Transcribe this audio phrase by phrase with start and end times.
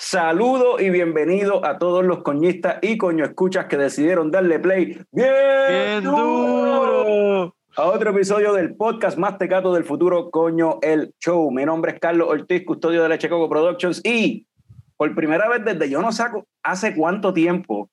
[0.00, 5.28] Saludo y bienvenido a todos los coñistas y coño escuchas que decidieron darle play bien,
[5.68, 7.52] Bien duro.
[7.76, 11.50] a otro episodio del podcast más tecato del futuro, Coño el Show.
[11.50, 14.46] Mi nombre es Carlos Ortiz, custodio de Leche Coco Productions y
[14.96, 17.90] por primera vez desde yo no saco hace cuánto tiempo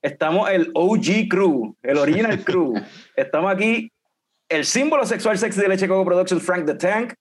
[0.00, 2.74] estamos el OG Crew, el Original Crew.
[3.16, 3.90] Estamos aquí
[4.48, 7.14] el símbolo sexual sexy de Leche Coco Productions, Frank the Tank.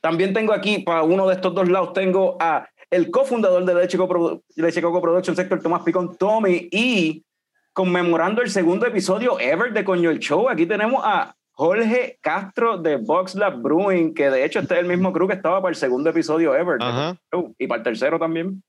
[0.00, 3.96] También tengo aquí, para uno de estos dos lados, tengo a el cofundador de Leche
[3.96, 7.24] Coco, Leche Coco Productions, Héctor Tomás Picón, Tommy, y
[7.72, 12.96] conmemorando el segundo episodio ever de Coño el Show, aquí tenemos a Jorge Castro de
[12.96, 15.76] Box Lab Brewing, que de hecho este es el mismo crew que estaba para el
[15.76, 17.16] segundo episodio ever Ajá.
[17.58, 18.62] Y para el tercero también.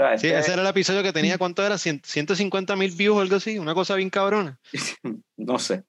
[0.00, 1.74] O sea, Sí, este- ese era el episodio que tenía, ¿cuánto era?
[1.76, 4.58] Cien- 150 mil views o algo así, una cosa bien cabrona.
[5.36, 5.82] no sé,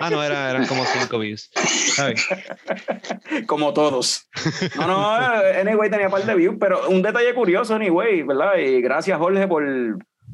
[0.00, 1.50] Ah, no, era, eran como 5 views.
[3.46, 4.28] Como todos.
[4.76, 8.56] No, no, eh, anyway tenía par de views, pero un detalle curioso, anyway, ¿verdad?
[8.58, 9.64] Y gracias Jorge por,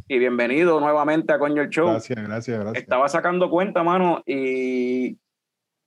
[0.08, 1.88] y bienvenido nuevamente a Coño el Show.
[1.90, 2.82] Gracias, gracias, gracias.
[2.82, 5.16] Estaba sacando cuenta, mano, y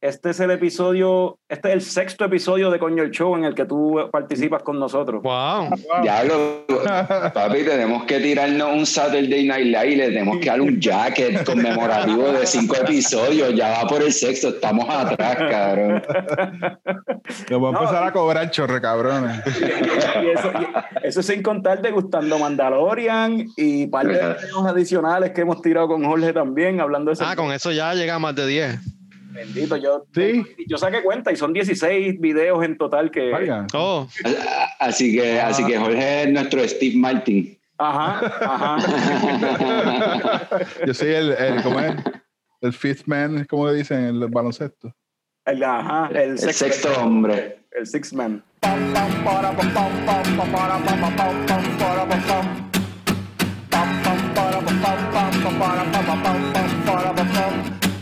[0.04, 3.56] este es el episodio, este es el sexto episodio de Coño el Show en el
[3.56, 5.24] que tú participas con nosotros.
[5.24, 5.70] Wow.
[6.02, 6.66] Diablo,
[7.34, 11.46] papi, tenemos que tirarnos un Saturday Night Live y le tenemos que dar un jacket
[11.46, 13.54] conmemorativo de cinco episodios.
[13.56, 16.04] Ya va por el sexto, estamos atrás, cabrón.
[17.50, 19.42] Nos voy a empezar y- a cobrar chorre, cabrones.
[20.24, 20.52] Y eso,
[21.04, 26.04] y eso sin contar degustando Mandalorian y par de videos adicionales que hemos tirado con
[26.06, 28.80] Jorge también, hablando de ese Ah, con eso ya llega a más de 10.
[29.34, 29.76] Bendito.
[29.78, 30.44] Yo, Sí.
[30.68, 33.30] yo saqué cuenta y son 16 videos en total que...
[33.32, 33.66] Vaya.
[33.74, 34.08] Oh,
[34.80, 37.58] Así que, así que Jorge es nuestro Steve Martin.
[37.78, 38.78] Ajá, ajá.
[40.88, 41.96] Yo soy el, el, ¿cómo es?
[42.62, 44.94] El fifth man, como le dicen en el baloncesto.
[45.46, 47.66] El, ajá, el El sexto, sexto hombre.
[47.72, 48.44] el six man.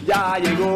[0.06, 0.76] Ya llegó,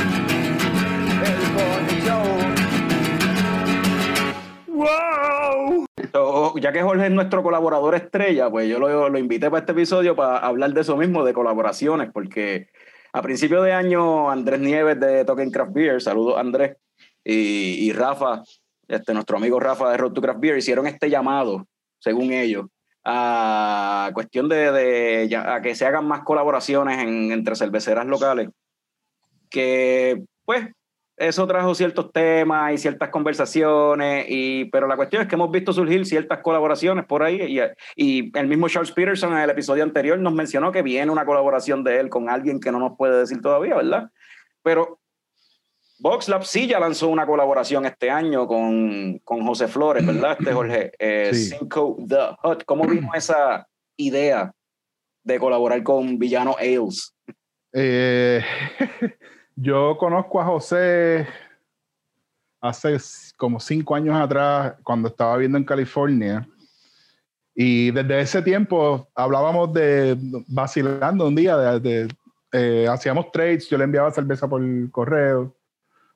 [4.67, 5.85] ¡Wow!
[6.59, 10.15] Ya que Jorge es nuestro colaborador estrella, pues yo lo, lo invité para este episodio
[10.15, 12.67] para hablar de eso mismo, de colaboraciones, porque
[13.13, 16.77] a principio de año Andrés Nieves de Token Craft Beer, saludos Andrés,
[17.23, 18.41] y, y Rafa,
[18.87, 21.67] este, nuestro amigo Rafa de Road to Craft Beer, hicieron este llamado,
[21.99, 22.65] según ellos,
[23.03, 28.49] a cuestión de, de ya- a que se hagan más colaboraciones en- entre cerveceras locales,
[29.49, 30.67] que pues
[31.21, 35.71] eso trajo ciertos temas y ciertas conversaciones, y, pero la cuestión es que hemos visto
[35.73, 37.61] surgir ciertas colaboraciones por ahí, y,
[37.95, 41.83] y el mismo Charles Peterson en el episodio anterior nos mencionó que viene una colaboración
[41.83, 44.09] de él con alguien que no nos puede decir todavía, ¿verdad?
[44.63, 44.99] Pero
[46.01, 50.35] VoxLab sí ya lanzó una colaboración este año con, con José Flores, ¿verdad?
[50.39, 51.55] Este Jorge, eh, Sí.
[51.57, 52.63] Cinco The Hut.
[52.65, 53.67] ¿Cómo vino esa
[53.97, 54.51] idea
[55.23, 57.13] de colaborar con Villano Ales?
[57.73, 58.43] Eh,
[59.61, 61.27] yo conozco a José
[62.59, 62.97] hace
[63.37, 66.47] como cinco años atrás, cuando estaba viviendo en California.
[67.53, 70.17] Y desde ese tiempo hablábamos de
[70.47, 72.07] vacilando un día, de, de,
[72.53, 75.55] eh, hacíamos trades, yo le enviaba cerveza por correo.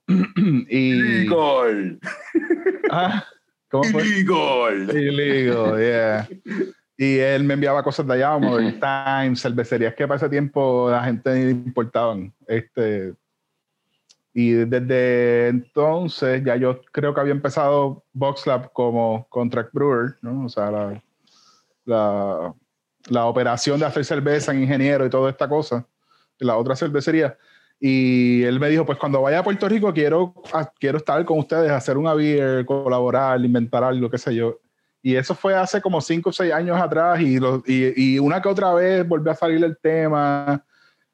[0.70, 2.00] y, Gol.
[2.90, 3.26] Ah,
[3.70, 4.04] ¿Cómo fue?
[4.08, 4.96] Illegal.
[4.96, 6.30] Illegal, yeah.
[6.98, 10.90] Y él me enviaba cosas de allá, como el Times, cervecerías que para ese tiempo
[10.90, 12.34] la gente importaban.
[12.48, 13.14] Este,
[14.38, 20.44] y desde entonces ya yo creo que había empezado VoxLab como contract brewer, ¿no?
[20.46, 21.04] O sea, la,
[21.86, 22.54] la,
[23.08, 25.88] la operación de hacer cerveza en ingeniero y toda esta cosa,
[26.40, 27.38] la otra cervecería.
[27.80, 31.40] Y él me dijo, pues cuando vaya a Puerto Rico quiero, ah, quiero estar con
[31.40, 34.60] ustedes, hacer una beer, colaborar, inventar algo, qué sé yo.
[35.02, 38.42] Y eso fue hace como cinco o seis años atrás y, lo- y, y una
[38.42, 40.66] que otra vez volvió a salir el tema.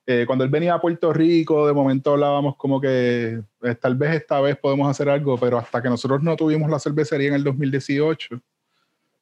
[0.08, 4.16] Eh, cuando él venía a Puerto Rico, de momento hablábamos como que eh, tal vez
[4.16, 7.44] esta vez podemos hacer algo, pero hasta que nosotros no tuvimos la cervecería en el
[7.44, 8.42] 2018,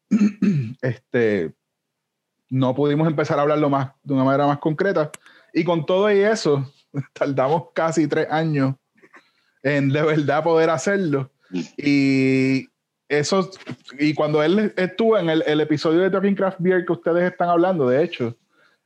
[0.81, 1.53] este,
[2.49, 5.11] no pudimos empezar a hablarlo más de una manera más concreta.
[5.53, 6.71] Y con todo y eso,
[7.13, 8.75] tardamos casi tres años
[9.61, 11.29] en de verdad poder hacerlo.
[11.77, 12.69] Y
[13.09, 13.49] eso,
[13.97, 17.49] y cuando él estuvo en el, el episodio de Talking Craft Beer que ustedes están
[17.49, 18.37] hablando, de hecho,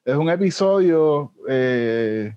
[0.05, 2.35] es un episodio, eh,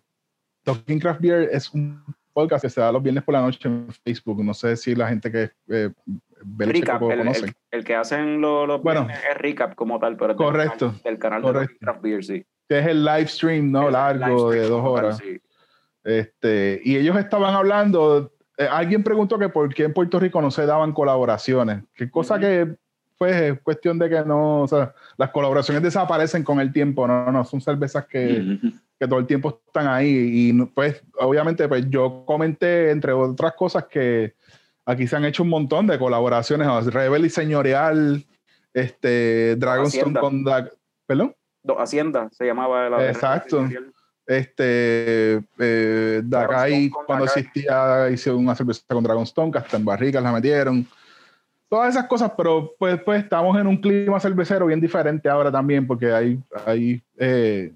[0.64, 2.02] Talking Craft Beer es un
[2.32, 4.44] podcast que se da los viernes por la noche en Facebook.
[4.44, 5.90] No sé si la gente que eh,
[6.44, 7.46] ve el Recap, el, conoce.
[7.46, 9.06] el- el que hacen los, los Bueno.
[9.10, 11.72] es recap como tal, pero es del Correcto, canal- del canal correcto.
[11.74, 12.44] de Craft Beer, sí.
[12.68, 13.86] que es el live stream, ¿no?
[13.86, 15.16] Es Largo stream de dos tal, horas.
[15.18, 15.40] sí.
[16.04, 20.50] Este, y ellos estaban hablando, eh, alguien preguntó que por qué en Puerto Rico no
[20.50, 22.76] se daban colaboraciones, que cosa que
[23.18, 27.30] pues es cuestión de que no, o sea, las colaboraciones desaparecen con el tiempo, no,
[27.32, 28.58] no, son cervezas que,
[28.98, 33.54] que todo el tiempo están ahí y no- pues obviamente pues yo comenté entre otras
[33.54, 34.34] cosas que
[34.84, 36.80] aquí se han hecho un montón de colaboraciones, ¿no?
[36.82, 38.24] Rebel y Señorial,
[38.74, 40.70] este, Dragonstone con Dag-
[41.06, 41.34] ¿perdón?
[41.62, 43.66] Do- Hacienda se llamaba la Exacto.
[44.28, 47.42] Este, eh, Dakai, cuando Dakai.
[47.42, 50.86] existía, hizo una cerveza con Dragonstone, que hasta en barricas la metieron.
[51.68, 55.86] Todas esas cosas, pero pues, pues estamos en un clima cervecero bien diferente ahora también,
[55.86, 57.72] porque hay, hay, eh,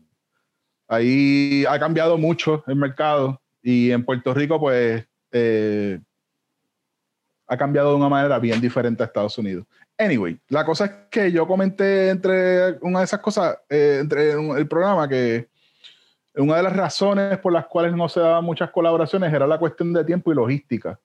[0.87, 6.01] ahí ha cambiado mucho el mercado y en Puerto Rico, pues, eh,
[7.49, 9.67] ha cambiado de una manera bien diferente a Estados Unidos.
[9.99, 14.69] Anyway, la cosa es que yo comenté entre una de esas cosas, eh, entre el
[14.69, 15.49] programa, que
[16.37, 19.93] una de las razones por las cuales no se daban muchas colaboraciones era la cuestión
[19.93, 20.99] de tiempo y logística,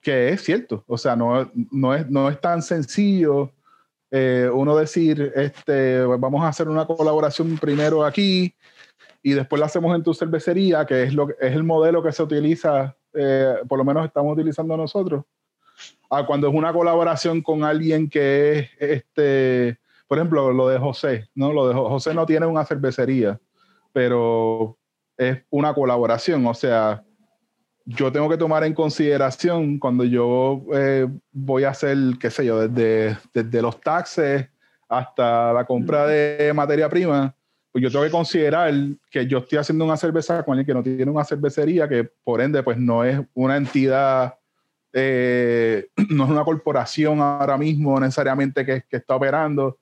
[0.00, 3.52] que es cierto, o sea, no, no, es, no es tan sencillo
[4.10, 8.54] eh, uno decir, este, vamos a hacer una colaboración primero aquí
[9.22, 12.22] y después la hacemos en tu cervecería, que es, lo, es el modelo que se
[12.22, 15.24] utiliza, eh, por lo menos estamos utilizando nosotros,
[16.10, 21.28] a cuando es una colaboración con alguien que es, este, por ejemplo, lo de José,
[21.34, 21.52] ¿no?
[21.52, 23.38] Lo de Jo- José no tiene una cervecería,
[23.92, 24.78] pero
[25.18, 27.04] es una colaboración, o sea,
[27.90, 32.68] yo tengo que tomar en consideración cuando yo eh, voy a hacer, qué sé yo,
[32.68, 34.46] desde, desde los taxes
[34.90, 37.34] hasta la compra de materia prima,
[37.72, 38.74] pues yo tengo que considerar
[39.10, 42.42] que yo estoy haciendo una cerveza con alguien que no tiene una cervecería, que por
[42.42, 44.34] ende pues no es una entidad,
[44.92, 49.78] eh, no es una corporación ahora mismo necesariamente que, que está operando.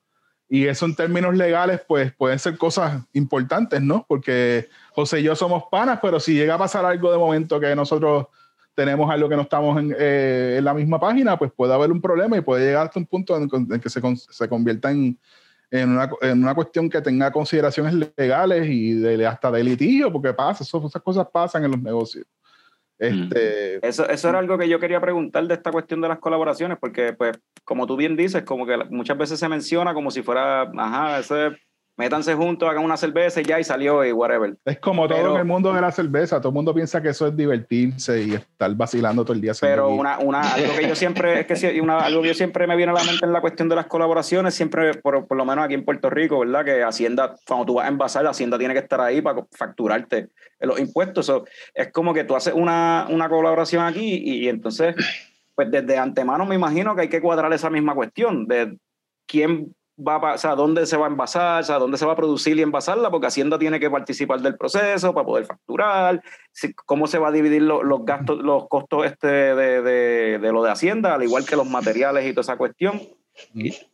[0.49, 4.05] Y eso en términos legales, pues pueden ser cosas importantes, ¿no?
[4.07, 7.75] Porque José y yo somos panas, pero si llega a pasar algo de momento que
[7.75, 8.27] nosotros
[8.73, 12.37] tenemos algo que no estamos en, eh, la misma página, pues puede haber un problema
[12.37, 15.19] y puede llegar hasta un punto en, en que se, se convierta en,
[15.71, 20.31] en, una, en una cuestión que tenga consideraciones legales y de, hasta de litigio, porque
[20.33, 22.25] pasa, eso- esas cosas pasan en los negocios.
[22.99, 26.77] Este, Eso, eso era algo que yo quería preguntar de esta cuestión de las colaboraciones,
[26.79, 30.63] porque, pues, como tú bien dices, como que muchas veces se menciona como si fuera,
[30.63, 31.57] ajá, ese,
[31.97, 34.55] métanse juntos, hagan una cerveza y ya, y salió y whatever.
[34.63, 37.09] Es como todo Pero- en el mundo de la cerveza, todo el mundo piensa que
[37.09, 39.53] eso es divertirse y estar vacilando todo el día.
[39.59, 42.75] Pero una, una, algo que yo siempre, es que una, algo que yo siempre me
[42.75, 45.65] viene a la mente en la cuestión de las colaboraciones, siempre, por, por lo menos
[45.65, 46.63] aquí en Puerto Rico, ¿verdad?
[46.63, 50.29] Que Hacienda, cuando tú vas a envasar, la Hacienda tiene que estar ahí para facturarte
[50.59, 51.25] los impuestos.
[51.25, 54.95] So, es como que tú haces una, una colaboración aquí y, y entonces,
[55.55, 58.77] pues desde antemano me imagino que hay que cuadrar esa misma cuestión de
[59.25, 62.57] quién va a, o dónde se va a envasar, sea, dónde se va a producir
[62.57, 66.21] y envasarla, porque Hacienda tiene que participar del proceso para poder facturar,
[66.85, 70.61] cómo se va a dividir lo- los gastos, los costos este de, de- de lo
[70.63, 73.01] de Hacienda, al igual que los materiales y toda esa cuestión.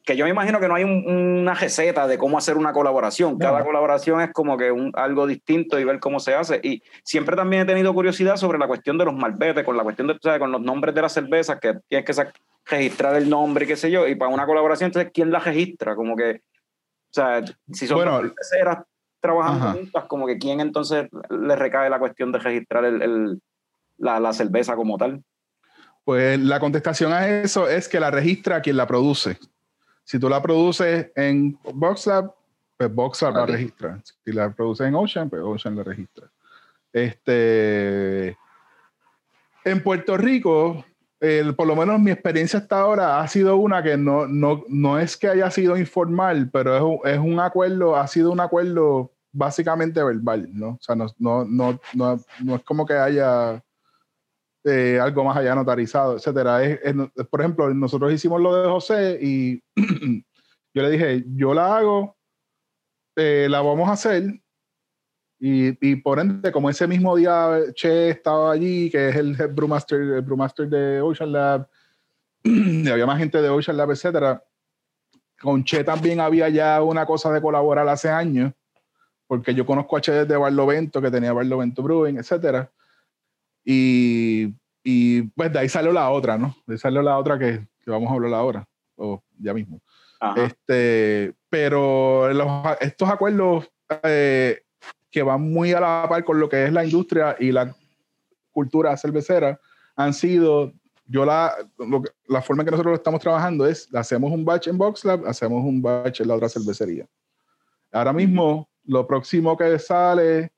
[0.06, 1.04] Que yo me imagino que no hay un-
[1.42, 3.38] una receta de cómo hacer una colaboración.
[3.38, 3.66] Cada No.
[3.66, 6.60] colaboración es como que un, algo distinto y ver cómo se hace.
[6.64, 10.08] Y siempre también he tenido curiosidad sobre la cuestión de los malbetes, con la cuestión
[10.08, 12.26] de, o sea, con los nombres de las cervezas, que tienes que
[12.66, 14.08] registrar el nombre y qué sé yo.
[14.08, 15.96] Y para una colaboración, entonces, ¿quién la registra?
[15.96, 18.80] Como que, o sea, si son Bueno, cerveceras
[19.22, 19.74] trabajando Ajá.
[19.74, 23.42] juntas, como que quién entonces le recae la cuestión de registrar el, el-
[23.98, 25.24] la, la cerveza como tal.
[26.04, 29.38] Pues la contestación a eso es que la registra quien la produce.
[30.04, 32.34] Si tú la produces en VoxLab,
[32.78, 33.50] pues VoxLab la Ok.
[33.50, 34.02] registra.
[34.26, 36.28] Si la produces en Ocean, pues Ocean la registra.
[36.92, 38.38] Este,
[39.66, 40.84] en Puerto Rico,
[41.22, 45.00] el- por lo menos mi experiencia hasta ahora ha sido una que no, no, no
[45.00, 49.12] es que haya sido informal, pero es un, es un acuerdo, ha sido un acuerdo
[49.32, 50.70] básicamente verbal, ¿no?
[50.72, 53.64] O sea, no, no, no, no, no es como que haya
[54.66, 56.60] eh, algo más allá notarizado, etcétera.
[57.30, 59.62] Por ejemplo, nosotros hicimos lo de José y
[60.74, 62.18] yo le dije, yo la hago,
[63.16, 64.40] eh, la vamos a hacer.
[65.40, 70.00] Y, y por ende, como ese mismo día Che estaba allí, que es el brewmaster,
[70.00, 71.68] el brewmaster de Ocean Lab,
[72.46, 74.42] había más gente de Ocean Lab, etcétera.
[75.42, 78.54] Con Che también había ya una cosa de colaborar hace años,
[79.28, 82.72] porque yo conozco a Che desde Barlovento, que tenía Barlovento Brewing, etcétera.
[83.66, 84.54] Y,
[84.84, 86.56] y pues de ahí salió la otra, ¿no?
[86.66, 89.82] De ahí salió la otra que, que vamos a hablar ahora, o ya mismo.
[90.20, 90.44] Ajá.
[90.46, 93.70] Este, pero los- estos acuerdos
[94.04, 94.62] eh,
[95.12, 97.76] que van muy a la par con lo que es la industria y la
[98.52, 99.60] cultura cervecera
[99.96, 100.72] han sido,
[101.06, 104.68] yo la, lo la forma en que nosotros lo estamos trabajando es, hacemos un batch
[104.70, 107.06] en BoxLab, hacemos un batch en la otra cervecería.
[107.92, 110.53] Ahora mismo, lo próximo que sale,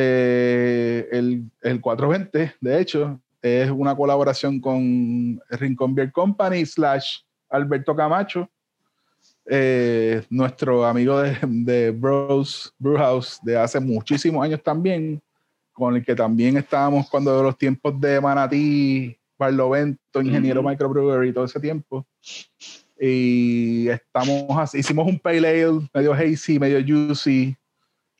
[0.00, 7.16] eh, el, el 420, de hecho, es una colaboración con Rincón Beer Company slash
[7.50, 8.48] Alberto Camacho,
[9.44, 15.20] eh, nuestro amigo de, de Bros Brewhouse de hace muchísimos años también,
[15.72, 20.68] con el que también estábamos cuando los tiempos de Manatí, Barlovento, Ingeniero Ujú.
[20.68, 22.06] Microbrewery, todo ese tiempo.
[23.00, 27.56] Y estamos, así- hicimos un pale ale medio hazy, medio juicy,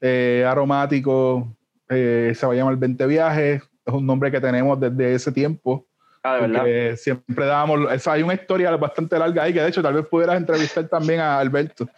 [0.00, 1.46] eh, aromático,
[1.88, 5.86] eh, se va a llamar 20 Viajes, es un nombre que tenemos desde ese tiempo.
[6.22, 6.96] Ah, de verdad.
[6.96, 10.86] Siempre dábamos, hay una historia bastante larga ahí que de hecho tal vez pudieras entrevistar
[10.88, 11.88] también a Alberto,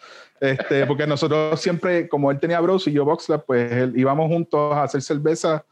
[0.40, 4.74] este, porque nosotros siempre, como él tenía Bros y yo Boxlab, pues él, íbamos juntos
[4.74, 5.64] a hacer cerveza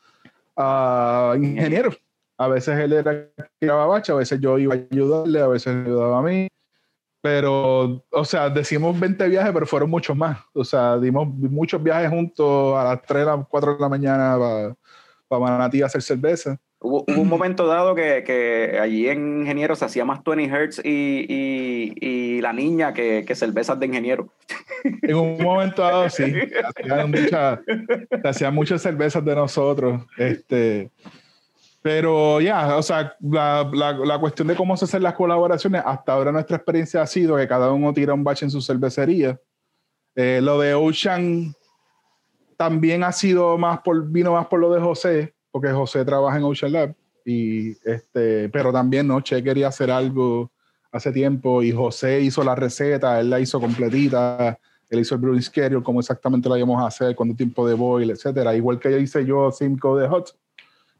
[0.57, 1.99] a ingenieros.
[2.37, 5.75] A veces él era que tiraba bacha, a veces yo iba a ayudarle, a veces
[5.75, 6.49] ayudaba a mí.
[7.21, 10.39] Pero, o sea, decimos 20 viajes, pero fueron muchos más.
[10.53, 14.37] O sea, dimos muchos viajes juntos a las 3, a las 4 de la mañana
[14.39, 14.75] para
[15.29, 16.59] para Manatí a hacer cerveza.
[16.81, 20.81] Hubo, hubo un momento dado que, que allí en Ingeniero se hacía más 20 Hertz
[20.85, 24.33] y, y, y la niña que, que cervezas de ingeniero.
[25.03, 26.23] En un momento dado, sí,
[26.65, 27.61] hacían muchas,
[28.25, 30.03] hacían muchas cervezas de nosotros.
[30.17, 30.91] Este,
[31.81, 36.13] pero ya, o sea, la, la, la cuestión de cómo se hacen las colaboraciones, hasta
[36.13, 39.39] ahora nuestra experiencia ha sido que cada uno tira un batch en su cervecería.
[40.15, 41.55] Eh, lo de Ocean
[42.57, 46.45] también ha sido más por, vino más por lo de José, porque José trabaja en
[46.45, 46.95] Ocean Lab,
[47.25, 49.21] y este, pero también, ¿no?
[49.21, 50.51] Che quería hacer algo
[50.91, 54.59] hace tiempo y José hizo la receta, él la hizo completita,
[54.89, 58.11] él hizo el brewing schedule, cómo exactamente la íbamos a hacer, cuánto tiempo de boil,
[58.11, 58.57] etcétera.
[58.57, 60.35] Igual que hice yo Simco de Hot,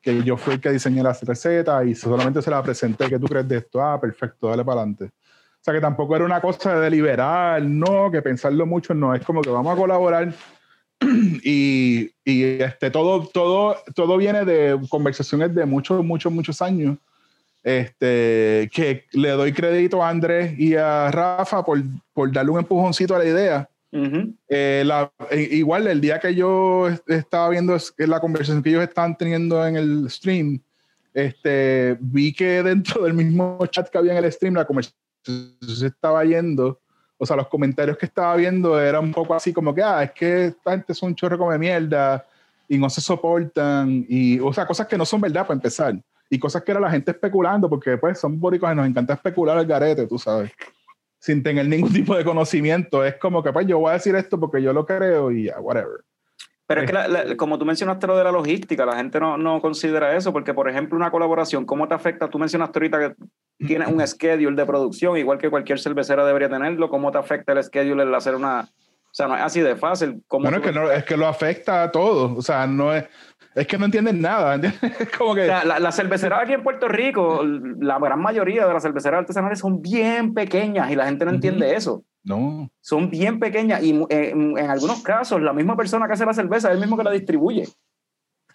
[0.01, 3.27] que yo fui el que diseñé la receta y solamente se la presenté, ¿qué tú
[3.27, 3.83] crees de esto?
[3.83, 5.05] Ah, perfecto, dale para adelante.
[5.07, 9.25] O sea que tampoco era una cosa de deliberar, no, que pensarlo mucho, no, es
[9.25, 10.33] como que vamos a colaborar
[11.43, 16.97] y, y este, todo, todo, todo viene de conversaciones de muchos, muchos, muchos años.
[17.65, 21.83] Este, que le doy crédito a Andrés y a Rafa por,
[22.15, 23.69] por darle un empujoncito a la idea.
[23.93, 24.35] Ujú.
[24.49, 28.71] Eh, la- eh, igual el día que yo est- estaba viendo es- la conversación que
[28.71, 30.61] ellos estaban teniendo en el stream,
[31.15, 32.63] este, vi que
[32.97, 34.97] dentro del mismo chat que había en el stream, la conversación
[35.67, 36.81] se estaba yendo.
[37.17, 40.13] O sea, los comentarios que estaba viendo eran un poco así como que, ah, es
[40.13, 42.25] que esta gente es un chorro come mierda
[42.69, 44.05] y no se soportan.
[44.09, 45.99] Y, o sea, cosas que no son verdad para empezar.
[46.31, 49.59] Y cosas que era la gente especulando, porque pues son boricos y nos encanta especular
[49.59, 50.53] el garete, tú sabes
[51.19, 53.05] sin tener ningún tipo de conocimiento.
[53.05, 55.61] Es como que, pues, yo voy a decir esto porque yo lo creo y ya,
[55.61, 56.01] whatever.
[56.67, 59.39] Pero es que, la- la- como tú mencionaste lo de la logística, la gente no,
[59.39, 62.29] no considera eso, porque, por ejemplo, una colaboración, ¿cómo te afecta?
[62.29, 63.15] Tú mencionaste ahorita que
[63.67, 66.91] tienes un schedule de producción, igual que cualquier cervecera debería tenerlo.
[66.91, 68.61] ¿Cómo te afecta el schedule el hacer una.
[69.11, 70.23] O sea, no es así de fácil.
[70.29, 72.37] ¿Cómo Bueno, es que, no, es que lo afecta a todos.
[72.37, 73.05] O sea, no es,
[73.61, 74.55] es que no entienden nada.
[74.55, 74.81] ¿entiendes?
[75.01, 75.43] Es como que.
[75.43, 79.21] O sea, la, las cerveceras aquí en Puerto Rico, la gran mayoría de las cerveceras
[79.21, 82.05] artesanales son bien pequeñas y la gente no entiende eso.
[82.25, 82.71] no.
[82.81, 86.35] Son bien pequeñas y eh, en, en algunos casos la misma persona que hace la
[86.35, 87.65] cerveza es el mismo que la distribuye.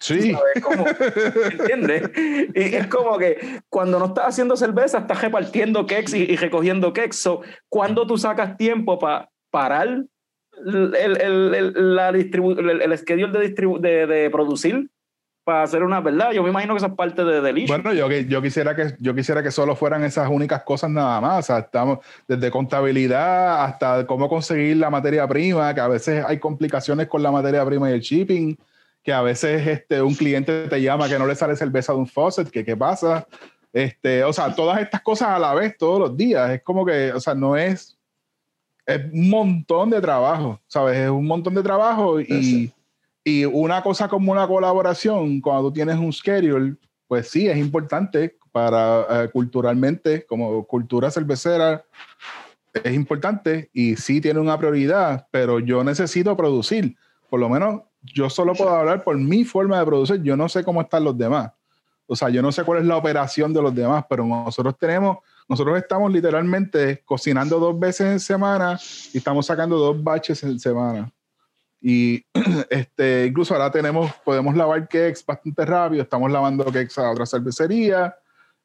[0.00, 0.36] Sí.
[0.62, 0.84] Como,
[1.58, 2.10] ¿Entiendes?
[2.54, 6.92] Y es como que cuando no estás haciendo cerveza, estás repartiendo cakes y, y recogiendo
[6.92, 7.16] cakes.
[7.16, 10.04] So, ¿Cuándo tú sacas tiempo para parar
[10.66, 14.90] el, el, el, la el, schedule de, de, de producir
[15.44, 16.32] para hacer una verdad?
[16.32, 17.68] Yo me imagino que eso es parte de Delish.
[17.68, 21.20] Bueno, yo, que- yo, quisiera que, yo quisiera que solo fueran esas únicas cosas nada
[21.20, 21.38] más.
[21.40, 26.38] O sea, estamos desde contabilidad hasta cómo conseguir la materia prima, que a veces hay
[26.38, 28.56] complicaciones con la materia prima y el shipping,
[29.02, 32.06] que a veces este, un cliente te llama que no le sale cerveza de un
[32.06, 33.26] faucet, que qué pasa.
[33.72, 36.50] Este, o sea, todas estas cosas a la vez, todos los días.
[36.52, 37.98] Es como que, o sea, no es.
[38.86, 40.96] Es un montón de trabajo, ¿sabes?
[40.98, 42.72] Es un montón de trabajo y, Sí.
[43.24, 46.76] Y una cosa como una colaboración, cuando tú tienes un schedule,
[47.08, 51.84] pues sí, es importante para eh, culturalmente, como cultura cervecera,
[52.72, 56.96] es importante y sí tiene una prioridad, pero yo necesito producir.
[57.30, 60.22] Por lo menos yo solo puedo hablar por mi forma de producir.
[60.22, 61.50] Yo no sé cómo están los demás.
[62.06, 65.18] O sea, yo no sé cuál es la operación de los demás, pero nosotros tenemos,
[65.48, 68.78] nosotros estamos literalmente cocinando dos veces en semana
[69.12, 71.10] y estamos sacando dos baches en semana.
[71.86, 72.24] Y
[72.70, 78.16] este, incluso ahora tenemos, podemos lavar cakes bastante rápido, estamos lavando cakes a otra cervecería.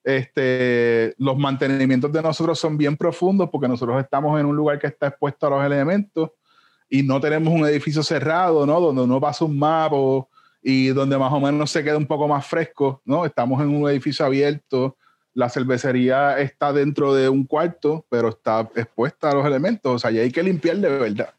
[0.01, 4.87] Este, los mantenimientos de nosotros son bien profundos porque nosotros estamos en un lugar que
[4.87, 6.31] está expuesto a los elementos
[6.89, 8.79] y no tenemos un edificio cerrado, ¿no?
[8.79, 9.97] Donde no pasa un mapa
[10.63, 13.25] y donde más o menos se queda un poco más fresco, ¿no?
[13.25, 14.95] Estamos en un edificio abierto,
[15.33, 20.09] la cervecería está dentro de un cuarto, pero está expuesta a los elementos, o sea,
[20.09, 21.33] y hay que limpiar de verdad.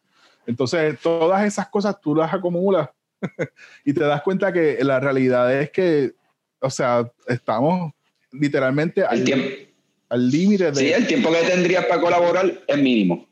[0.50, 2.88] Entonces, todas esas cosas tú las acumulas
[3.84, 6.12] y te das cuenta que la realidad es que,
[6.60, 7.92] o sea, estamos
[8.32, 10.74] literalmente al límite de...
[10.74, 13.28] sí, el tiempo que tendrías para colaborar es mínimo.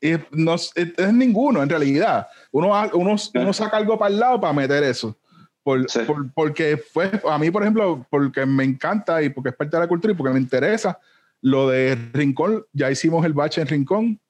[0.00, 2.26] es, no es, es ninguno en realidad.
[2.50, 5.16] Uno, uno, uno saca algo para el lado para meter eso.
[5.62, 6.00] Por, Sí.
[6.06, 9.82] por- porque fue, a mí, por ejemplo, porque me encanta y porque es parte de
[9.82, 10.98] la cultura y porque me interesa,
[11.40, 14.20] lo de Rincón, ya hicimos el bache en Rincón.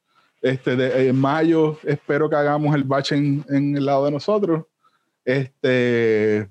[0.43, 4.65] Este, de, en mayo espero que hagamos el en, en el lado de nosotros.
[5.25, 6.51] Este,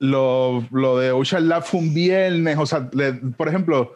[0.00, 3.92] lo, lo de Ocean Lab fue un viernes, o sea, le- por ejemplo,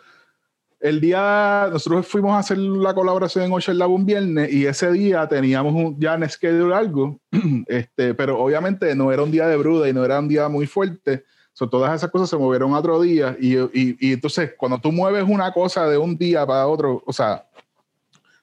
[0.80, 4.92] el día, nosotros fuimos a hacer la colaboración en Ocean Lab un viernes y ese
[4.92, 7.18] día teníamos un, ya en schedule algo,
[7.66, 10.68] este, pero obviamente no era un día de bruda y no era un día muy
[10.68, 14.80] fuerte, so, todas esas cosas se movieron a otro día y, y, y entonces cuando
[14.80, 17.47] tú mueves una cosa de un día para otro, o sea,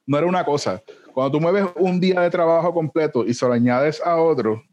[0.06, 0.82] no era una cosa,
[1.14, 4.64] cuando tú mueves un día de trabajo completo y se lo añades a otro,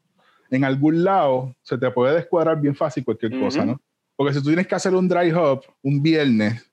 [0.51, 3.71] en algún lado se te puede descuadrar bien fácil cualquier cosa, Ujú.
[3.71, 3.81] ¿no?
[4.17, 6.71] Porque si tú tienes que hacer un dry hop un viernes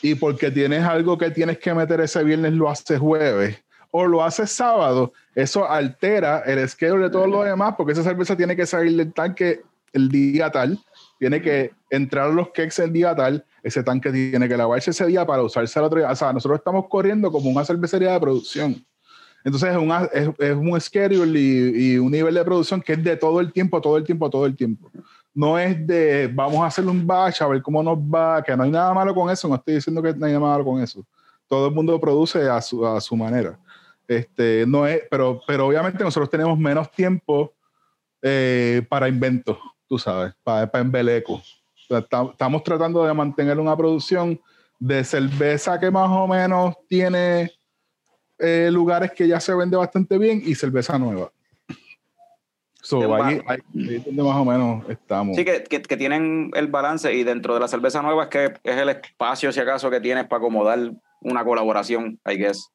[0.00, 4.22] y porque tienes algo que tienes que meter ese viernes lo haces jueves o lo
[4.22, 8.66] haces sábado, eso altera el schedule de todo lo demás porque esa cerveza tiene que
[8.66, 9.62] salir del tanque
[9.92, 10.78] el día tal,
[11.18, 15.24] tiene que entrar los cakes el día tal, ese tanque tiene que lavarse ese día
[15.24, 16.10] para usarse al otro día.
[16.10, 18.84] O sea, nosotros estamos corriendo como una cervecería de producción.
[19.44, 23.02] Entonces es, una, es, es un schedule y, y un nivel de producción que es
[23.02, 24.90] de todo el tiempo, todo el tiempo, todo el tiempo.
[25.34, 28.62] No es de vamos a hacer un batch a ver cómo nos va, que no
[28.64, 31.04] hay nada malo con eso, no estoy diciendo que no hay nada malo con eso.
[31.48, 33.58] Todo el mundo produce a su, a su manera.
[34.06, 37.52] Este, no es, pero, pero obviamente nosotros tenemos menos tiempo
[38.20, 39.58] eh, para inventos,
[39.88, 41.42] tú sabes, para, para embeleco.
[41.92, 44.40] Sea, ta- estamos tratando de mantener una producción
[44.78, 47.52] de cerveza que más o menos tiene
[48.38, 51.30] eh, lugares que ya se vende bastante bien y cerveza nueva.
[52.84, 53.58] So, ahí, ahí
[53.94, 55.36] es donde más o menos estamos.
[55.36, 58.44] Sí, que, que, que tienen el balance y dentro de la cerveza nueva es que
[58.64, 62.70] es el espacio, si acaso, que tienes para acomodar una colaboración, I guess.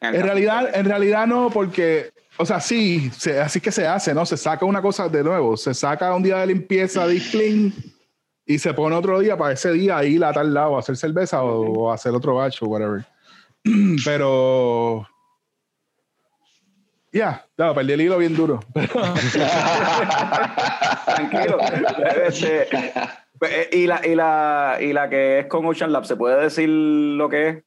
[0.00, 4.14] En caso- realidad, en realidad no, porque, o sea, sí, se- así que se hace,
[4.14, 4.24] ¿no?
[4.24, 7.74] Se saca una cosa de nuevo, se saca un día de limpieza de clean
[8.46, 11.42] y se pone otro día para ese día ir a tal lado a hacer cerveza
[11.42, 13.04] o, o hacer otro batch o whatever.
[14.04, 15.06] Pero,
[17.14, 18.58] ya, ya, perdí el hilo bien duro.
[21.04, 21.58] Tranquilo.
[22.26, 22.66] Este,
[23.40, 26.68] eh, y, la, y, la, y la que es con Ocean Lab, ¿se puede decir
[26.68, 27.62] lo que es?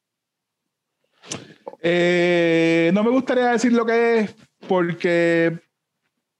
[1.80, 4.34] Eh, no me gustaría decir lo que es
[4.66, 5.58] porque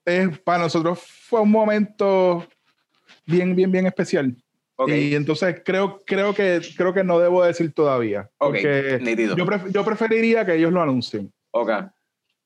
[0.05, 2.45] es, para nosotros fue un momento
[3.29, 4.35] bien, bien, bien especial.
[4.93, 8.29] Y entonces creo, creo, que, creo que no debo decir todavía.
[8.37, 8.99] ok, Porque
[9.37, 11.69] yo, pref- yo preferiría que ellos lo anuncien, Ok,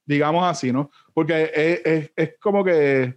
[0.05, 0.89] digamos así, ¿no?
[1.13, 3.15] Porque es, es- es como que,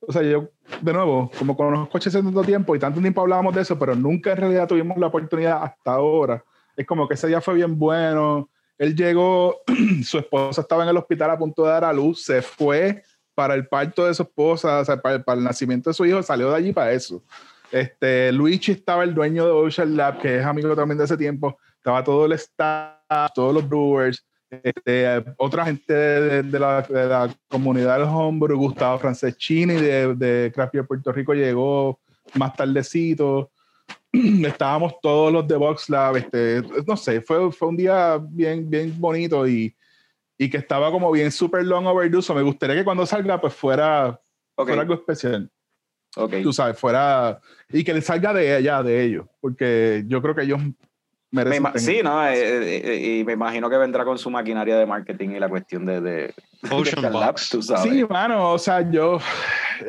[0.00, 0.50] o sea, yo,
[0.82, 3.78] de nuevo, como con los coches hace tanto tiempo y tanto tiempo hablábamos de eso,
[3.78, 6.44] pero nunca en realidad tuvimos la oportunidad hasta ahora.
[6.76, 8.50] Es como que ese día fue bien bueno.
[8.76, 9.56] Él llegó,
[10.04, 13.02] su esposa estaba en el hospital a punto de dar a luz, se fue
[13.38, 16.20] para el parto de su esposa, o sea, para, para el nacimiento de su hijo,
[16.24, 17.22] salió de allí para eso.
[17.70, 21.56] Este, Luigi estaba el dueño de Ocean Lab, que es amigo también de ese tiempo.
[21.76, 27.32] Estaba todo el staff, todos los brewers, este, otra gente de, de la, de la
[27.46, 32.00] comunidad del homebrew, Gustavo Franceschini de, de Craft Beer Puerto Rico llegó
[32.34, 33.52] más tardecito.
[34.12, 38.92] Estábamos todos los de Box Lab, este, no sé, fue, fue un día bien, bien
[38.98, 39.72] bonito y,
[40.38, 42.22] y que estaba como bien super long overdue.
[42.22, 44.20] So me gustaría que cuando salga, pues fuera,
[44.54, 45.50] ok, fuera algo especial
[46.16, 46.34] ok.
[46.42, 50.42] tú sabes, fuera y que le salga de allá, de ellos, porque yo creo que
[50.42, 50.60] ellos
[51.30, 51.62] Me merecen.
[51.64, 52.26] tener- sí, ¿no?
[52.26, 55.48] Eh, eh, eh, y me imagino que vendrá con su maquinaria de marketing y la
[55.48, 56.34] cuestión de, de,
[56.70, 57.50] Ocean de Lab, Box.
[57.50, 57.82] tú sabes.
[57.92, 59.18] Sí, mano, o sea, yo,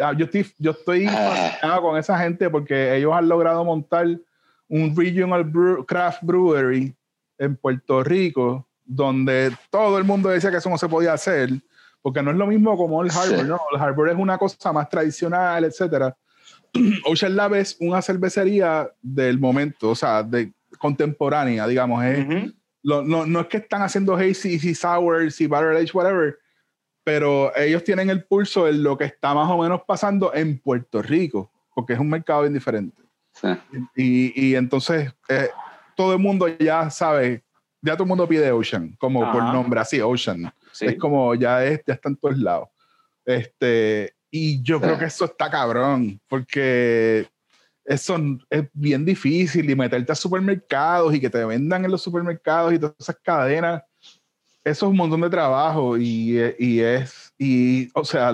[0.03, 1.11] ah, yo estoy, yo estoy Ah.
[1.51, 4.05] fascinado con esa gente porque ellos han logrado montar
[4.67, 6.93] un regional brew- craft brewery
[7.39, 11.49] en Puerto Rico, donde todo el mundo decía que eso no se podía hacer,
[12.01, 13.47] porque no es lo mismo como el Harbor, Sí.
[13.47, 13.59] ¿no?
[13.71, 16.17] El Harbor es una cosa más tradicional, etcétera.
[17.05, 22.51] Ocean Lab es una cervecería del momento, o sea, de contemporánea, digamos, Ujú.
[22.81, 26.39] lo- no, no es que están haciendo hazy y sours y barrel age, whatever,
[27.03, 31.01] pero ellos tienen el pulso en lo que está más o menos pasando en Puerto
[31.03, 33.01] Rico, porque es un mercado bien diferente.
[33.33, 33.47] Sí.
[33.95, 35.49] Y, y entonces eh,
[35.95, 37.43] todo el mundo ya sabe,
[37.81, 39.53] ya todo el mundo pide Ocean, como por Ajá.
[39.53, 40.51] nombre, así, Ocean.
[40.71, 40.85] Sí.
[40.87, 42.69] Es como ya es, ya está en todos lados.
[43.25, 47.27] Este, y yo creo que eso está cabrón, porque
[47.85, 48.17] eso
[48.49, 52.79] es bien difícil y meterte a supermercados y que te vendan en los supermercados y
[52.79, 53.81] todas esas cadenas.
[54.63, 58.29] Eso es un montón de trabajo y, y es, y, o sea,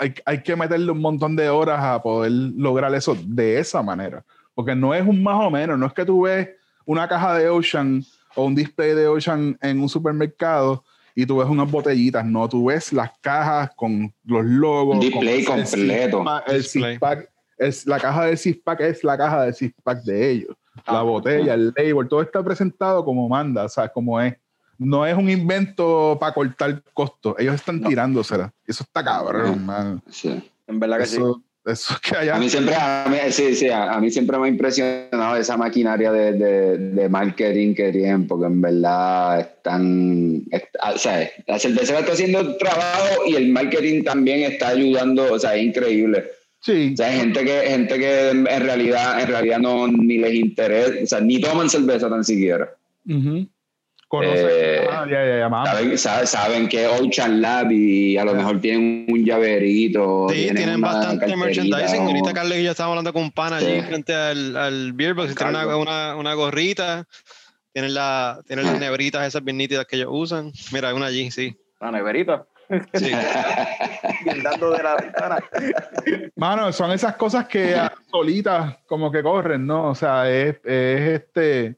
[0.00, 4.24] hay, hay que meterle un montón de horas a poder lograr eso de esa manera.
[4.54, 6.50] Porque no es un más o menos, no es que tú ves
[6.84, 8.04] una caja de Ocean
[8.34, 12.66] o un display de Ocean en un supermercado y tú ves unas botellitas, no, tú
[12.66, 15.00] ves las cajas con los logos.
[15.00, 16.24] Display con completo.
[16.46, 16.92] El Display.
[16.94, 20.56] six-pack, es, la caja del six-pack es la caja del six-pack de ellos.
[20.88, 21.02] La Ah.
[21.02, 24.34] botella, el label, todo está presentado como manda, o sea, como es.
[24.76, 27.88] No es un invento para cortar costos, ellos están No.
[27.88, 28.52] tirándosela.
[28.66, 30.02] Eso está cabrón, man.
[30.10, 30.50] Sí.
[30.66, 31.20] En verdad que sí.
[31.66, 32.36] Eso, eso es que allá.
[32.36, 35.56] A mí siempre, a mí, sí, sí, a, a mí siempre me ha impresionado esa
[35.56, 41.58] maquinaria de, de, de marketing que tienen, porque en verdad están, est- o sea, la
[41.58, 46.24] cerveza está haciendo el trabajo y el marketing también está ayudando, o sea, es increíble.
[46.60, 50.34] Sí, O sea, hay gente que, gente que en realidad, en realidad no ni les
[50.34, 52.70] interesa, o sea, ni toman cerveza tan siquiera.
[53.06, 53.46] Ujú.
[54.18, 54.46] Conocen.
[54.50, 55.66] Eh, ah, ya, ya, ya, mamá.
[55.66, 60.28] Saben, saben, saben que Ocean Lab y a lo mejor tienen un llaverito.
[60.30, 62.00] Sí, tienen bastante merchandising.
[62.00, 63.66] o- Ahorita Carlos y yo estábamos hablando con un pana Sí.
[63.66, 65.34] allí frente al, al Beer Box.
[65.34, 67.06] Tienen una, una, una gorrita.
[67.72, 70.52] Tienen, la, tienen las nebritas esas bien nítidas que ellos usan.
[70.72, 71.56] Mira, hay una allí, sí.
[71.80, 72.46] La neverita.
[72.94, 73.10] sí.
[74.24, 74.42] De
[74.82, 75.38] la ventana.
[76.36, 79.90] Mano, son esas cosas que ah, solitas como que corren, ¿no?
[79.90, 81.76] O sea, es, es este.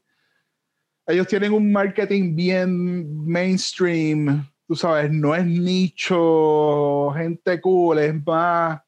[1.07, 8.81] Ellos tienen un marketing bien mainstream, tú sabes, no es nicho, gente cool, es más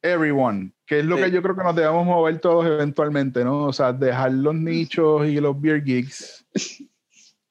[0.00, 1.24] everyone, que es lo Sí.
[1.24, 3.64] que yo creo que nos debemos mover todos eventualmente, ¿no?
[3.64, 6.46] O sea, dejar los nichos y los beer geeks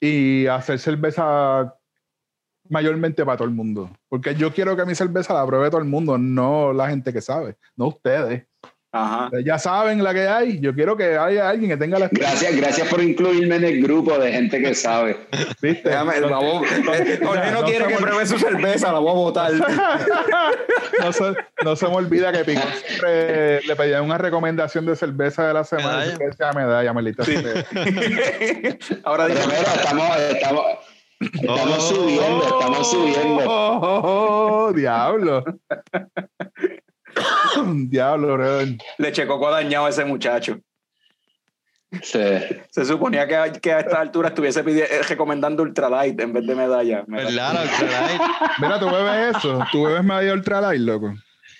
[0.00, 1.74] y hacer cerveza
[2.70, 3.90] mayormente para todo el mundo.
[4.08, 7.20] Porque yo quiero que mi cerveza la pruebe todo el mundo, no la gente que
[7.20, 8.47] sabe, no ustedes.
[8.90, 9.28] Ajá.
[9.44, 10.60] Ya saben la que hay.
[10.60, 12.48] Yo quiero que haya alguien que tenga la experiencia.
[12.50, 15.18] Gracias, gracias por incluirme en el grupo de gente que sabe.
[15.60, 15.90] ¿viste?
[15.90, 19.14] Déjame, la voy- eh, no no quiere que me- pruebe su cerveza, la voy a
[19.14, 19.52] botar.
[21.02, 25.46] no, se, no se me olvida que Pico siempre le pedía una recomendación de cerveza
[25.48, 25.98] de la semana.
[25.98, 26.18] Medalla.
[26.18, 27.42] Decía medalla, maldita sea.
[29.04, 30.64] Ahora mira, estamos, estamos,
[31.20, 31.80] estamos Oh.
[31.94, 33.44] subiendo, estamos subiendo.
[33.46, 35.44] Oh, oh, oh, diablo.
[37.88, 38.76] diablo, brother.
[38.98, 40.58] leche coco dañado a ese muchacho.
[42.02, 42.20] Sí.
[42.70, 46.54] Se suponía que, a- que a esta altura estuviese eh, recomendando ultralight en vez de
[46.54, 47.02] medalla.
[47.06, 47.30] ¿Verdad?
[47.30, 48.20] La Ultralight.
[48.60, 49.58] Mira, tú bebes eso.
[49.72, 51.14] Tú bebes medalla ultralight, loco.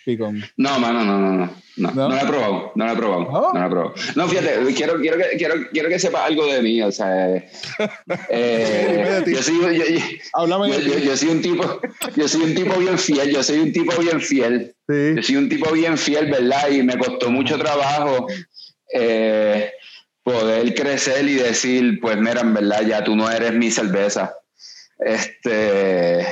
[0.05, 0.42] Picón.
[0.59, 1.51] No, mano, no, no, no.
[1.79, 2.09] No, ¿No?
[2.09, 3.53] no lo he probado, no lo he probado, ¿No?
[3.53, 3.94] no lo he probado.
[4.16, 7.37] No, fíjate, quiero, quiero, que, quiero, quiero que sepa algo de mí, o sea,
[8.29, 11.81] eh, soy, yo soy un tipo,
[12.16, 14.75] yo soy un tipo bien fiel, yo soy un tipo bien fiel.
[14.88, 15.14] Sí.
[15.16, 16.70] Yo soy un tipo bien fiel, ¿verdad?
[16.70, 18.27] Y me costó mucho trabajo
[18.94, 19.70] eh,
[20.22, 24.35] poder crecer y decir, pues mira, en verdad, ya tú no eres mi cerveza.
[24.98, 26.27] Este,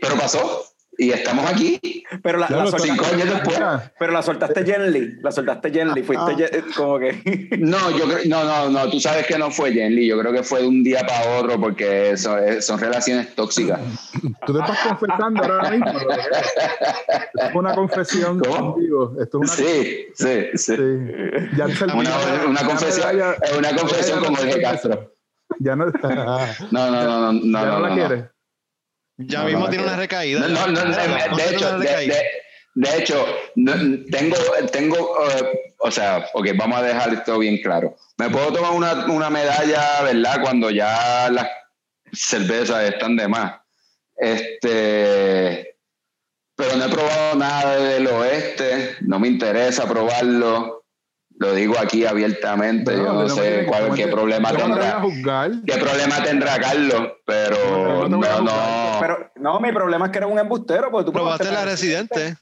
[0.00, 1.80] pero pasó y estamos aquí.
[2.22, 3.58] Pero la, soltaste, cinco años después.
[3.98, 5.16] Pero la soltaste Jenly.
[5.22, 6.02] La soltaste Jenly.
[6.02, 7.48] Fuiste Jen- eh, como que.
[7.58, 10.42] No, yo creo, no, no, no, tú sabes que no fue Jenly, yo creo que
[10.42, 13.80] fue de un día para otro porque eso es- son relaciones tóxicas.
[14.46, 15.86] Tú te estás confesando ahora mismo.
[15.88, 15.96] es.
[17.34, 18.72] Esto es una confesión ¿Cómo?
[18.74, 19.14] contigo.
[19.20, 20.76] Esto es una Sí, sí, sí.
[20.76, 20.82] Sí.
[21.56, 21.94] Ya Una,
[22.48, 23.08] una confesión,
[23.58, 25.14] una confesión se Castro.
[25.58, 25.86] Ya no,
[26.70, 27.94] No, no, no, no, no, ya no, no, la no.
[27.94, 28.24] quieres.
[29.26, 30.40] Ya mismo tiene una recaída.
[30.48, 30.96] No, no, no,
[31.36, 33.26] de, hecho, de, hecho,
[34.10, 34.36] tengo,
[34.70, 34.96] tengo,
[35.28, 37.96] eh, o sea, ok, vamos a dejar esto bien claro.
[38.18, 40.40] Me puedo tomar una, una medalla, ¿verdad?
[40.42, 41.48] Cuando ya las
[42.12, 43.60] cervezas están de más.
[44.16, 45.76] Este,
[46.54, 50.81] pero no he probado nada del oeste, no me interesa probarlo.
[51.42, 54.92] Lo digo aquí abiertamente, yo no, sé cuál, qué problema yo no te voy a
[54.92, 55.00] tendrá.
[55.00, 55.50] juzgar.
[55.66, 57.14] ¿Qué problema tendrá Carlos?
[57.26, 58.52] Pero No, no.
[59.00, 60.88] Pero no, mi problema es que eres un embustero.
[60.92, 62.36] Porque tú Probaste la residente.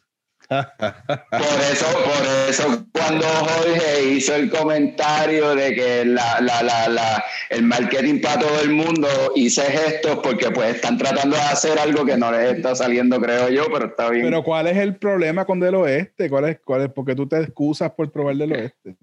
[0.50, 7.62] Por eso, por eso cuando Jorge hizo el comentario de que la, la, la, el
[7.62, 12.16] marketing para todo el mundo hice gestos porque pues están tratando de hacer algo que
[12.16, 14.24] no les está saliendo, creo yo, pero está bien.
[14.24, 16.28] Pero ¿cuál es el problema con del oeste?
[16.28, 16.88] ¿Cuál es, cuál es?
[16.92, 18.96] Porque tú te excusas por probar del oeste.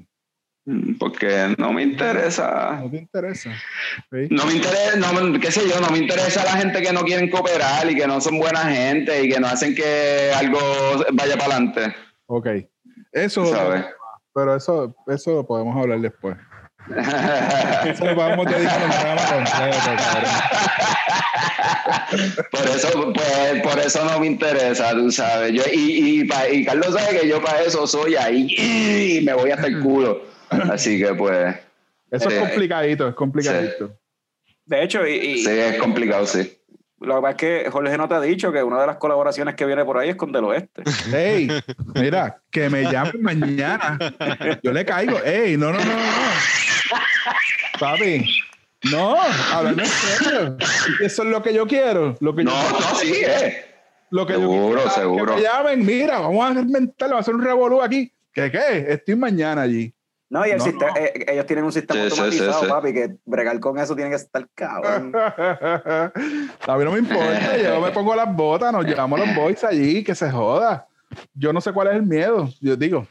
[0.69, 2.77] Mm, porque no me interesa.
[2.84, 3.51] No te interesa.
[4.12, 4.27] ¿Sí?
[4.30, 7.03] No me interesa, no, me- qué sé yo, no me interesa la gente que no
[7.03, 10.60] quieren cooperar y que no son buena gente y que no hacen que algo
[11.13, 11.95] vaya para adelante.
[12.25, 12.47] Ok.
[13.13, 13.45] Eso
[14.34, 16.36] pero eso, eso lo podemos hablar después.
[17.86, 19.77] Eso lo podemos dedicar un programa completo.
[22.51, 25.53] Por eso, pues, por eso no me interesa, tú sabes.
[25.53, 29.34] Yo, y, y, pa- y Carlos sabe que yo para eso soy ahí y me
[29.34, 30.21] voy hasta el culo.
[30.49, 31.55] Así que pues,
[32.12, 33.97] Eso es Eh, complicadito, es complicadito.
[34.65, 36.57] De hecho, y, y- sí, es complicado, sí.
[36.99, 39.55] lo que pasa es que Jorge no te ha dicho que una de las colaboraciones
[39.55, 40.83] que viene por ahí es con Del Oeste.
[41.13, 41.47] Ey,
[41.95, 43.97] mira, que me llamen mañana.
[44.63, 45.19] Yo le caigo.
[45.23, 46.01] Ey, no, no, no, no.
[47.79, 48.25] Papi,
[48.91, 49.15] no,
[49.53, 50.57] hablando en serio.
[51.01, 52.15] Eso es lo que yo quiero.
[52.19, 53.65] Lo que No, yo, no, sí, eh.
[54.10, 55.36] lo que yo seguro, quiero, seguro.
[55.36, 58.12] Que me llamen, mira, vamos a inventarlo, vamos a hacer un revolú aquí.
[58.33, 58.86] ¿Qué qué?
[58.89, 59.93] Estoy mañana allí.
[60.29, 60.97] No, y el No, sistema- no.
[60.97, 62.69] eh, ellos tienen un sistema Sí, automatizado, sí, sí.
[62.71, 65.13] papi, que bregar con eso tiene que estar cabrón.
[66.67, 70.03] A mí no me importa, yo me pongo las botas, nos llevamos los boys allí,
[70.03, 70.87] que se joda.
[71.33, 72.49] Yo no sé cuál es el miedo.
[72.59, 73.07] Yo digo,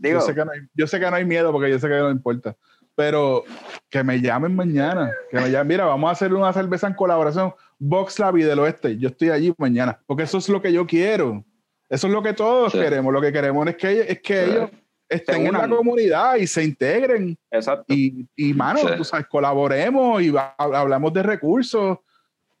[0.00, 1.88] Digo, Yo sé, que no hay, yo sé que no hay miedo porque yo sé
[1.88, 2.54] que no importa.
[2.94, 3.42] Pero
[3.90, 5.10] que me llamen mañana.
[5.30, 5.66] Que me llamen.
[5.68, 7.52] Mira, vamos a hacer una cerveza en colaboración.
[7.80, 8.96] Box Lab y del Oeste.
[8.96, 9.98] Yo estoy allí mañana.
[10.06, 11.44] Porque eso es lo que yo quiero.
[11.88, 12.78] Eso es lo que todos Sí.
[12.78, 13.12] queremos.
[13.12, 14.50] Lo que queremos es que, es que Sí.
[14.52, 14.70] ellos
[15.08, 17.36] estén en la comunidad y se integren.
[17.50, 17.84] exacto.
[17.92, 18.86] Y, y mano, Sí.
[18.96, 21.98] tú sabes, colaboremos y hablamos de recursos.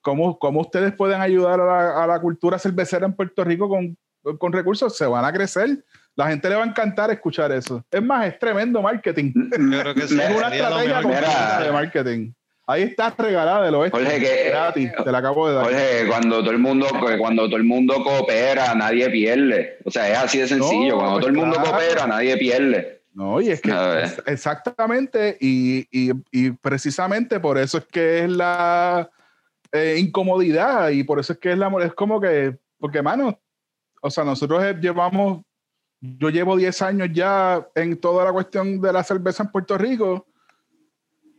[0.00, 3.96] Cómo, cómo ustedes pueden ayudar a la, a la cultura cervecera en Puerto Rico con,
[4.38, 4.96] con recursos.
[4.96, 5.84] Se van a crecer.
[6.14, 7.84] La gente le va a encantar escuchar eso.
[7.90, 9.32] Es más, es tremendo marketing.
[9.34, 12.32] Yo creo que sí, Es una estrategia completa de marketing.
[12.70, 13.98] Ahí está regalada del oeste.
[13.98, 14.92] Jorge, que- gratis.
[15.02, 15.64] Te la acabo de dar.
[15.64, 16.86] Jorge, cuando todo el mundo,
[17.18, 19.78] cuando todo el mundo coopera, nadie pierde.
[19.86, 20.90] O sea, es así de sencillo.
[20.96, 21.70] No, cuando pues todo el mundo claro.
[21.70, 23.02] coopera, nadie pierde.
[23.14, 23.70] No, y es que
[24.02, 29.10] es- exactamente, y, y- y precisamente por eso es que es la
[29.72, 33.40] eh, incomodidad y por eso es que es la es como que, porque mano,
[34.02, 35.42] o sea, nosotros eh, llevamos,
[36.00, 40.27] yo llevo 10 años ya en toda la cuestión de la cerveza en Puerto Rico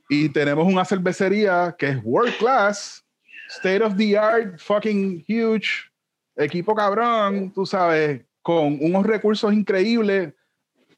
[0.10, 3.06] y tenemos una cervecería que es world class,
[3.50, 5.89] state of the art, fucking huge,
[6.36, 10.34] equipo cabrón, tú sabes, con unos recursos increíbles,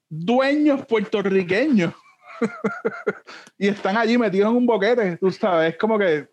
[0.10, 1.94] dueños puertorriqueños.
[3.58, 6.30] y están allí metidos en un boquete, tú sabes, es como que,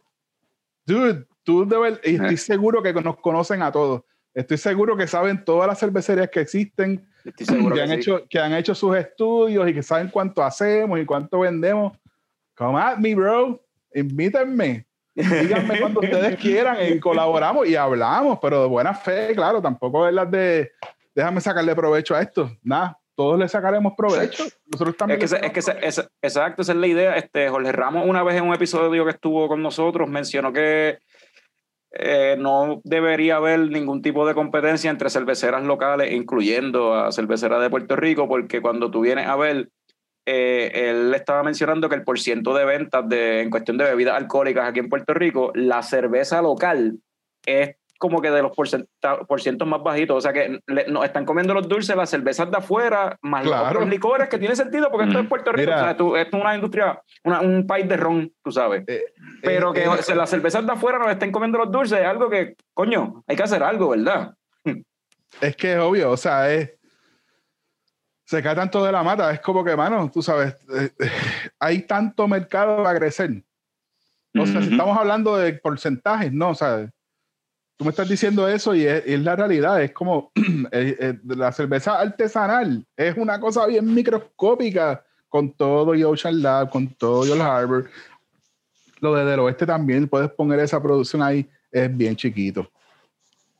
[0.87, 4.03] dude, tú debes, y estoy seguro que nos conocen a todos.
[4.35, 7.95] Estoy seguro que saben todas las cervecerías que existen, que que han, sí.
[7.95, 11.99] hecho, que han hecho sus estudios y que saben cuánto hacemos y cuánto vendemos.
[12.59, 13.61] Come at me, bro.
[13.95, 14.85] Invítenme.
[15.15, 19.63] Díganme cuando ustedes quieran y colaboramos y hablamos, pero de buena fe, claro.
[19.63, 20.71] Tampoco es las de
[21.15, 22.51] déjame sacarle provecho a esto.
[22.63, 24.45] Nada, todos le sacaremos provecho.
[24.67, 25.19] Nosotros Es también.
[25.19, 27.17] que, ese- es que ese- sacamos ese- exacto, esa es la idea.
[27.17, 30.99] Este, Jorge Ramos, una vez en un episodio que estuvo con nosotros, mencionó que
[31.93, 37.71] eh, no debería haber ningún tipo de competencia entre cerveceras locales, incluyendo a cerveceras de
[37.71, 39.71] Puerto Rico, porque cuando tú vienes a ver,
[40.31, 44.69] eh, él estaba mencionando que el porciento de ventas de, en cuestión de bebidas alcohólicas
[44.69, 46.99] aquí en Puerto Rico, la cerveza local
[47.47, 48.53] es como que de los
[49.27, 50.17] porcientos más bajitos.
[50.19, 53.53] O sea que le- nos están comiendo los dulces, las cervezas de afuera, más los
[53.53, 53.67] Claro.
[53.79, 55.29] otros licores, que tiene sentido porque esto es Mm.
[55.29, 55.71] Puerto Rico.
[55.71, 55.81] Mira.
[55.81, 58.85] o sea, tú- esto es una industria, una- un país de ron, tú sabes.
[58.87, 59.03] Eh,
[59.43, 62.29] Pero eh, que eh, las cervezas de afuera nos estén comiendo los dulces es algo
[62.31, 64.33] que, coño, hay que hacer algo, ¿verdad?
[65.41, 66.78] es que es obvio, o sea, es.
[68.29, 71.11] Se cae tanto de la mata, es como que, mano, tú sabes, eh, eh,
[71.59, 73.43] hay tanto mercado para crecer.
[74.39, 76.91] O sea, si estamos hablando de porcentajes, no, o sea,
[77.79, 80.31] tú me estás diciendo eso y es, la realidad, es como
[80.73, 86.87] eh, la cerveza artesanal, es una cosa bien microscópica con todo y Ocean Lab, con
[86.87, 87.89] todo y el Harbor.
[89.01, 92.71] Lo de del oeste también, puedes poner esa producción ahí, es bien chiquito.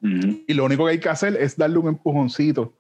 [0.03, 2.78] Y lo único que hay que hacer es darle un empujoncito.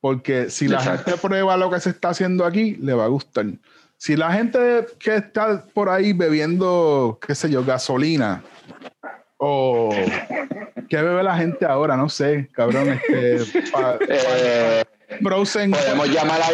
[0.00, 1.10] Porque si la Exacto.
[1.10, 3.46] gente prueba lo que se está haciendo aquí, le va a gustar.
[3.96, 8.44] Si la gente que está por ahí bebiendo, qué sé yo, gasolina,
[9.38, 9.90] o
[10.88, 14.84] qué bebe la gente ahora, no sé, cabrón, este, pa- Eh,
[15.22, 15.70] Frozen.
[15.72, 16.48] podemos, llamar a,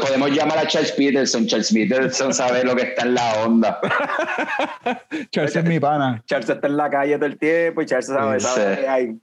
[0.00, 1.46] podemos llamar a Charles Peterson.
[1.46, 3.80] Charles Peterson sabe lo que está en la onda.
[5.30, 6.22] Charles es mi pana.
[6.26, 8.46] Charles está en la calle todo el tiempo y Charles sabe, Sí.
[8.46, 9.18] sabe que hay.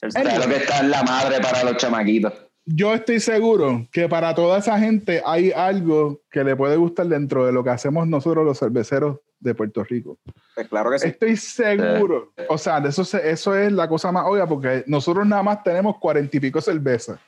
[0.00, 2.32] Charles Sabe lo que está en la madre para los chamaquitos.
[2.66, 7.44] Yo estoy seguro que para toda esa gente hay algo que le puede gustar dentro
[7.44, 10.18] de lo que hacemos nosotros los cerveceros de Puerto Rico.
[10.54, 11.08] Pues claro que sí.
[11.08, 12.32] Estoy seguro.
[12.48, 15.98] O sea, de eso, eso es la cosa más obvia, porque nosotros nada más tenemos
[15.98, 17.20] cuarenta y pico cervezas.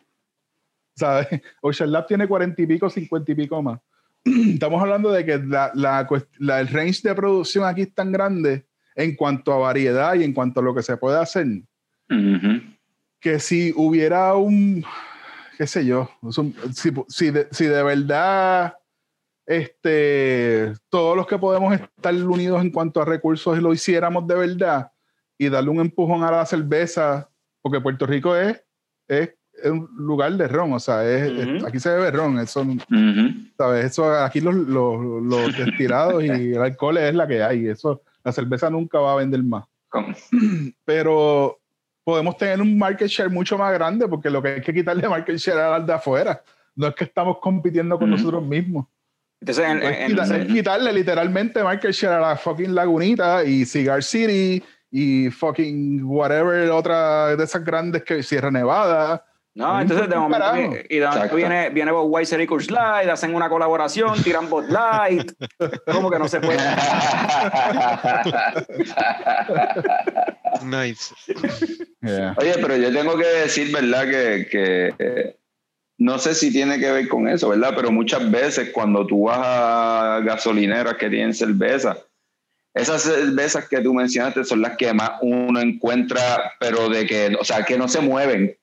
[0.95, 1.29] ¿Sabes?
[1.61, 3.79] Ocean Lab tiene cuarenta y pico, cincuenta y pico más.
[4.25, 8.65] Estamos hablando de que la, la la- el range de producción aquí es tan grande
[8.95, 11.47] en cuanto a variedad y en cuanto a lo que se puede hacer,
[12.09, 12.63] Ujú.
[13.21, 14.83] que si hubiera un,
[15.57, 16.37] qué sé yo, es
[16.77, 18.77] si, si de, si de verdad
[19.47, 24.91] este, todos los que podemos estar unidos en cuanto a recursos lo hiciéramos de verdad
[25.39, 27.31] y darle un empujón a la cerveza,
[27.63, 28.63] porque Puerto Rico es,
[29.07, 31.67] es, es un lugar de ron, o sea, es- es- Ujú.
[31.67, 32.77] aquí se bebe ron, eso, Ujú.
[33.57, 33.85] ¿sabes?
[33.87, 38.33] Eso, aquí los, los, los destilados y el alcohol es la que hay, eso, la
[38.33, 40.15] cerveza nunca va a vender más Con-
[40.85, 41.59] pero
[42.07, 45.37] podemos tener un market share mucho más grande porque lo que hay que quitarle market
[45.39, 46.41] share al de afuera.
[46.77, 48.17] No es que estamos compitiendo con Ujú.
[48.17, 48.87] nosotros mismos.
[49.41, 53.65] Entonces, en- Es, en- quita- es quitarle literalmente market share a la fucking Lagunita y
[53.67, 59.25] Cigar City y fucking whatever otra de esas grandes que Sierra Nevada.
[59.57, 60.47] no, no entonces de momento,
[60.89, 65.33] y de momento viene, viene Budweiser y Coors Light, hacen una colaboración, tiran Bud Light,
[65.91, 66.61] como que no se puede.
[70.65, 71.15] Nice.
[72.03, 72.37] Yeah.
[72.39, 74.05] Oye, pero yo tengo que decir, ¿verdad?
[74.05, 75.37] Que, que, eh,
[75.99, 77.73] no sé si tiene que ver con eso, ¿verdad?
[77.75, 81.97] Pero muchas veces cuando tú vas a gasolineras que tienen cerveza,
[82.75, 87.45] esas cervezas que tú mencionaste son las que más uno encuentra, pero de que, o
[87.45, 88.57] sea, que no se mueven.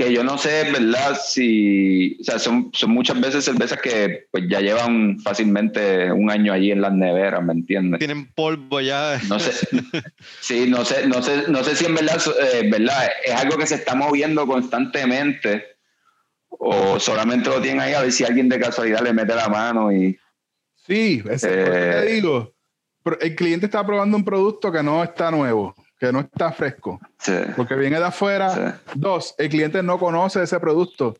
[0.00, 1.18] Que yo no sé, ¿verdad?
[1.22, 6.54] Si, o sea, son, son muchas veces cervezas que pues ya llevan fácilmente un año
[6.54, 7.98] allí en las neveras, ¿me entiendes?
[7.98, 9.20] Tienen polvo ya.
[9.28, 9.52] No sé,
[10.40, 12.18] sí, no sé, no sé, no sé si en verdad,
[12.54, 15.64] eh, verdad es algo que se está moviendo constantemente
[16.48, 19.92] o solamente lo tienen ahí a ver si alguien de casualidad le mete la mano
[19.92, 20.18] y
[20.86, 22.00] Sí, es, por eso Eh.
[22.06, 22.54] te digo.
[23.04, 26.98] Pero El cliente está probando un producto que no está nuevo, que no está fresco.
[27.18, 28.50] sí, porque viene de afuera.
[28.86, 28.90] sí.
[28.94, 31.16] Dos, el cliente no conoce ese producto.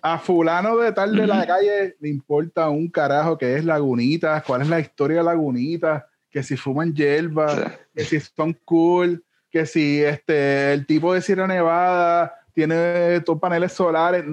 [0.00, 4.62] A fulano de tal de la calle le importa un carajo que es Lagunitas, cuál
[4.62, 7.62] es la historia de Lagunitas, que si fuman hierba, Sí.
[7.94, 13.72] que si son cool, que si este, el tipo de Sierra Nevada tiene dos paneles
[13.72, 14.24] solares.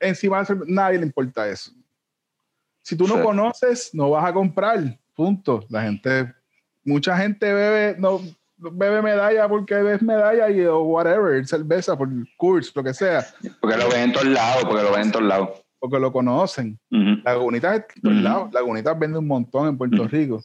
[0.00, 1.70] Encima, nadie le importa eso.
[2.82, 4.98] Si tú no conoces, no vas a comprar.
[5.14, 5.64] Punto.
[5.70, 6.34] La gente,
[6.84, 8.20] mucha gente bebe, no
[8.72, 13.24] bebe medalla porque ves medalla y o whatever, cerveza por curso, lo que sea,
[13.60, 15.48] porque lo ven en todos lados, porque lo ven en todos lados.
[15.78, 16.78] porque lo conocen.
[16.90, 17.20] Ujú.
[17.24, 18.24] Lagunitas en todos Ujú.
[18.24, 18.52] lados.
[18.54, 20.08] Lagunitas vende un montón en Puerto.
[20.08, 20.42] Rico,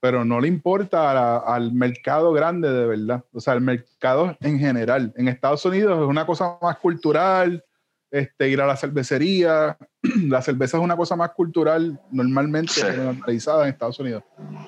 [0.00, 3.22] pero no le importa la- al mercado grande de verdad.
[3.32, 5.12] O sea, el mercado en general.
[5.16, 7.62] En Estados Unidos es una cosa más cultural,
[8.10, 9.76] este, ir a la cervecería.
[10.28, 12.82] la cerveza es una cosa más cultural normalmente Sí.
[12.96, 14.22] normalizada en Estados Unidos.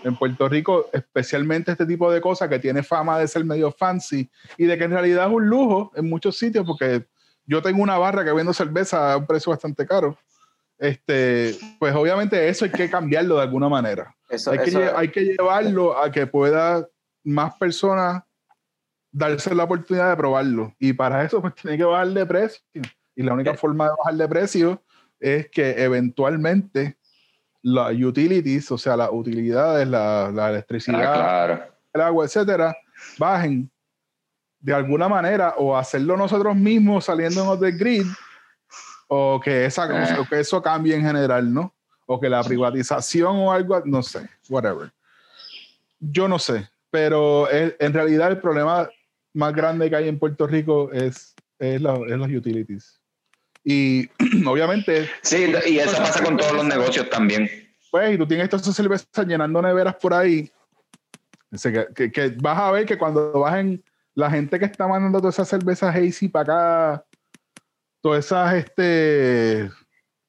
[0.04, 4.30] En Puerto Rico, especialmente este tipo de cosas que tiene fama de ser medio fancy
[4.56, 7.04] y de que en realidad es un lujo en muchos sitios porque
[7.46, 10.16] yo tengo una barra que vendo cerveza a un precio bastante caro.
[10.78, 14.14] Este, pues obviamente eso hay que cambiarlo de alguna manera.
[14.28, 16.86] Eso, Hay que, eso- hay que llevarlo a que pueda
[17.24, 18.22] más personas
[19.12, 20.74] darse la oportunidad de probarlo.
[20.78, 22.62] Y para eso pues tiene que bajar de precio.
[23.14, 24.82] Y la única forma de bajar de precio
[25.20, 26.96] es que eventualmente
[27.62, 31.64] las utilities, o sea, las utilidades, la, la Ah, electricidad, claro.
[31.92, 32.76] el agua, etcétera,
[33.18, 33.70] bajen
[34.60, 38.06] de alguna manera o hacerlo nosotros mismos saliéndonos del grid
[39.08, 40.18] o que, esa, Eh.
[40.18, 41.74] o que eso cambie en general, ¿no?
[42.06, 44.92] O que la privatización o algo, no sé, whatever.
[46.00, 48.88] Yo no sé, pero en realidad el problema
[49.34, 53.00] más grande que hay en Puerto Rico es, es, la- es los utilities.
[53.64, 54.08] Y
[54.46, 57.48] obviamente, Sí, y eso pasa con todos los negocios también.
[57.90, 60.50] pues, y tú tienes todas esas cervezas llenando neveras por ahí,
[61.62, 63.82] que, que- que vas a ver que cuando bajen
[64.14, 67.04] la gente que está mandando todas esas cervezas Hazy para acá,
[68.00, 69.70] todas esas, este,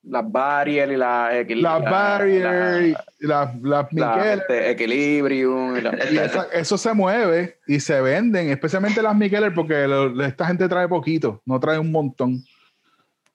[0.04, 5.78] las barrier y la, las la- Barrier, y la- las, las la, Micheler, este, Equilibrium
[5.78, 10.24] y la- y esa- eso se mueve y se venden, especialmente las Micheler, porque lo-
[10.26, 12.43] esta gente trae poquito, no trae un montón.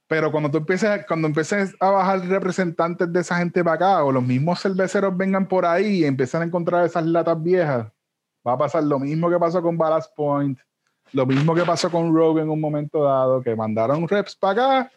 [0.09, 4.11] Pero cuando tú empieces, cuando empieces a bajar representantes de esa gente para acá, o
[4.11, 7.87] los mismos cerveceros vengan por ahí y empiezan a encontrar esas latas viejas,
[8.47, 10.59] va a pasar lo mismo que pasó con Ballast Point,
[11.13, 14.93] lo mismo que pasó con Rogue en un momento dado, que mandaron reps para acá,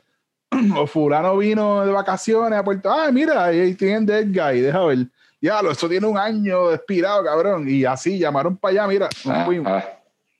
[0.78, 5.07] o fulano vino de vacaciones a Puerto, ah, mira, ahí tienen Dead Guy, deja ver.
[5.41, 7.68] Diablo, eso tiene un año expirado, cabrón.
[7.68, 9.84] Y así llamaron para allá, mira, Ah, ah.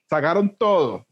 [0.08, 1.04] sacaron todo.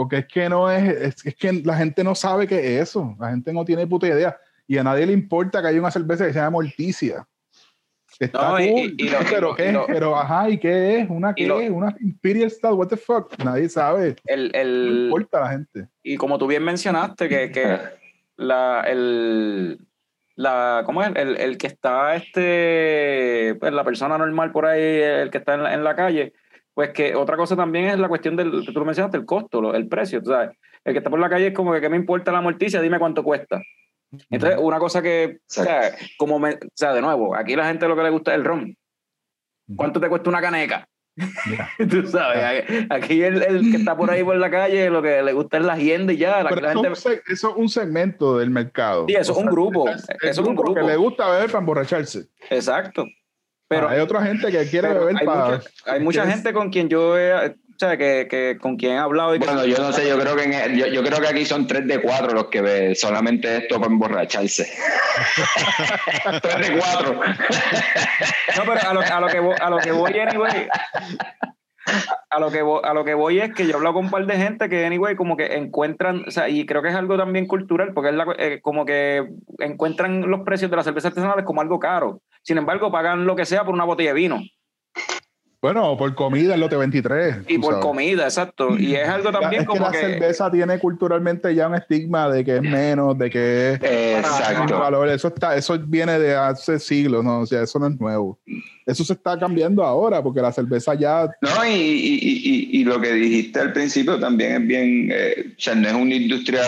[0.00, 3.14] Porque es que no es, es, es que la gente no sabe qué es eso.
[3.20, 4.34] La gente no tiene puta idea.
[4.66, 7.26] Y a nadie le importa que haya una cerveza que se llama Morticia.
[8.18, 9.72] Está No, y- cool, y- y lo- pero, y ¿qué?
[9.72, 11.10] lo- pero ajá, ¿y qué es?
[11.10, 11.46] ¿Una y qué?
[11.46, 12.78] lo- ¿Una Imperial Stout?
[12.78, 13.30] ¿What the fuck?
[13.44, 14.16] Nadie sabe.
[14.24, 15.88] el, No el- importa a la gente.
[16.02, 17.78] y como tú bien mencionaste, que, que
[18.38, 19.80] la, el,
[20.34, 21.10] la, ¿cómo es?
[21.14, 25.62] El, el que está, este, pues la persona normal por ahí, el que está en
[25.62, 26.32] la, en la calle,
[26.74, 29.74] pues que otra cosa también es la cuestión del, tú lo mencionaste, el costo, lo-
[29.74, 30.50] el precio, tú sabes.
[30.84, 32.80] El que está por la calle es como que, ¿qué me importa la morticia?
[32.80, 33.60] Dime cuánto cuesta.
[34.30, 37.86] Entonces, una cosa que, o sea, como me, o sea, de nuevo, aquí la gente
[37.86, 38.76] lo que le gusta es el ron.
[39.76, 40.88] ¿Cuánto te cuesta una caneca?
[41.46, 41.68] Mira.
[41.90, 45.32] Tú sabes, aquí el, el que está por ahí por la calle, lo que le
[45.32, 46.42] gusta es la agenda y ya.
[46.42, 49.04] La, Pero la eso, gente, es eso es un segmento del mercado.
[49.06, 50.74] Sí, eso es un grupo, el eso es un grupo grupo.
[50.80, 52.24] que le gusta beber para emborracharse.
[52.48, 53.04] exacto.
[53.70, 55.44] Pero, hay otra gente que quiere beber hay, para.
[55.50, 58.98] mucha, hay mucha gente con quien yo he, o sea, que, que con quien he
[58.98, 61.28] hablado y que Bueno, yo no sé, yo creo que en- yo, yo creo que
[61.28, 64.66] aquí son tres de cuatro los que ve solamente esto para emborracharse.
[66.42, 67.14] tres de cuatro.
[68.56, 70.68] No, pero a lo, a lo que voy, a lo que voy anyway,
[72.28, 74.10] a lo que voy, a lo que voy es que yo he hablado con un
[74.10, 77.16] par de gente que anyway como que encuentran, o sea, y creo que es algo
[77.16, 79.28] también cultural, porque es la- eh, como que
[79.60, 82.20] encuentran los precios de las cervezas artesanales como algo caro.
[82.42, 84.40] Sin embargo, pagan lo que sea por una botella de vino
[85.62, 87.44] Bueno, por comida el lote 23.
[87.48, 87.84] y por sabes.
[87.86, 88.78] comida, exacto.
[88.78, 92.30] Y es algo también es que como la que, cerveza tiene culturalmente ya un estigma
[92.30, 94.78] de que es menos, de que es Exacto.
[94.78, 95.06] valor.
[95.10, 98.38] Eso está, eso viene de hace siglos, no, o sea, eso no es nuevo.
[98.86, 102.40] Eso se está cambiando ahora porque la cerveza ya No, y, y, y,
[102.78, 105.94] y- y lo que dijiste al principio también es bien, eh, o sea, no es
[105.94, 106.62] una industria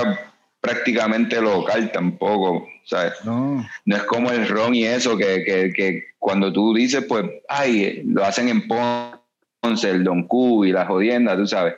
[0.61, 3.15] prácticamente local tampoco, ¿sabes?
[3.25, 3.67] no.
[3.85, 8.03] No es como el ron y eso, que, que, que cuando tú dices, pues, ay,
[8.07, 11.75] lo hacen en Ponce, el Don Q y la jodienda, tú sabes.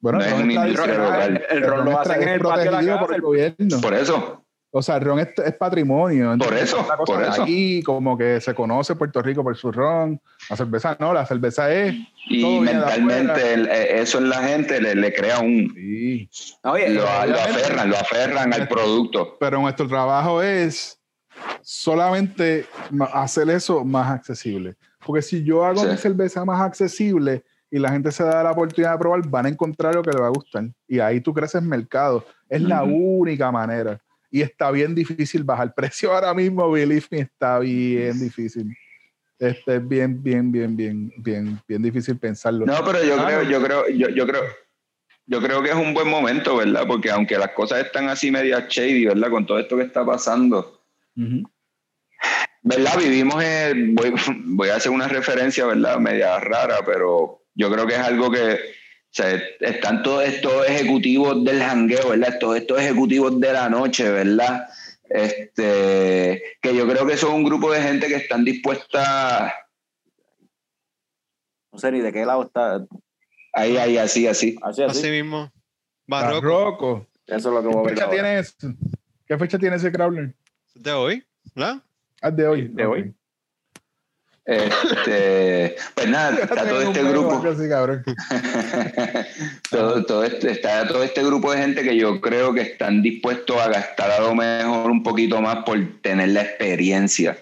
[0.00, 1.46] Bueno, No el es una industria local.
[1.50, 3.80] El ron lo hacen en el patio de la casa, por el el- gobierno.
[3.80, 6.36] Por eso, O sea, el ron es, es patrimonio.
[6.38, 7.42] Por eso, es por eso.
[7.42, 10.20] Aquí, como que se conoce Puerto Rico por su ron.
[10.50, 11.94] La cerveza no, la cerveza es.
[12.28, 15.72] y mentalmente el- eh, eso en la gente le, le crea un...
[15.74, 16.28] Sí.
[16.64, 17.40] oye, Lo, lo obviamente.
[17.40, 19.36] aferran, lo aferran al producto.
[19.40, 21.00] Pero nuestro trabajo es
[21.62, 22.66] solamente
[23.14, 24.76] hacer eso más accesible.
[25.04, 25.86] Porque si yo hago Sí.
[25.88, 29.48] mi cerveza más accesible y la gente se da la oportunidad de probar, van a
[29.48, 30.64] encontrar lo que le va a gustar.
[30.86, 32.24] Y ahí tú creces mercado.
[32.48, 33.20] Es la Ujú.
[33.20, 33.98] única manera.
[34.30, 38.76] Y está bien difícil bajar precio ahora mismo, believe me, está bien difícil.
[39.38, 42.66] Este es bien, bien, bien, bien, bien, bien difícil pensarlo.
[42.66, 43.26] No, pero yo Claro.
[43.26, 44.42] creo, yo creo, yo, yo creo,
[45.26, 46.86] yo creo que es un buen momento, ¿verdad?
[46.86, 49.30] Porque aunque las cosas están así medias shady, ¿verdad?
[49.30, 50.82] Con todo esto que está pasando.
[52.62, 52.98] ¿verdad?
[52.98, 54.12] Vivimos en, voy,
[54.44, 55.98] voy a hacer una referencia, ¿verdad?
[55.98, 58.58] Media rara, pero yo creo que es algo que,
[59.10, 62.38] sea, están todos estos ejecutivos del jangueo, ¿verdad?
[62.38, 64.68] Todos estos ejecutivos de la noche, ¿verdad?
[65.08, 69.52] Este, que yo creo que son un grupo de gente que están dispuestas
[71.72, 72.84] no sé ni de qué lado está.
[73.52, 74.56] ahí, ahí, así, así.
[74.62, 74.98] Así, así.
[74.98, 75.50] Así mismo.
[76.06, 76.40] Barroco.
[76.40, 77.06] Barroco.
[77.26, 77.94] Eso es lo que voy a ¿Qué ver.
[77.94, 78.14] fecha ahora.
[78.16, 78.56] tiene ese?
[79.26, 80.34] ¿Qué fecha tiene ese Crawler?
[80.74, 81.82] De hoy, ¿verdad?
[82.22, 82.68] Ah, de hoy.
[82.68, 83.14] De hoy.
[84.48, 87.38] Este, pues nada, está todo este grupo.
[89.70, 93.58] Todo, todo este, está todo este grupo de gente que yo creo que están dispuestos
[93.58, 97.36] a gastar a lo mejor un poquito más por tener la experiencia.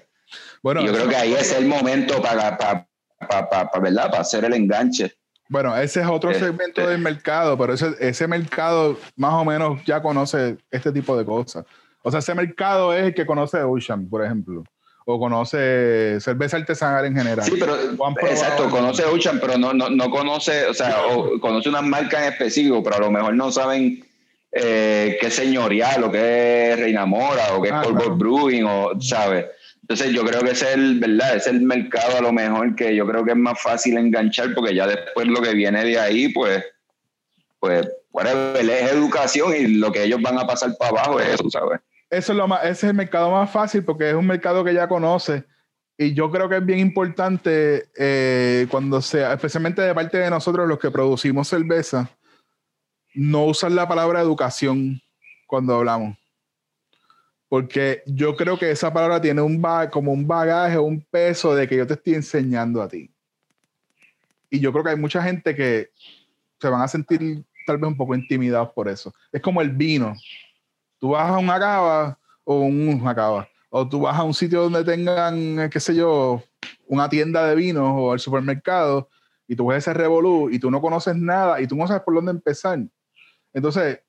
[0.63, 2.89] Bueno, yo creo que ahí es el momento para, para,
[3.29, 4.11] para, para, ¿verdad?
[4.11, 5.15] para hacer el enganche.
[5.49, 9.81] Bueno, ese es otro Este- segmento del mercado, pero ese, ese mercado más o menos
[9.85, 11.65] ya conoce este tipo de cosas.
[12.03, 14.65] O sea, ese mercado es el que conoce Ocean, por ejemplo,
[15.09, 17.45] o conoce cerveza artesanal en general.
[17.45, 17.77] Sí, pero
[18.29, 22.33] exacto, conoce Ocean, pero no, no, no conoce, o sea, o conoce unas marcas en
[22.33, 24.05] específico, pero a lo mejor no saben
[24.51, 28.17] eh, qué es señorial o qué es Reina Mora o qué es Ah, claro.
[28.17, 29.47] Brewing, o, ¿sabes?
[29.83, 31.37] Entonces yo creo que es el, ¿verdad?
[31.37, 34.75] Es el mercado a lo mejor que yo creo que es más fácil enganchar porque
[34.75, 36.65] ya después lo que viene de ahí, pues,
[37.61, 41.49] pues, whatever, es educación y lo que ellos van a pasar para abajo es eso,
[41.49, 41.79] ¿sabes?
[42.09, 44.75] Eso es lo más, ese es el mercado más fácil porque es un mercado que
[44.75, 45.45] ya conoce.
[45.99, 50.69] Y yo creo que es bien importante eh, cuando sea, especialmente de parte de nosotros
[50.69, 52.11] los que producimos cerveza,
[53.15, 55.01] no usar la palabra educación
[55.47, 56.17] cuando hablamos.
[57.49, 61.77] Porque yo creo que esa palabra tiene un como un bagaje, un peso de que
[61.77, 63.11] yo te estoy enseñando a ti.
[64.51, 65.91] Y yo creo que hay mucha gente que
[66.61, 69.13] se van a sentir tal vez un poco intimidados por eso.
[69.33, 70.15] Es como el vino
[71.07, 74.63] tú vas a una cava o un una cava, o tú vas a un sitio
[74.63, 76.43] donde tengan, eh, qué sé yo,
[76.89, 79.09] una tienda de vinos o el supermercado
[79.47, 82.15] y tú ves ese revolú y tú no conoces nada y tú no sabes por
[82.15, 82.81] dónde empezar.
[83.55, 84.01] Entonces,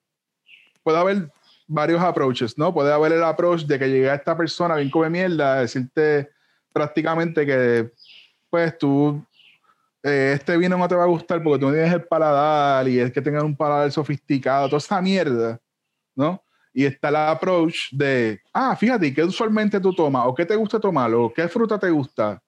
[0.82, 1.32] puede haber
[1.68, 2.74] varios approaches, ¿no?
[2.74, 6.32] Puede haber el approach de que llega esta persona bien come mierda a decirte
[6.74, 7.92] prácticamente que,
[8.50, 9.24] pues tú,
[10.02, 13.00] eh, este vino no te va a gustar porque tú no tienes el paladar y
[13.00, 15.60] es que tengas un paladar sofisticado, toda esa mierda,
[16.16, 16.42] ¿no?
[16.78, 20.28] Y está el approach de, ah, fíjate, ¿qué usualmente tú tomas?
[20.28, 21.12] ¿O qué te gusta tomar?
[21.16, 22.40] ¿O qué fruta te gusta?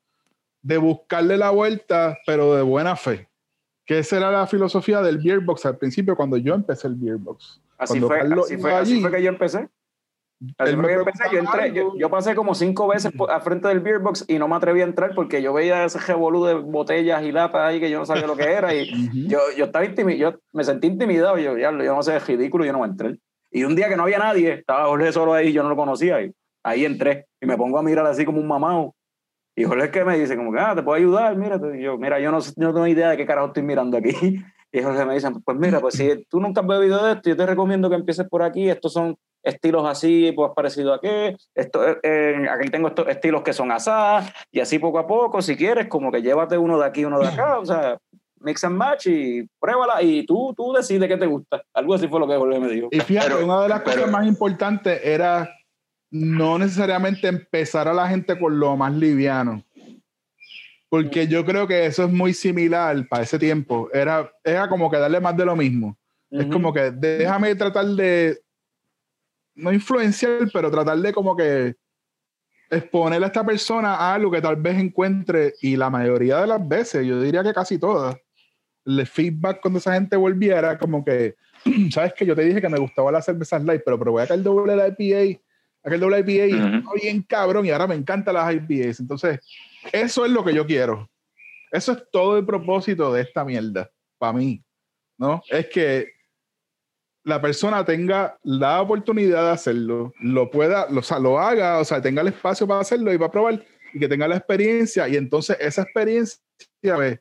[0.61, 3.27] De buscarle la vuelta, pero de buena fe.
[3.87, 7.17] que esa era la filosofía del Beer Box al principio cuando yo empecé el Beer
[7.17, 7.59] Box.
[7.75, 9.67] Así fue, así, fue, así allí, fue que yo empecé.
[10.59, 11.23] Así fue que yo empecé.
[11.33, 14.37] Yo, entré, yo, yo pasé como cinco veces por- al frente del beer box y
[14.37, 17.79] no me atreví a entrar porque yo veía ese revolú de botellas y latas ahí
[17.79, 19.27] que yo no sabía lo que era y Ujú.
[19.27, 22.73] yo, yo estaba yo me sentí intimidado, yo, ya, yo no sé, es ridículo, yo
[22.73, 23.17] no voy a entrar.
[23.51, 26.21] Y un día que no había nadie, estaba Jorge solo ahí, yo no lo conocía,
[26.21, 26.31] y
[26.63, 28.95] ahí entré y me pongo a mirar así como un mamado.
[29.55, 31.79] Y Jorge es que me dice, como que, ah, te puedo ayudar, mírate.
[31.79, 34.11] Y yo, mira, yo no, no tengo idea de qué carajo estoy mirando aquí.
[34.71, 37.35] Y Jorge me dice, pues mira, pues si tú nunca has bebido de esto, yo
[37.35, 38.69] te recomiendo que empieces por aquí.
[38.69, 41.35] Estos son estilos así, pues parecido a qué.
[41.55, 45.41] Esto, eh, eh, aquí tengo estos estilos que son asadas, y así poco a poco,
[45.41, 47.97] si quieres, como que llévate uno de aquí, uno de acá, o sea,
[48.41, 51.61] mix and match y pruébala y tú, tú decides qué te gusta.
[51.73, 52.87] Algo así fue lo que Jorge me dijo.
[52.91, 55.49] Y fíjate, Pero- una de las pero- cosas más importantes era
[56.11, 59.63] no necesariamente empezar a la gente con lo más liviano.
[60.89, 63.89] Porque yo creo que eso es muy similar para ese tiempo.
[63.93, 65.95] Era, era como que darle más de lo mismo.
[66.31, 66.53] Es Ujú.
[66.53, 68.39] como que déjame tratar de,
[69.55, 71.75] no influenciar, pero tratar de como que
[72.71, 76.67] exponer a esta persona a algo que tal vez encuentre y la mayoría de las
[76.67, 78.15] veces, yo diría que casi todas,
[78.97, 81.35] el feedback cuando esa gente volviera como que,
[81.91, 84.43] sabes que yo te dije que me gustaba las cervezas light, pero probé acá el
[84.43, 85.39] doble IPA,
[85.83, 86.77] aquel doble IPA y Ujú.
[86.77, 88.99] estaba bien cabrón y ahora me encantan las IPAs.
[88.99, 89.39] Entonces,
[89.91, 91.09] eso es lo que yo quiero.
[91.71, 94.63] Eso es todo el propósito de esta mierda, para mí,
[95.17, 95.41] ¿no?
[95.49, 96.07] Es que
[97.23, 101.85] la persona tenga la oportunidad de hacerlo, lo pueda, lo, o sea, lo haga, o
[101.85, 103.63] sea, tenga el espacio para hacerlo y para probar
[103.93, 106.39] y que tenga la experiencia y entonces esa experiencia
[106.81, 107.19] pues,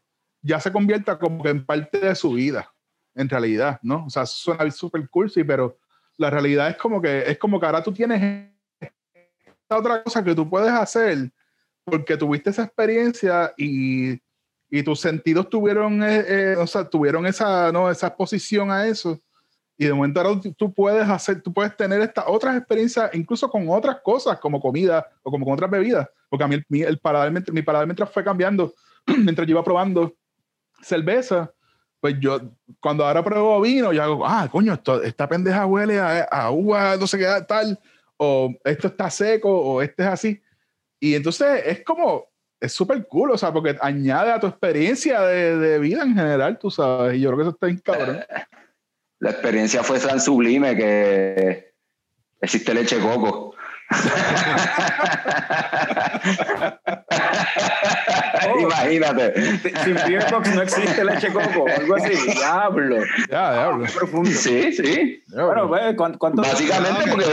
[0.48, 2.72] ya se convierta como que en parte de su vida,
[3.14, 4.06] en realidad, ¿no?
[4.06, 5.78] O sea, suena súper cursi, pero
[6.16, 10.34] la realidad es como que es como que ahora tú tienes esta otra cosa que
[10.34, 11.30] tú puedes hacer
[11.84, 14.18] porque tuviste esa experiencia y,
[14.70, 17.90] y tus sentidos tuvieron, eh, eh, o sea, tuvieron esa, ¿no?
[17.90, 19.20] esa exposición a eso.
[19.76, 23.68] Y de momento ahora tú- puedes hacer, tú puedes tener estas otras experiencias, incluso con
[23.68, 26.08] otras cosas, como comida o como con otras bebidas.
[26.28, 28.74] Porque a mí el, el paladar, mi paladar mientras fue cambiando,
[29.06, 30.17] mientras yo iba probando
[30.82, 31.52] cerveza,
[32.00, 32.40] pues yo,
[32.80, 36.96] cuando ahora pruebo vino, yo hago, ah, coño, esto, esta pendeja huele a, a uva,
[36.96, 37.78] no sé qué tal,
[38.16, 40.42] o esto está seco, o este es así.
[41.00, 42.26] Y entonces es como,
[42.60, 46.58] es súper cool, o sea, porque añade a tu experiencia de, de vida en general,
[46.58, 48.24] tú sabes, y yo creo que eso está bien cabrón.
[49.20, 51.72] La experiencia fue tan sublime que
[52.40, 53.52] existe leche coco.
[58.60, 59.34] Imagínate.
[59.84, 62.32] Sin beer box no existe leche coco, algo así.
[62.32, 62.96] Diablo.
[63.30, 63.84] Ya, diablo.
[63.86, 64.30] Qué profundo.
[64.30, 65.22] Sí, sí.
[65.28, 67.24] Bueno, ¿cuánto, Básicamente porque-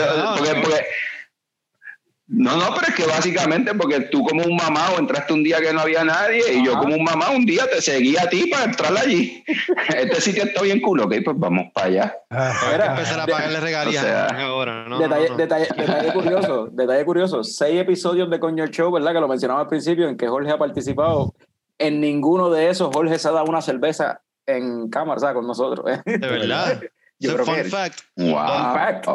[2.27, 5.71] no, no, pero es que básicamente porque tú como un mamá entraste un día que
[5.71, 6.81] no había nadie y yo Ajá.
[6.81, 9.43] como un mamá un día te seguí a ti para entrar allí.
[9.95, 12.15] Este sitio está bien culo, ok, pues vamos para allá.
[12.29, 14.97] Hay que empezar a pagarle regalías o sea, ahora, ¿no?
[14.97, 15.43] detalle, no, no.
[15.43, 17.43] detalle- detalle curioso, detalle curioso.
[17.43, 19.13] Seis episodios de Coño el Show, ¿verdad?
[19.13, 21.33] Que lo mencionaba al principio, en que Jorge ha participado.
[21.77, 25.45] En ninguno de esos Jorge se ha dado una cerveza en cámara, o sea, con
[25.45, 25.85] nosotros.
[25.91, 26.01] ¿eh?
[26.05, 26.81] De verdad.
[27.19, 27.99] Yo creo fun que fact.
[28.17, 28.33] Wow.
[28.73, 29.05] fact.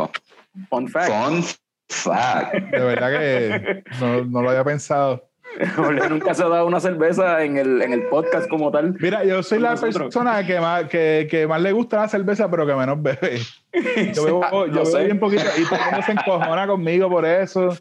[0.68, 1.10] Fun fact.
[1.10, 1.44] Fun
[1.90, 2.54] fact.
[2.54, 5.30] De verdad que no, no lo había pensado.
[5.76, 8.96] Jorge nunca se ha dado una cerveza en el, en el podcast como tal.
[9.00, 10.04] Mira, yo soy la Nosotros.
[10.04, 13.40] persona que más, que, que más le gusta la cerveza, pero que menos bebe.
[14.14, 17.24] Yo bebo, yo Lo bebo bien poquito y todo el mundo se encojona conmigo por
[17.24, 17.76] eso.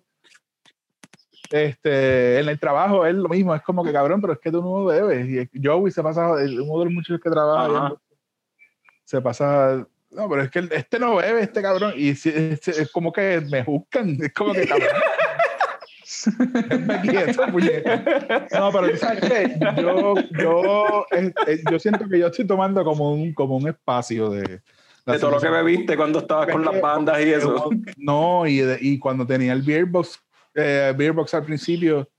[1.52, 4.62] Este, en el trabajo es lo mismo, es como que cabrón, pero es que tú
[4.62, 5.50] no bebes.
[5.52, 7.96] Y Joey se pasa, uno de los muchachos que trabaja,
[9.04, 12.92] se pasa, no, pero es que este no bebe, este cabrón, y si- es, es
[12.92, 14.88] como que me buscan, es como que cabrón.
[17.04, 17.44] Quieto.
[18.52, 19.56] No, pero tú sabes qué?
[19.78, 21.32] yo, yo, eh,
[21.72, 24.62] yo siento que yo estoy tomando como un, como un espacio de,
[25.06, 27.70] De todo lo que bebiste cuando estabas con las bandas y eso.
[27.98, 30.20] No, y, de- y cuando tenía el Beer Box,
[30.56, 32.10] eh, Beer Box al principio,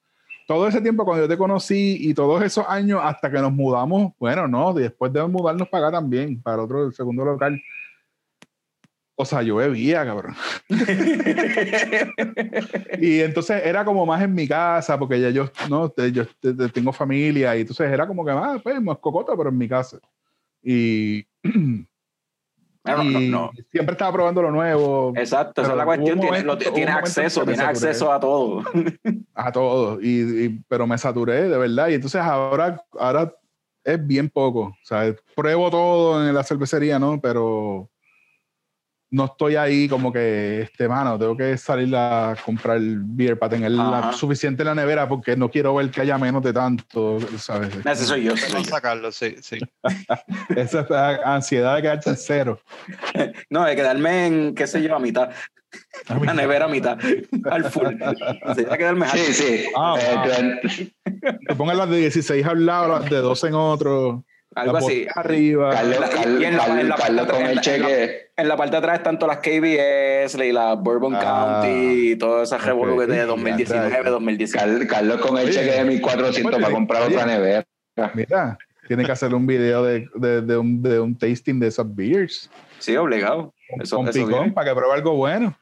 [0.47, 4.13] todo ese tiempo cuando yo te conocí y todos esos años hasta que nos mudamos,
[4.19, 7.61] bueno, no, después de mudarnos para acá también, para otro, el segundo local.
[9.21, 10.35] O sea, yo bebía, cabrón.
[13.01, 16.69] Y entonces era como más en mi casa, porque ya yo, no, yo te- te-
[16.69, 19.99] tengo familia, y entonces era como que, ah, pues, más cocota, pero en mi casa.
[20.63, 21.25] Y,
[22.83, 23.51] No, no, y no.
[23.71, 25.13] siempre estaba probando lo nuevo.
[25.15, 26.17] Exacto, esa es la cuestión.
[26.19, 27.63] momento- en acceso, saturé.
[27.63, 28.65] acceso a todo.
[29.35, 31.89] a todo, y, y- pero me saturé de verdad.
[31.89, 33.35] Y entonces ahora, ahora
[33.85, 34.61] es bien poco.
[34.61, 37.21] O sea, pruebo todo en la cervecería, ¿no?
[37.21, 37.90] Pero,
[39.13, 43.73] no estoy ahí como que, este, mano, tengo que salir a comprar beer para tener
[43.73, 47.71] la- suficiente en la nevera porque no quiero ver que haya menos de tanto, ¿sabes?
[47.85, 48.37] Ese soy yo.
[48.37, 49.59] soy a sacarlo, sí, sí.
[50.57, 52.61] Esa es la ansiedad de quedarte en cero.
[53.51, 55.31] No, de quedarme en, qué sé yo, a mitad.
[56.25, 56.99] La nevera a mitad.
[57.51, 57.87] Al full.
[58.77, 59.65] Quedarme Sí, sí.
[59.77, 60.93] Ah, Eh,
[61.49, 64.25] Que pongan las de 16 al lado, las de 12 en otro.
[64.55, 65.07] Algo así.
[65.15, 65.71] arriba.
[65.71, 66.57] Carlos, en la- Carlos- en
[66.89, 68.31] la Carlos parte- con en el la- en la- cheque.
[68.37, 71.61] En la parte de atrás están todas las KBS y las Bourbon Ah.
[71.63, 74.11] County y todas esas revoluciones de Ya, 2019, ya.
[74.11, 74.87] 2019.
[74.87, 77.15] Carlos, con el cheque de 1400 oye, para comprar oye.
[77.17, 77.65] otra nevera.
[78.15, 81.95] Mira, tiene que hacer un video de, de, de un, de un tasting de esas
[81.95, 82.51] beers.
[82.79, 83.53] Sí, obligado.
[83.81, 84.53] Eso, con eso picón viene.
[84.53, 85.55] para que pruebe algo bueno.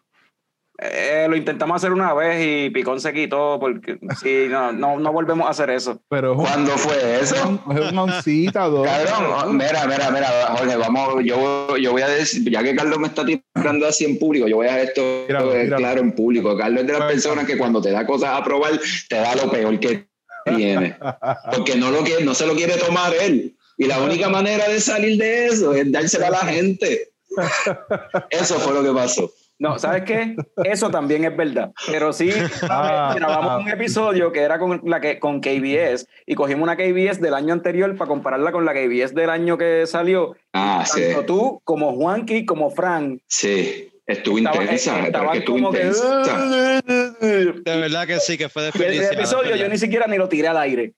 [0.81, 5.12] Eh, lo intentamos hacer una vez y Picón se quitó porque sí, no, no, no
[5.12, 6.01] volvemos a hacer eso.
[6.09, 7.35] Pero ¿Cuándo fue eso?
[7.74, 8.61] es una oncita.
[8.70, 13.09] Cabrón, mira, mira, mira, Jorge, vamos, yo, yo voy a decir, ya que Carlos me
[13.09, 15.76] está tirando así en público, yo voy a dejar esto Míralo, eh, míralo.
[15.79, 16.57] claro en público.
[16.57, 17.12] Carlos es de las Bueno.
[17.12, 18.70] personas que cuando te da cosas a probar,
[19.09, 20.07] te da lo peor que
[20.57, 20.97] tiene.
[21.57, 23.57] Porque no, lo quiere, no se lo quiere tomar él.
[23.79, 27.11] Y la única manera de salir de eso es dárselo a la gente.
[28.31, 29.31] Eso fue lo que pasó.
[29.61, 30.36] No, ¿sabes qué?
[30.64, 31.72] Eso también es verdad.
[31.90, 32.30] Pero sí,
[32.62, 33.59] Ah, grabamos ah.
[33.59, 37.52] un episodio que era con, la que, con KBS y cogimos una KBS del año
[37.54, 40.36] anterior para compararla con la KBS del año que salió.
[40.52, 43.20] Ah, sí, Tanto tú como Juanqui como Frank.
[43.26, 43.90] sí.
[44.06, 46.80] Estuvo estaba- intensa, pero es estaban que estuvo como que, intensa.
[46.82, 49.12] De verdad que sí, que fue desperdiciado.
[49.12, 50.94] el episodio yo ni siquiera ni lo tiré al aire.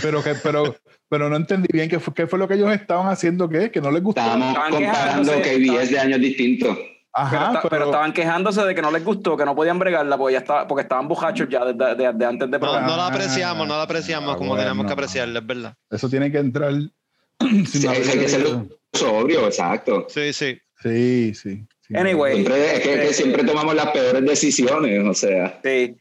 [0.00, 0.74] Pero, que, pero,
[1.10, 3.70] pero no entendí bien qué fue, qué fue lo que ellos estaban haciendo, ¿qué?
[3.70, 4.20] Que no les gustó.
[4.22, 6.78] Estábamos comparando KBS de años distintos.
[7.14, 9.78] Pero, Ajá, esta- pero, pero estaban quejándose de que no les gustó, que no podían
[9.78, 12.96] bregarla porque, ya estaba, porque estaban borrachos ya desde de, de antes de No, no
[12.96, 14.88] la apreciamos, no la apreciamos Ah, como teníamos bueno.
[14.88, 15.74] que apreciarla, es verdad.
[15.90, 16.72] eso tiene que entrar.
[17.40, 18.66] sin Sí, haber hay que ser leído.
[18.92, 20.06] sobrio, exacto.
[20.08, 20.58] Sí, sí.
[20.82, 21.64] Sí, sí.
[21.86, 21.96] sí.
[21.96, 22.34] Anyway.
[22.34, 25.60] Siempre, es que, que Eh, siempre tomamos las peores decisiones, o sea.
[25.62, 25.96] Sí.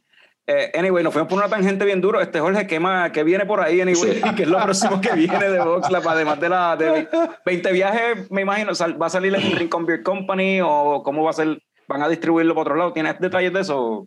[0.46, 2.20] Eh, anyway, nos fuimos por una tangente bien duro.
[2.20, 3.80] Este Jorge, ¿qué, más, qué viene por ahí?
[3.80, 4.22] Anyway, Sí.
[4.36, 6.08] ¿Qué es lo próximo que viene de VoxLab?
[6.08, 7.08] Además de la de
[7.46, 11.30] 20 viajes, me imagino, sal- ¿va a salir en Rincon Beer Company o cómo va
[11.30, 11.62] a ser?
[11.88, 12.92] ¿Van a distribuirlo por otro lado?
[12.94, 14.04] ¿Tienes detalles de eso?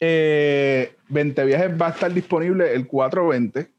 [0.00, 3.70] Eh, 20 viajes va a estar disponible el 420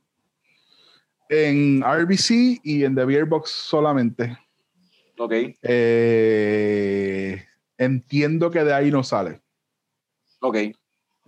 [1.30, 4.38] en RBC y en The Beer Box solamente.
[5.18, 5.34] Ok.
[5.62, 7.46] Eh,
[7.78, 9.42] entiendo que de ahí no sale.
[10.42, 10.58] Ok.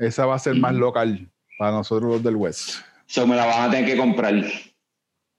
[0.02, 2.82] Esa va a ser más local para nosotros los del West.
[3.08, 4.34] Eso me la van a tener que comprar,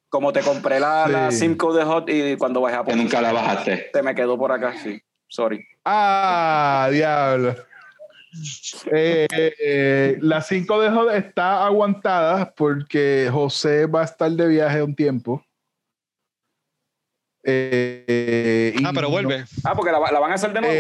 [0.09, 1.39] Como te compré la, la Sí.
[1.39, 3.91] Simcoe de Hot y cuando bajé a que nunca la bajaste.
[3.93, 5.01] te me quedó por acá, sí.
[5.29, 5.67] Sorry.
[5.85, 7.57] Ah, diablo.
[8.93, 14.83] Eh, eh, la 5 de Hot está aguantada porque José va a estar de viaje
[14.83, 15.45] un tiempo.
[17.45, 19.45] Eh, Ah, pero no- vuelve.
[19.65, 20.75] Ah, porque la, la van a hacer de nuevo.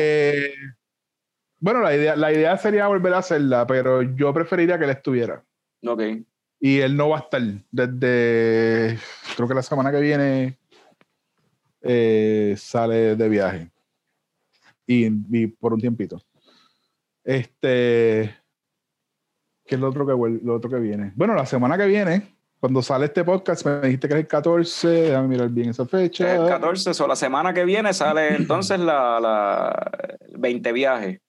[1.62, 5.44] Bueno, la idea, la idea sería volver a hacerla, pero yo preferiría que él estuviera.
[5.86, 6.02] ok.
[6.58, 7.40] Y él no va a estar
[7.70, 8.98] desde,
[9.36, 10.58] creo que la semana que viene
[11.80, 13.70] eh, sale de viaje.
[14.86, 16.20] Y, y por un tiempito.
[17.22, 18.34] Este,
[19.64, 21.12] ¿qué es lo otro que, lo otro que viene?
[21.14, 24.88] Bueno, la semana que viene, cuando sale este podcast, me dijiste que es el 14,
[24.88, 26.34] déjame mirar bien esa fecha.
[26.34, 29.90] El 14, o la semana que viene sale entonces la, la
[30.36, 31.20] 20 viajes.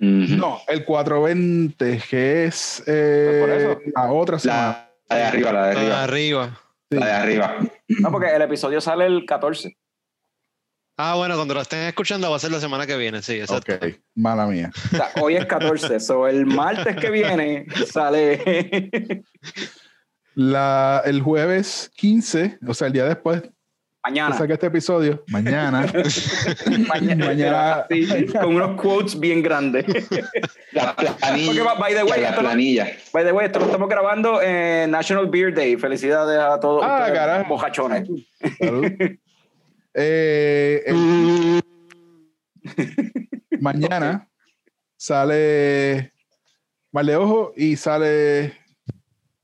[0.00, 3.78] No, el 420, que es eh, por eso.
[3.94, 4.90] la otra semana.
[5.08, 6.02] La, la de arriba, la de arriba.
[6.02, 6.60] arriba.
[6.90, 7.56] La de arriba.
[7.88, 9.76] No, porque el episodio sale el 14.
[10.96, 13.74] Ah, bueno, cuando lo estén escuchando va a ser la semana que viene, sí, exacto.
[13.74, 14.70] Ok, mala mía.
[14.92, 19.22] O sea, hoy es 14, so el martes que viene sale.
[20.34, 23.42] La, el jueves 15, o sea, el día después
[24.04, 24.36] mañana.
[24.36, 25.86] saque este episodio, mañana,
[26.88, 27.26] mañana.
[27.26, 29.84] Mañana- Sí, con unos quotes bien grandes.
[30.72, 31.64] La planilla.
[31.64, 32.86] Porque, by the way, la esto planilla.
[33.12, 35.76] By the way, esto lo estamos grabando en National Beer Day.
[35.76, 37.48] Felicidades a todos Ah, carajo.
[37.48, 38.08] bojachones.
[38.58, 38.86] salud.
[39.92, 41.60] Eh, el-
[43.60, 44.28] mañana
[44.96, 46.12] sale
[46.92, 48.56] Mal de Ojo y sale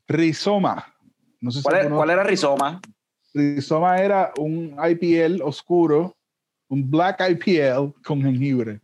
[0.06, 0.94] Rizoma.
[1.40, 2.80] No sé si ¿Cuál, es- conoce- cuál era Rizoma?
[3.36, 6.16] Rizoma era un IPL oscuro,
[6.68, 8.80] un black IPL con jengibre.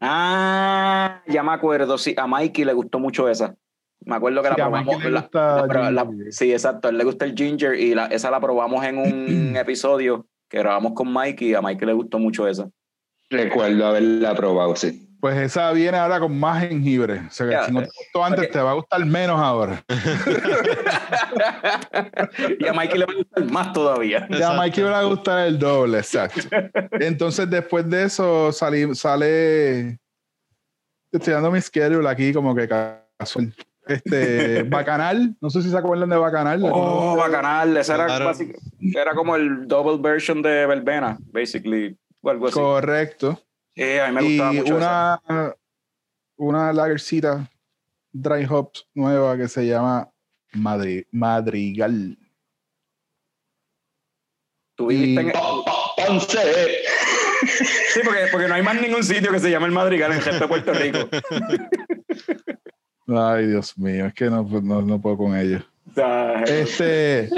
[0.00, 1.98] Ah, ya me acuerdo.
[1.98, 3.54] Sí, a Mikey le gustó mucho esa.
[4.04, 5.02] Me acuerdo que la Sí, probamos.
[5.66, 6.88] La- la- sí, exacto.
[6.88, 10.58] A él le gusta el ginger y la- esa la probamos en un episodio que
[10.58, 12.68] grabamos con Mikey y a Mikey le gustó mucho esa.
[13.30, 15.07] Recuerdo haberla probado, sí.
[15.20, 17.22] Pues esa viene ahora con más jengibre.
[17.26, 19.82] O sea que si no te gustó antes, te va a gustar menos ahora.
[22.58, 24.26] y a Mikey le va a gustar más todavía.
[24.30, 24.56] Ya a.
[24.56, 26.40] Mikey le va a gustar el doble, exacto.
[27.00, 29.98] Entonces, después de eso, salí, sale.
[31.10, 33.52] Estoy dando mi schedule aquí, como que casual.
[33.86, 36.60] Este, Bacanal, no sé si se acuerdan de Bacanal.
[36.64, 37.76] Oh, bacanal.
[37.76, 38.26] Ese era, Claro.
[38.26, 38.56] basic-
[38.94, 41.96] era como el double version de Verbena, basically.
[42.20, 42.54] O algo así.
[42.54, 43.40] Correcto.
[43.78, 45.20] Sí, a mí me y gustaba mucho esa.
[45.28, 45.54] una,
[46.36, 47.48] una lagercita
[48.12, 50.10] dry hops nueva que se llama
[50.54, 52.18] Madri- Madrigal.
[54.76, 56.38] Tú viviste y- en- Pa- pa- Ponce.
[57.92, 60.38] Sí, porque, porque no hay más ningún sitio que se llame el Madrigal en el
[60.40, 60.98] de Puerto Rico.
[63.08, 65.62] Ay, Dios mío, es que no, no, no puedo con ellos.
[65.90, 67.28] O sea, Este,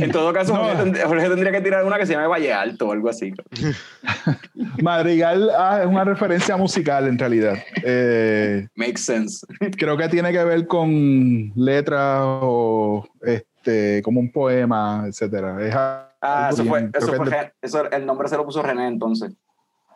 [0.00, 0.64] en todo caso, no.
[0.64, 3.32] Jorge, tend- Jorge tendría que tirar una que se llame Valle Alto o algo así.
[4.82, 7.56] Madrigal ah, es una referencia musical en realidad.
[7.84, 9.46] Eh, Makes sense.
[9.78, 15.56] creo que tiene que ver con letras o este, como un poema, etcétera.
[15.66, 15.74] Es
[16.22, 19.32] Ah, eso fue, eso fue eso, el nombre se lo puso René entonces.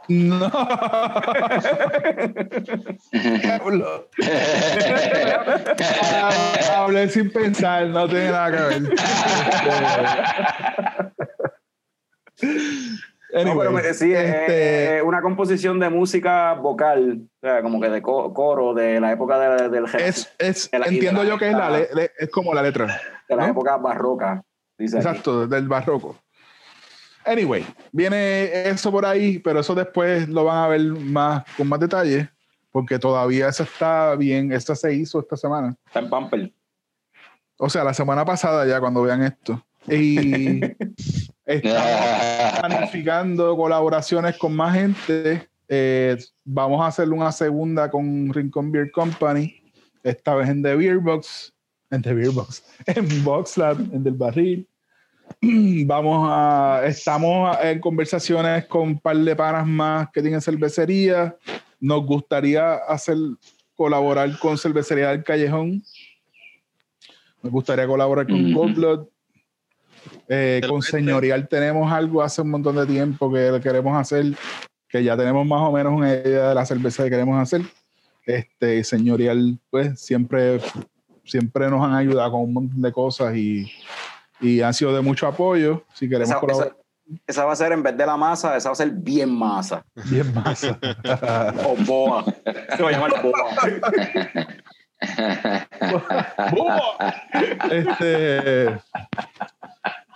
[0.09, 0.51] No.
[3.13, 4.09] Diablo.
[6.13, 6.31] Ah,
[6.79, 8.83] Hablé sin pensar, no tiene nada que ver.
[13.45, 17.89] No, pero sí, es- este, es una composición de música vocal, o sea, como que
[17.89, 21.25] de co- coro de la época de- del es, es, de la- y de entiendo
[21.25, 23.01] la- yo que es, la, es como la letra.
[23.29, 23.51] de la ¿no?
[23.51, 24.43] época barroca.
[24.79, 25.07] Dice aquí.
[25.09, 26.17] Exacto, del barroco.
[27.27, 31.81] Anyway, viene eso por ahí, pero eso después lo van a ver más con más
[31.81, 32.29] detalle,
[32.71, 34.53] porque todavía eso está bien.
[34.53, 35.77] Esto se hizo esta semana.
[35.87, 36.53] Está en Pamper.
[37.57, 39.65] O sea, la semana pasada ya cuando vean esto.
[39.89, 40.61] Y
[41.45, 45.49] estamos planificando colaboraciones con más gente.
[45.69, 49.63] Eh, vamos a hacer una segunda con Rincon Beer Company,
[50.03, 51.55] esta vez en The Beer Box,
[51.91, 54.69] en The Beer Box, en Box Lab, en Del Barril.
[55.87, 61.37] Vamos a, estamos en conversaciones con un par de panas más que tienen cervecería.
[61.81, 63.17] Nos gustaría hacer,
[63.75, 65.83] colaborar con Cervecería del Callejón.
[67.43, 68.55] Nos gustaría colaborar con Ujú.
[68.55, 69.07] Cold Blood.
[70.29, 70.83] Eh, con.
[70.83, 74.25] Señorial tenemos algo hace un montón de tiempo que queremos hacer,
[74.89, 77.63] que ya tenemos más o menos una idea de la cerveza que queremos hacer.
[78.25, 80.61] Este Señorial, pues siempre,
[81.25, 83.71] siempre nos han ayudado con un montón de cosas y,
[84.45, 85.85] y han sido de mucho apoyo.
[85.95, 88.69] Si queremos Esa, colaborar, esa- esa va a ser en vez de la masa, esa
[88.71, 89.85] va a ser bien masa.
[90.11, 90.65] bien más.
[91.67, 92.25] O boa.
[92.77, 93.13] Se va a llamar
[96.53, 97.15] boa.
[97.71, 98.81] este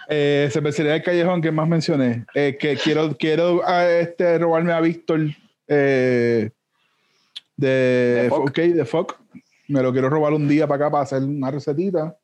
[0.09, 4.81] eh, cervecería del callejón que más mencioné eh, que quiero quiero ah, este, robarme a
[4.81, 5.21] Víctor
[5.67, 6.51] eh,
[7.57, 7.69] de,
[8.23, 8.57] De Foc.
[8.57, 9.19] de Foc
[9.69, 12.17] me lo quiero robar un día para acá para hacer una recetita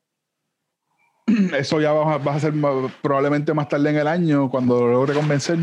[1.57, 4.79] eso ya va, a- va a ser ma- probablemente más tarde en el año cuando
[4.81, 5.57] lo logre convencer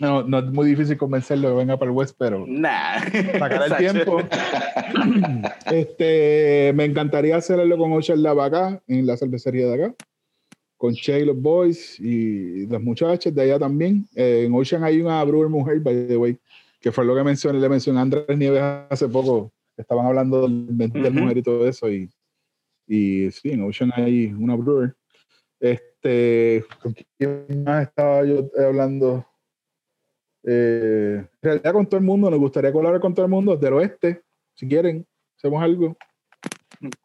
[0.00, 3.00] no, no es muy difícil convencerlo que venga para el West pero Nah.
[3.38, 4.18] sacar el tiempo.
[5.70, 9.94] este, me encantaría hacerlo con Ocean Lab acá, en la cervecería de acá,
[10.76, 14.06] con Che y los boys y las muchachas de allá también.
[14.14, 16.38] Eh, en Ocean hay una brewer mujer, by the way,
[16.80, 20.76] que fue lo que mencioné, le mencioné a Andrés Nieves hace poco, estaban hablando del
[20.76, 21.12] del Ujú.
[21.12, 22.08] mujer y todo eso, y,
[22.88, 24.96] y sí, en Ocean hay una brewer.
[25.60, 29.26] Este, ¿con quién más estaba yo hablando?
[30.44, 33.72] Eh, en realidad con todo el mundo, nos gustaría colaborar con todo el mundo del
[33.74, 34.22] oeste,
[34.54, 35.96] si quieren, hacemos algo.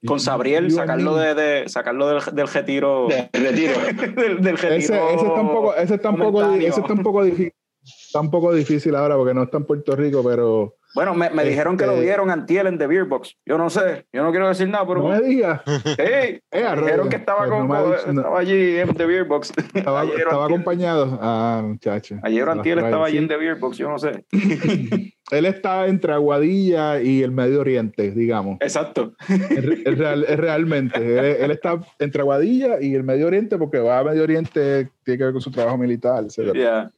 [0.06, 3.08] Con Sabriel, sacarlo, de, de- sacarlo del, del retiro.
[3.10, 3.74] De retiro.
[4.16, 4.74] del, del retiro.
[4.76, 6.70] Ese, ese está un poco, ese está un poco, momentáneo.
[6.70, 7.54] ese está un poco difícil.
[7.84, 11.44] Está un poco difícil ahora porque no está en Puerto Rico, pero Bueno, me, me
[11.44, 13.36] dijeron que lo Este- vieron antiel en The Beer Box.
[13.46, 15.62] Yo no sé, yo no quiero decir nada, pero no me digas.
[15.98, 18.22] Eh, me dijeron que estaba, Pues no con- ha dicho- no.
[18.22, 19.52] estaba allí en The Beer Box.
[19.74, 21.18] Estaba, estaba acompañado.
[21.22, 22.18] Ah, muchacho.
[22.24, 23.24] Ayer antiel estaba allí sí.
[23.24, 24.26] en The Beer Box, yo no sé.
[25.32, 28.58] Él está entre Aguadilla y el Medio Oriente, digamos.
[28.62, 29.14] Exacto.
[29.28, 30.98] Es, re- es real- es realmente.
[31.00, 35.18] Él, él está entre Aguadilla y el Medio Oriente porque va a Medio Oriente, tiene
[35.18, 36.54] que ver con su trabajo militar, etc.
[36.54, 36.92] Yeah.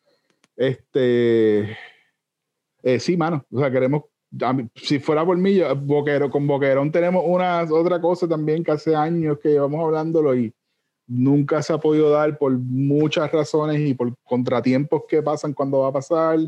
[0.57, 1.77] Este.
[2.85, 3.45] Eh, sí, mano.
[3.51, 4.03] O sea, queremos.
[4.53, 8.71] mí- si fuera por mí, yo- Boquero, con Boquerón tenemos una otra cosa también que
[8.71, 10.53] hace años que llevamos hablándolo y
[11.07, 15.89] nunca se ha podido dar por muchas razones y por contratiempos que pasan cuando va
[15.89, 16.39] a pasar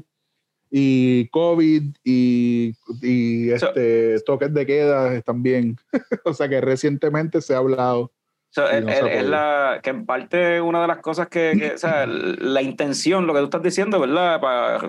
[0.70, 5.78] y COVID y, y So- este toques de queda también.
[6.26, 8.12] o sea que recientemente se ha hablado.
[8.50, 11.72] So, el- no el- es la, que en parte una de las cosas que, que,
[11.74, 14.42] o sea, la intención, lo que tú estás diciendo, ¿verdad?
[14.42, 14.80] Para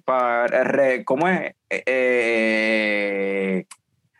[0.00, 1.54] para re- ¿cómo es?
[1.70, 3.64] Eh, eh,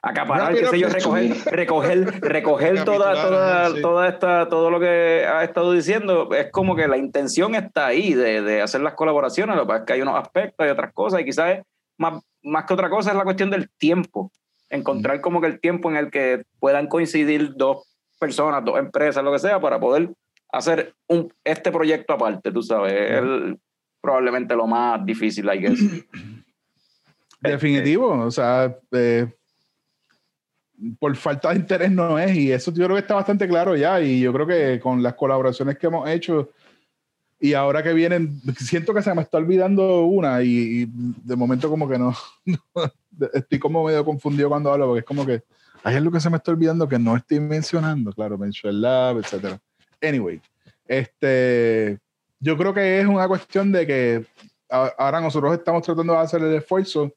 [0.03, 3.83] acaparar, qué sé yo, recoger, recoger, recoger toda, toda, sí.
[3.83, 6.29] toda esta, todo lo que ha estado diciendo.
[6.35, 9.81] Es como que la intención está ahí de, de hacer las colaboraciones, lo que pasa
[9.81, 11.59] es que hay unos aspectos y otras cosas, y quizás
[11.99, 14.31] más, más que otra cosa es la cuestión del tiempo.
[14.71, 17.85] Encontrar como que el tiempo en el que puedan coincidir dos
[18.21, 20.11] personas, dos empresas, lo que sea, para poder
[20.53, 22.93] hacer un, este proyecto aparte, tú sabes.
[22.93, 23.59] Es el-
[24.01, 25.79] probablemente lo más difícil, I guess.
[27.41, 29.27] Definitivo, o sea, eh,
[30.99, 34.01] por falta de interés no es, y eso yo creo que está bastante claro ya,
[34.01, 36.51] y yo creo que con las colaboraciones que hemos hecho,
[37.41, 41.71] y ahora que vienen, siento que se me está olvidando una, y, y de momento
[41.71, 42.13] como que no,
[43.33, 45.43] estoy como medio confundido cuando hablo, porque es como que
[45.85, 49.61] hay algo que se me está olvidando que no estoy mencionando, claro, Mention Lab, etcétera.
[50.03, 50.41] Anyway,
[50.87, 51.99] este,
[52.41, 54.27] yo creo que es una cuestión de que
[54.71, 57.13] a- ahora nosotros estamos tratando de hacer el esfuerzo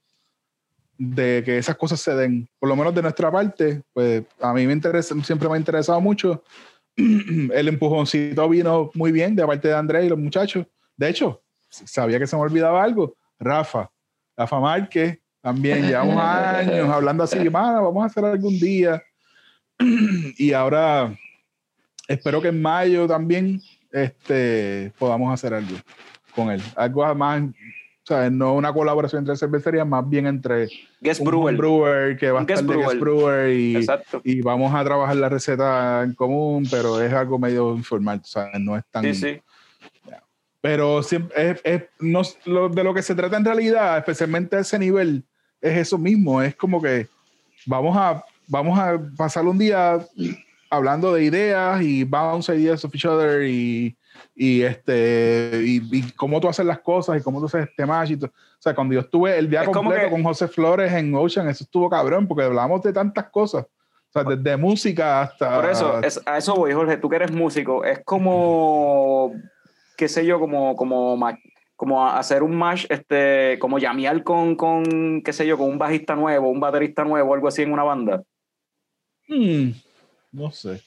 [0.98, 4.68] de que esas cosas se den, por lo menos de nuestra parte, pues a mí
[4.68, 6.44] me interesa, siempre me ha interesado mucho.
[6.96, 10.66] el empujoncito vino muy bien de parte de Andrés y los muchachos.
[10.96, 13.16] De hecho, sabía que se me olvidaba algo.
[13.40, 13.90] Rafa,
[14.38, 19.02] Rafa Márquez, también llevamos años hablando así, "Mano, vamos a hacer algún día.
[20.38, 21.18] y ahora
[22.08, 23.60] espero que en mayo también
[23.92, 25.76] este, podamos hacer algo
[26.36, 26.62] con él.
[26.76, 27.54] Algo más, o
[28.04, 30.70] sea, no una colaboración entre cervecerías, más bien entre
[31.00, 31.56] Guest un Brewer.
[31.56, 33.88] brewer que va a estar guest de guest brewer y,
[34.24, 38.48] y vamos a trabajar la receta en común, pero es algo medio informal, o sea,
[38.60, 39.04] no es tan...
[39.04, 39.42] Sí, sí.
[40.62, 44.60] Pero siempre es, es- no, lo, de lo que se trata en realidad, especialmente a
[44.60, 45.24] ese nivel,
[45.60, 47.08] es eso mismo, es como que
[47.66, 50.00] vamos a, vamos a pasar un día
[50.72, 53.96] hablando de ideas y bounce ideas of each other y,
[54.36, 58.12] y este y, y cómo tú haces las cosas y cómo tú haces este match
[58.12, 58.32] y todo.
[58.32, 61.48] o sea cuando yo estuve el día Es completo que- con José Flores en Ocean
[61.50, 66.02] eso estuvo cabrón porque hablamos de tantas cosas o sea desde música hasta Por eso,
[66.02, 66.98] es- a eso voy, Jorge.
[66.98, 69.34] Tú que eres músico, es como,
[69.98, 71.18] qué sé yo, como, como,
[71.78, 76.14] como hacer un match, este, como llamear con, con, qué sé yo, con un bajista
[76.16, 78.22] nuevo, un baterista nuevo, algo así en una banda.
[79.30, 79.70] Hmm,
[80.32, 80.82] no sé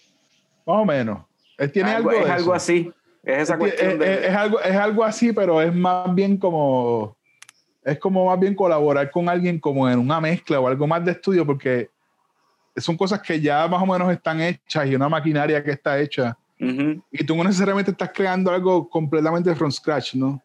[0.66, 1.18] más o menos
[1.58, 2.54] Él tiene algo, es de algo eso.
[2.54, 2.92] así.
[3.22, 4.26] Es esa Es, cuestión es- de.
[4.26, 7.16] es algo, es algo así, pero es más bien como.
[7.82, 11.12] Es como más bien colaborar con alguien como en una mezcla o algo más de
[11.12, 11.88] estudio, porque
[12.76, 16.36] son cosas que ya más o menos están hechas y una maquinaria que está hecha.
[16.60, 17.02] Ujú.
[17.12, 20.42] Y tú no necesariamente estás creando algo completamente from scratch, ¿no?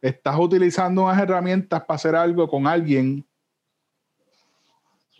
[0.00, 3.24] Estás utilizando unas herramientas para hacer algo con alguien.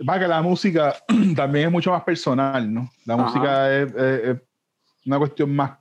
[0.06, 0.94] Para que la música
[1.36, 2.90] también es mucho más personal, ¿no?
[3.04, 3.22] La Ajá.
[3.24, 4.36] música es, es- es
[5.06, 5.72] una cuestión más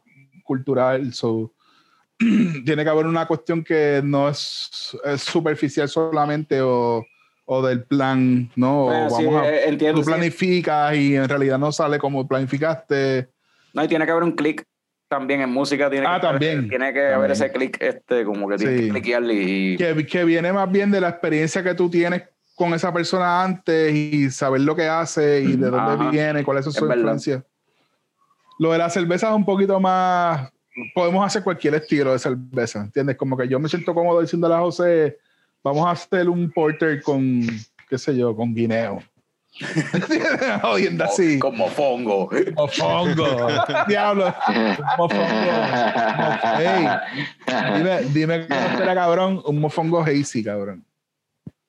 [0.44, 1.54] cultural, so,
[2.18, 7.06] tiene que haber una cuestión que no es, es superficial solamente o,
[7.46, 8.82] o del plan, ¿no?
[8.86, 10.00] O Bueno, sí, vamos a, eh, entiendo.
[10.02, 10.12] tú sí.
[10.12, 13.30] planificas y en realidad no sale como planificaste.
[13.74, 14.64] No, y tiene que haber un clic
[15.08, 15.90] también en música.
[15.90, 16.70] Tiene Ah, que haber- también.
[16.70, 17.14] Tiene que También.
[17.16, 18.86] haber ese clic, este, como que tienes Sí.
[18.86, 19.78] que cliquearle y.
[19.78, 22.24] que, que viene más bien de la experiencia que tú tienes
[22.62, 26.12] con esa persona antes y saber lo que hace y de dónde Ajá.
[26.12, 26.96] viene, cuál es su Es verdad.
[26.98, 27.44] influencia.
[28.60, 30.52] Lo de la cerveza es un poquito más.
[30.94, 33.18] Podemos hacer cualquier estilo de cerveza, ¿entiendes?
[33.18, 35.18] Como que yo me siento cómodo diciéndole a José,
[35.64, 37.42] vamos a hacer un porter con,
[37.90, 39.00] qué sé yo, con guineo.
[40.64, 41.40] Oyendo así.
[41.40, 42.30] Como fongo.
[42.56, 43.26] Mofongo.
[43.88, 44.32] Diablo.
[45.00, 45.24] Mofongo.
[46.60, 46.88] Ey,
[47.76, 50.86] dime, dime cómo era cabrón, un mofongo hazy, cabrón.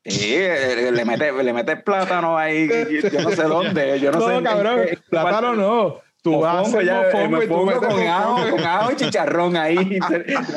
[0.05, 2.69] Sí, eh, le metes le mete plátano ahí,
[3.13, 4.35] yo no sé dónde, yo no, No, sé.
[4.37, 6.01] en cabrón, qué- plátano no.
[6.23, 8.97] Tú vas hacer ya, eh, mofongo y tú mofongo metes con ajo, con ajo y
[8.97, 9.77] chicharrón ahí.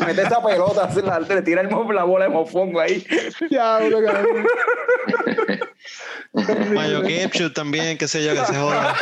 [0.06, 3.06] mete esa pelota, se la- le tira el la bola de mofongo ahí.
[3.50, 4.46] Diablo, cabrón.
[6.74, 8.94] Mayo ketchup también, qué sé yo, que se joda.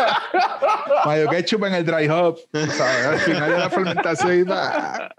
[1.05, 2.37] Mayo ketchup en el dry hop.
[2.53, 3.05] ¿sabes?
[3.07, 5.09] Al final de la fermentación y va.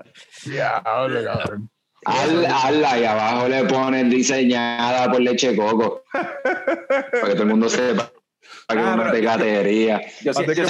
[0.45, 1.71] Diablo, cabrón.
[2.05, 6.03] Al, ala, y abajo le ponen diseñada por leche de coco.
[6.13, 8.11] para que todo el mundo sepa
[8.69, 10.01] que es Ah, una pero- tecatería.
[10.23, 10.67] Yo, yo que yo,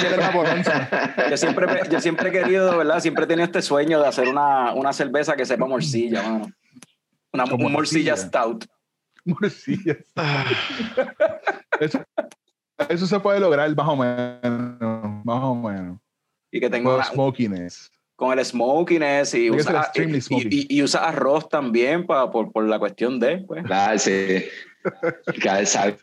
[1.37, 2.99] siempre, yo siempre he querido, ¿verdad?
[2.99, 6.51] Siempre he tenido este sueño de hacer una, una cerveza que sepa morcilla, mano.
[7.33, 8.17] Una, morcilla morcilla.
[8.17, 8.65] stout.
[9.25, 9.97] Morcillas.
[10.15, 10.45] Ah,
[11.79, 11.99] Eso,
[12.89, 15.25] eso se puede lograr más o menos.
[15.25, 15.97] Más o menos.
[16.51, 17.91] Y que tenga una- smokiness.
[18.15, 22.05] Con el smokiness y Tiene que usa, ser extremely y, y- y usa arroz también
[22.05, 23.63] pa, por, por la cuestión de, pues.
[23.65, 24.45] Claro, sí.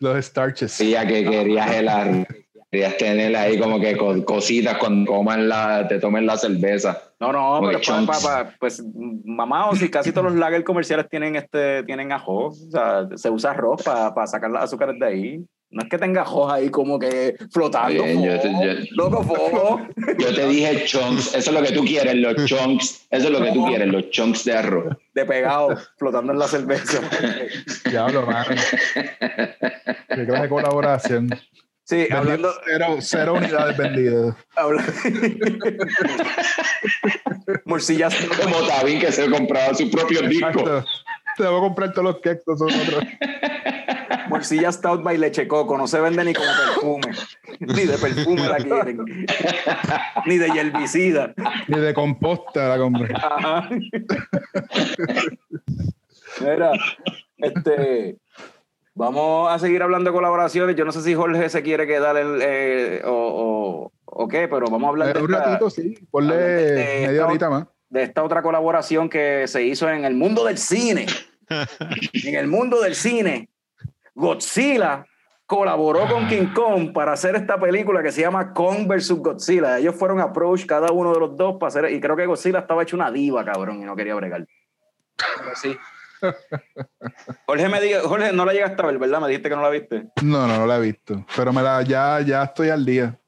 [0.01, 0.73] Los starches.
[0.79, 2.27] que querías helar.
[2.71, 7.03] Querías tener ahí como que co- cositas cuando coman la, te tomen la cerveza.
[7.21, 8.25] No, no, Porque pero pa- chunks.
[8.25, 8.83] pa- pa- pues
[9.25, 13.29] mamá, o si casi todos los lager comerciales tienen este, tienen ajo, o sea, se
[13.29, 15.45] usa arroz para sacar las azúcares de ahí.
[15.73, 18.05] No es que tenga ajos ahí como que flotando.
[18.05, 19.81] Bien, yo te- fo, yo- Loco, fo.
[20.19, 23.43] Yo te dije chunks, eso es lo que tú quieres, los chunks, eso es lo
[23.43, 24.97] que tú quieres, los chunks de arroz.
[25.15, 27.01] de pegado, flotando en la cerveza.
[27.89, 28.55] Diablo, mano.
[28.95, 31.31] Qué clase de colaboración.
[31.85, 34.37] Sí, hablando, Cero, cero unidades vendidas.
[34.57, 34.85] habla-
[37.65, 38.15] Morcillas.
[38.43, 40.63] Como Tabín que se compraba su propio disco.
[41.37, 43.05] Te voy a comprar todos los quectos nosotros.
[44.33, 47.09] Morcilla Stout by Leche Coco, no se vende ni como perfume.
[47.61, 49.05] Ni de perfume la quieren.
[50.27, 51.35] Ni de herbicida.
[51.69, 53.15] Ni de composta la compré.
[53.15, 53.69] Ajá.
[56.41, 56.73] Mira,
[57.39, 58.17] este.
[58.95, 60.77] Vamos a seguir hablando de colaboraciones.
[60.77, 63.11] Yo no sé si Jorge se quiere quedar el, eh, o,
[63.87, 65.95] o, o qué, pero vamos a hablar de un esta, ratito, sí.
[66.11, 67.67] Ponle hablar de- de media esta horita más.
[67.89, 71.07] de esta otra colaboración que se hizo en el mundo del cine.
[72.25, 73.49] en el mundo del cine,
[74.15, 75.07] Godzilla
[75.47, 79.13] colaboró con King Kong para hacer esta película que se llama Kong vs.
[79.13, 79.79] Godzilla.
[79.79, 82.83] Ellos fueron approach cada uno de los dos para hacer, y creo que Godzilla estaba
[82.83, 84.47] hecho una diva, cabrón, y no quería bregar.
[85.17, 85.77] Pero sí.
[87.47, 89.21] Jorge me dijo, Jorge, no la llegaste a ver, ¿verdad?
[89.21, 90.07] Me dijiste que no la viste.
[90.23, 91.25] No, no, no la he visto.
[91.37, 93.19] Pero me la, ya, ya estoy al día.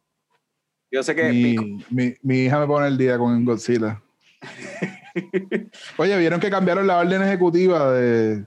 [0.91, 1.57] Yo sé que Mi,
[1.91, 4.01] mi, mi hija me pone el día con Godzilla.
[5.99, 8.47] Oye, ¿vieron que cambiaron la orden ejecutiva de...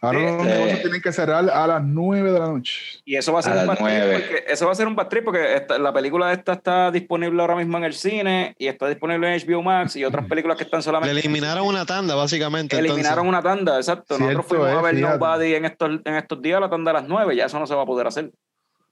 [0.00, 0.44] Ahora los eh.
[0.48, 3.00] negocios tienen que cerrar a las 9 de la noche.
[3.04, 4.18] Y eso va a ser A un las bad trip nueve.
[4.20, 7.40] porque eso va a ser un bad trip porque esta- la película esta está disponible
[7.42, 10.62] ahora mismo en el cine y está disponible en HBO Max y otras películas que
[10.62, 12.78] están Le solamente eliminaron una tanda, básicamente.
[12.78, 13.28] eliminaron entonces.
[13.28, 14.18] una tanda, exacto.
[14.18, 15.18] Nosotros fuimos a ver fíjate.
[15.18, 17.74] Nobody en estos, en estos días, la tanda a las 9, ya eso no se
[17.74, 18.30] va a poder hacer.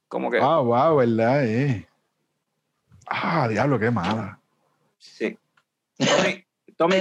[0.09, 1.45] Como que Ah, wow, ¿verdad?
[1.47, 1.87] Eh.
[3.07, 4.41] Ah, diablo, qué mala.
[4.99, 5.39] sí.
[6.77, 6.97] Tommy,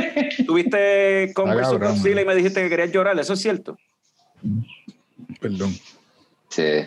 [0.46, 1.60] tuviste con vs.
[1.60, 3.78] cabrón, Godzilla y me dijiste que querías llorar, eso es cierto.
[5.40, 5.74] Perdón.
[6.48, 6.84] Sí.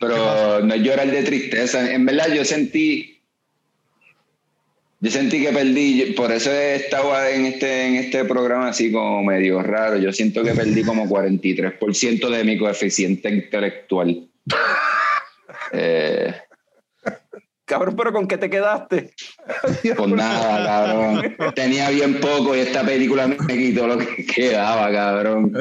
[0.00, 1.92] Pero no es llorar de tristeza.
[1.92, 3.18] En verdad, yo sentí.
[5.02, 9.22] Yo sentí que perdí, por eso he estado en este, en este programa así como
[9.22, 9.96] medio raro.
[9.96, 14.28] Yo siento que perdí como 43% de mi coeficiente intelectual.
[15.72, 16.34] Eh,
[17.70, 19.14] Cabrón, pero ¿con qué te quedaste?
[19.96, 21.36] con nada, cabrón.
[21.54, 25.52] Tenía bien poco y esta película me quitó lo que quedaba, cabrón.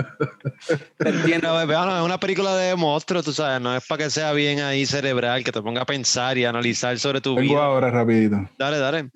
[0.98, 1.50] Te entiendo.
[1.50, 4.60] No, vean, es una película de monstruos, tú sabes, no es para que sea bien
[4.60, 7.64] ahí cerebral, que te ponga a pensar y analizar sobre tu Vengo vida.
[7.64, 8.38] ahora rapidito.
[8.58, 9.10] Dale, dale.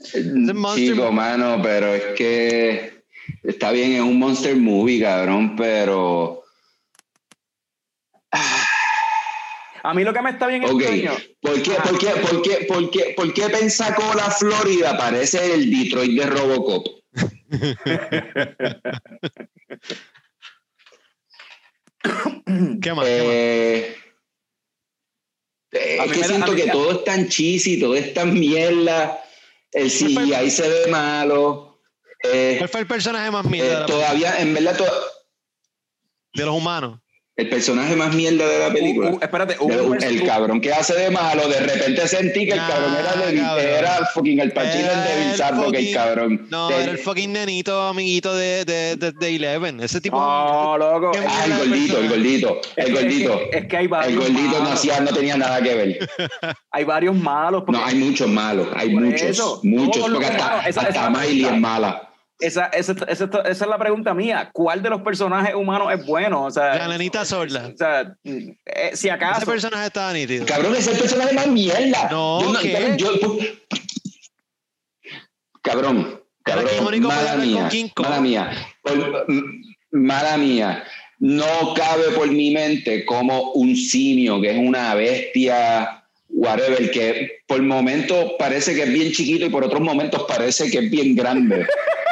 [0.53, 3.05] Monster Chico, mano, pero es que
[3.41, 6.43] está bien, es un monster movie, cabrón, pero
[9.85, 11.11] A mí lo que me está bien ok, extraño.
[11.41, 16.17] ¿por qué, por qué, por qué, por qué, por qué Pensacola, Florida parece el Detroit
[16.19, 16.87] de Robocop?
[22.81, 23.05] ¿Qué más?
[23.05, 23.95] ¿Qué Eh,
[25.71, 29.19] eh, es que siento que me- todo es tan cheesy, todo es tan mierda,
[29.71, 31.79] el CGI se ve malo.
[32.23, 34.85] eh, fue el personaje más mierda eh, todavía, en verdad, to-
[36.33, 36.99] de los humanos?
[37.35, 39.09] El personaje más mierda de la película.
[39.09, 42.07] Uh, uh, espérate, hubo El, un el perso- cabrón que hace de malo, de repente
[42.07, 43.65] sentí que el cabrón era de cabrón.
[43.65, 46.47] era fucking el Pacino Era de Sardo, que el cabrón.
[46.51, 49.79] No, De- era el fucking nenito amiguito de, de, de, de Eleven.
[49.81, 50.15] Ese tipo.
[50.19, 51.09] No, loco.
[51.11, 53.33] ¿Qué es- Ah, el gordito, el gordito, el gordito.
[53.41, 54.73] Es que, es que hay varios El gordito no, malos.
[54.73, 56.09] hacía, no tenía nada que ver.
[56.71, 57.63] Hay varios malos.
[57.67, 61.59] No, hay muchos malos, hay muchos, eso, muchos, porque hasta, esa- hasta esa- Miley es
[61.59, 62.09] mala.
[62.39, 64.49] Esa, esa, esa, esa es la pregunta mía.
[64.53, 66.43] ¿Cuál de los personajes humanos es bueno?
[66.45, 67.69] O sea, La nenita sorda.
[67.73, 68.55] o sea eh,
[68.93, 69.45] si Ese acaso.
[69.45, 70.45] personaje estaba nítido.
[70.45, 72.07] Cabrón, es el personaje más mierda.
[72.11, 72.71] No, Yo ¿qué?
[72.73, 73.37] cabrón, yo-
[75.61, 76.21] cabrón,
[77.01, 79.43] mala mía, mala mía, por- m-
[79.91, 80.83] mala mía.
[81.19, 86.02] No cabe por mi mente como un simio, que es una bestia,
[86.35, 90.79] whatever, que por momentos parece que es bien chiquito y por otros momentos parece que
[90.79, 91.65] es bien grande.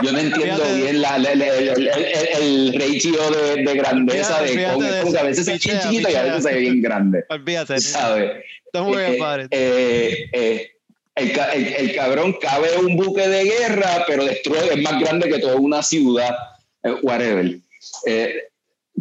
[0.03, 0.75] Yo no entiendo Fíjate.
[0.81, 4.89] bien la, la- la- el, el- el- el ratio de, de grandeza Fíjate, de de
[4.97, 7.23] Es como que a veces es bien Pichea, chiquito y a veces ve bien grande.
[7.29, 7.79] Olvídate.
[7.79, 8.31] ¿Sabes?
[8.73, 9.47] Don't worry Eh, about it.
[9.51, 10.71] eh, eh,
[11.15, 15.83] el cabrón cabe un buque de guerra, pero destruye, es más grande que toda una
[15.83, 16.35] ciudad,
[16.83, 17.57] eh, whatever.
[18.05, 18.33] Eh,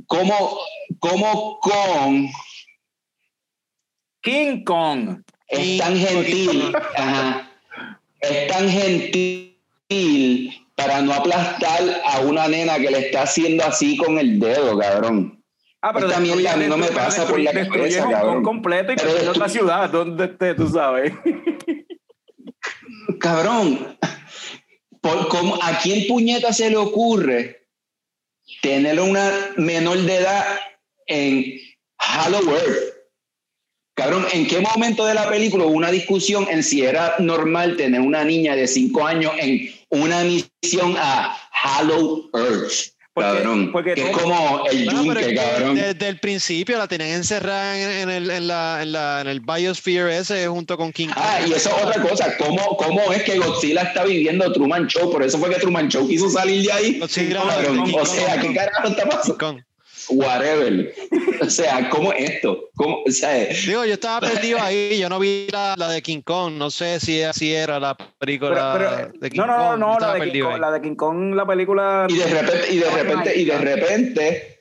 [0.06, 0.58] ¿cómo,
[0.98, 2.28] ¿Cómo con
[4.22, 5.22] King Kong.
[5.48, 7.50] es tan gentil, ajá,
[8.20, 9.56] es tan gentil
[10.76, 15.42] para no aplastar a una nena que le está haciendo así con el dedo, cabrón?
[15.82, 18.42] Ah, pero Esta mierda a mí no me pasa por la cabeza, cabrón.
[18.42, 21.12] completo y Pero destruye- otra ciudad donde esté, tú sabes.
[23.20, 23.96] Cabrón,
[25.28, 27.66] ¿cómo- ¿a quién puñeta se le ocurre
[28.62, 30.44] tener una menor de edad
[31.06, 31.44] en
[31.98, 32.89] Hollow Earth?
[34.01, 38.01] Cabrón, ¿en qué momento de la película hubo una discusión en si era normal tener
[38.01, 41.36] una niña de 5 años en una misión a
[41.80, 42.72] Hollow Earth?
[43.12, 45.74] Porque- Cabrón, porque que es como el yunque, cabrón.
[45.74, 49.40] desde el principio la tenían encerrada en, en el, en, la, en, la, en el
[49.40, 51.09] Biosphere ese junto con King.
[51.16, 52.36] Ah, y eso es otra cosa.
[52.38, 55.11] ¿Cómo, ¿Cómo es que Godzilla está viviendo Truman Show?
[55.11, 56.98] Por eso fue que Truman Show quiso salir de ahí.
[57.01, 59.61] Godzilla, Cabrón, King o Kong, sea, ¿qué carajo está pasando?
[60.09, 60.94] Whatever.
[61.42, 62.70] O sea, ¿cómo es esto?
[62.74, 63.03] ¿Cómo?
[63.07, 66.55] O sea, Digo, yo estaba perdido ahí, yo no vi la, la de King Kong,
[66.55, 69.98] no sé si así era la película Pero- pero- de King no, no, no, no,
[70.01, 70.61] la de, King Kong, ahí.
[70.61, 72.07] la de King Kong, la película.
[72.09, 74.61] y de repente, y de repente, y de repente,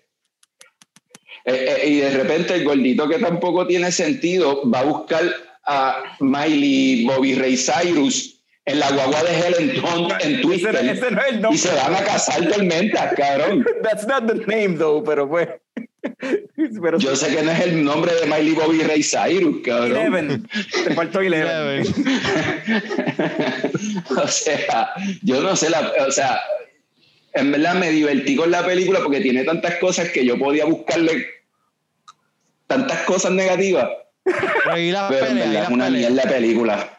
[1.45, 5.23] eh, eh, y de repente el gordito que tampoco tiene sentido va a buscar
[5.65, 8.38] a Miley Bobby Ray Cyrus
[8.69, 11.73] en la guagua de Helen Hunt en ese, Twister ese no es el y se
[11.73, 13.65] van a casar tormentas, cabrón.
[13.83, 15.49] That's not the name, though, pero pues.
[16.81, 19.97] pero Yo sé que no es el nombre de Miley Bobby Ray Cyrus, cabrón.
[19.97, 20.47] Eleven.
[20.83, 21.81] Te faltó Eleven.
[21.81, 21.87] Eleven.
[24.23, 24.91] o sea,
[25.23, 26.39] yo no sé, la, o sea,
[27.33, 31.25] en verdad me divertí con la película porque tiene tantas cosas que yo podía buscarle
[32.67, 33.89] tantas cosas negativas,
[34.23, 36.98] Pero en verdad es una mierda película.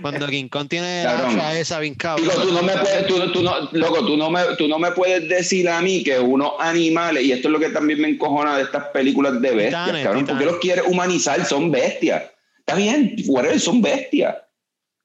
[0.00, 2.28] Cuando King Kong tiene la hacha esa bien cabrón.
[2.28, 4.92] Digo, tú no me puedes, tú, tú no, loco, tú no me, tú no me
[4.92, 8.56] puedes decir a mí que unos animales, y esto es lo que también me encojona
[8.56, 10.46] de estas películas de bestias, Titanes, cabrón, ¿por qué titanes.
[10.52, 11.44] los quieres humanizar?
[11.44, 12.22] Son bestias.
[12.58, 13.16] Está bien,
[13.58, 14.36] son bestias.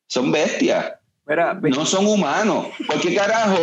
[0.08, 0.94] Son bestias.
[1.62, 2.68] No son humanos.
[2.88, 3.58] ¿Por qué carajo?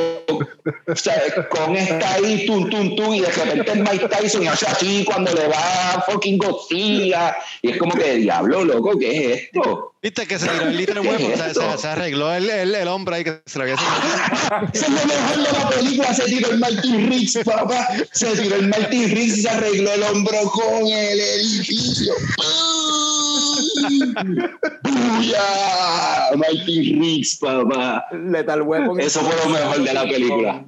[0.87, 4.47] O sea, con está ahí, tum, tum, tum, y de repente el Mike Tyson y
[4.47, 7.37] hace así cuando le va a fucking Godzilla.
[7.63, 9.95] Y es como que, diablo, loco, ¿qué es esto?
[10.01, 12.49] Viste que se tiró el Little ¿Qué Weapon, es o sea, se, se arregló el,
[12.49, 13.75] el, el hombre ahí que se lo había.
[14.73, 16.15] Eso es lo mejor de la película.
[16.15, 17.89] Se tiró el Martin Riggs, papá.
[18.13, 22.15] Se tiró el Martin Riggs y se arregló el hombro con el edificio.
[24.83, 26.37] ¡Buya!
[26.37, 28.05] Martin Riggs, papá.
[28.13, 29.01] Lethal Weapon.
[29.01, 30.65] Eso fue lo mejor de la película.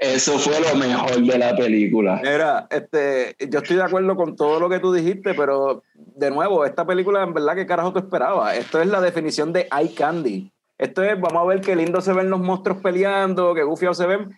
[0.00, 2.20] Eso fue lo mejor de la película.
[2.22, 6.64] Mira, este, yo estoy de acuerdo con todo lo que tú dijiste, pero de nuevo,
[6.64, 8.56] esta película, en verdad, ¿qué carajo tú esperabas?
[8.56, 10.52] Esto es la definición de eye candy.
[10.78, 14.06] Esto es, vamos a ver qué lindo se ven los monstruos peleando, qué gufiados se
[14.06, 14.34] ven.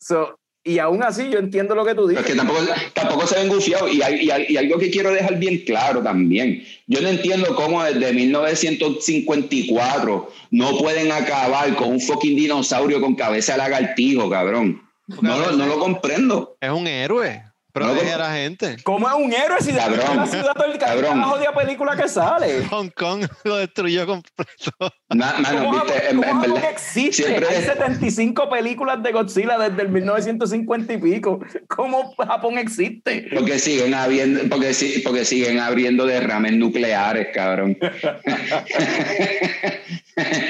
[0.00, 2.24] So, y aún así, yo entiendo lo que tú Pero dices.
[2.26, 2.60] es que tampoco,
[2.92, 3.90] tampoco se ven gufiados.
[3.92, 6.64] Y, hay- y y algo que quiero dejar bien claro también.
[6.86, 13.52] Yo no entiendo cómo desde 1954 no pueden acabar con un fucking dinosaurio con cabeza
[13.52, 14.82] de lagartijo, cabrón.
[15.22, 16.56] No, lo- no lo comprendo.
[16.60, 17.42] Es un héroe.
[17.76, 18.76] Protege a la gente.
[18.84, 21.20] ¿Cómo es un héroe si Cabrón, destruye la ciudad todo el cabrón.
[21.40, 22.64] de película que sale?
[22.70, 24.72] Hong Kong lo destruyó completo.
[25.10, 27.22] Mano, ¿Cómo viste, cómo en que existe?
[27.24, 31.40] siempre- Hay 75 películas de Godzilla desde el 1950 y pico.
[31.68, 33.28] ¿Cómo Japón existe?
[33.34, 37.76] Porque siguen habiendo, porque, si- porque siguen abriendo derrames nucleares, cabrón.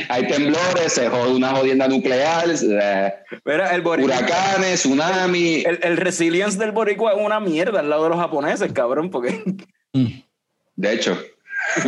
[0.09, 2.47] Hay temblores, se jode una jodienda nuclear,
[3.45, 5.65] Mira, el boricua- huracanes, tsunami.
[5.67, 9.43] El, el resilience del boricua es una mierda al lado de los japoneses, cabrón, porque
[10.77, 11.19] De hecho.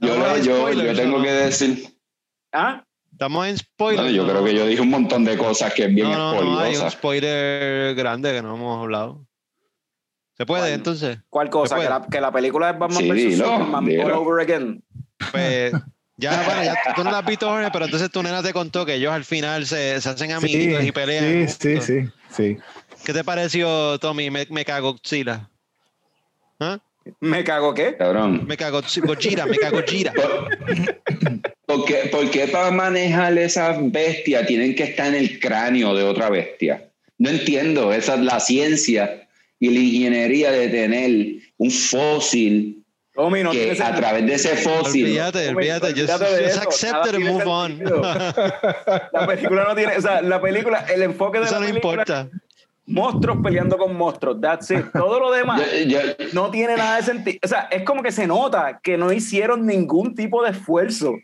[0.00, 1.24] yo, No, yo, yo, spoilers, tengo no.
[1.24, 1.94] que decir,
[2.52, 2.84] ¿Ah?
[3.12, 4.00] Estamos en spoiler.
[4.04, 6.42] bueno, yo creo que yo dije un montón de cosas que es bien no, no,
[6.44, 9.26] no, hay un spoiler grande que no hemos hablado.
[10.36, 10.76] ¿Se puede Bueno.
[10.76, 11.18] entonces?
[11.28, 11.76] ¿Cuál cosa?
[11.76, 13.38] ¿Se Que la, que la película es Batman Sí, vs.
[13.38, 14.04] Superman dilo.
[14.06, 14.84] all over again.
[15.32, 15.72] Pues
[16.18, 18.84] ya, bueno, ya tú no la has visto, Jorge, pero entonces tu nena te contó
[18.84, 21.48] que ellos al final se, se hacen amiguitos y pelean.
[21.48, 21.84] Sí, sí, juntos.
[21.86, 22.58] sí, sí.
[23.04, 24.30] ¿Qué te pareció, Tommy?
[24.30, 25.48] Me, me cago Godzilla.
[26.60, 26.78] ¿Ah?
[27.20, 27.96] ¿Me cago qué?
[27.96, 28.46] Cabrón.
[28.46, 30.12] Me cago Gojira, me cago Gira.
[31.66, 36.02] ¿Por qué, por qué para manejar esas bestias tienen que estar en el cráneo de
[36.02, 36.90] otra bestia?
[37.18, 39.28] No entiendo, esa es la ciencia
[39.60, 42.77] y la ingeniería de tener un fósil
[43.18, 43.98] Tommy, no que tiene a sentido.
[43.98, 45.88] través de ese fósil Olvídate, olvídate.
[45.88, 47.78] Just, Olvídate de just accept it and move on.
[49.12, 51.92] La película no tiene, o sea, la película, el enfoque de Eso la no película
[52.02, 52.28] importa.
[52.86, 54.84] monstruos peleando con monstruos, that's it.
[54.92, 57.38] Todo lo demás Yo- yo- no tiene nada de sentido.
[57.42, 61.14] O sea, es como que se nota que no hicieron ningún tipo de esfuerzo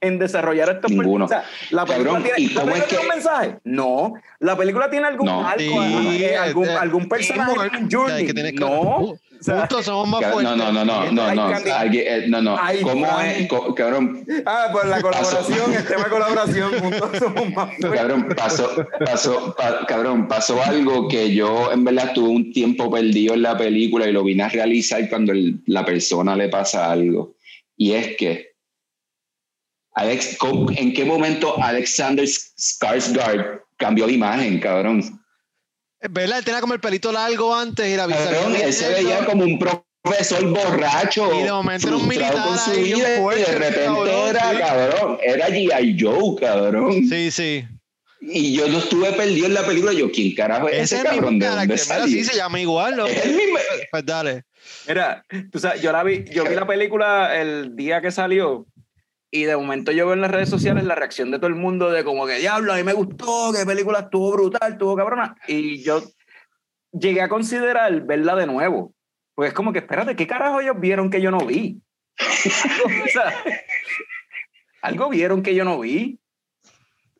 [0.00, 1.26] en desarrollar estos Ninguno.
[1.26, 3.58] O sea, la película Cabrón, tiene, ¿y ¿la cómo película es tiene que- un mensaje?
[3.62, 4.14] No.
[4.40, 5.46] ¿La película tiene algún No.
[5.46, 8.26] arco, Sí, eh, algún, eh, algún personaje teamwork, en Journey?
[8.26, 9.14] que tiene que- no.
[9.44, 10.56] O sea, Juntos somos más fuertes.
[10.56, 11.70] No, no, no, no, no, Ay, no, Candy.
[11.70, 12.56] alguien- eh, no, no.
[12.58, 13.46] Ay, ¿Cómo es?
[13.46, 17.90] Co- Cabrón, Ah, pues la colaboración, el tema de colaboración, juntos somos más fuertes.
[18.00, 23.34] cabrón, pasó, pasó, pa- cabrón, pasó algo que yo en verdad tuve un tiempo perdido
[23.34, 27.34] en la película y lo vine a realizar cuando el- la persona le pasa algo.
[27.76, 28.54] Y es que
[29.92, 35.20] Alex, ¿cómo- ¿en qué momento Alexander Skarsgård cambió de imagen, cabrón?
[36.10, 36.38] ¿Verdad?
[36.38, 38.18] Él tenía como el pelito largo antes y la bien
[38.62, 41.32] él se veía como un profesor borracho.
[41.34, 44.08] Y de momento era un militar con su ahí, vida, y fuerte, de repente cabrón,
[44.28, 44.56] era, sí.
[44.58, 45.96] cabrón, era G.I.
[45.98, 47.08] Joe, cabrón.
[47.08, 47.64] Sí, sí.
[48.20, 49.92] Y yo no estuve perdido en la película.
[49.92, 51.38] Yo, ¿quién carajo es Ese ese, cabrón?
[51.38, 52.06] ¿De dónde salió?
[52.06, 52.96] sí, se llama igual.
[52.96, 53.06] ¿no?
[53.06, 53.58] Es el mismo.
[53.90, 54.44] Pues dale.
[54.88, 58.66] Mira, tú sabes, yo la vi, yo vi la película el día que salió
[59.34, 61.90] y de momento yo veo en las redes sociales la reacción de todo el mundo
[61.90, 65.34] de como que diablo, a mí me gustó, que película estuvo brutal, estuvo cabrona.
[65.48, 66.04] Y yo
[66.92, 68.94] llegué a considerar verla de nuevo.
[69.34, 71.82] Pues es como que, espérate, ¿qué carajo ellos vieron que yo no vi?
[74.82, 76.20] algo vieron que yo no vi.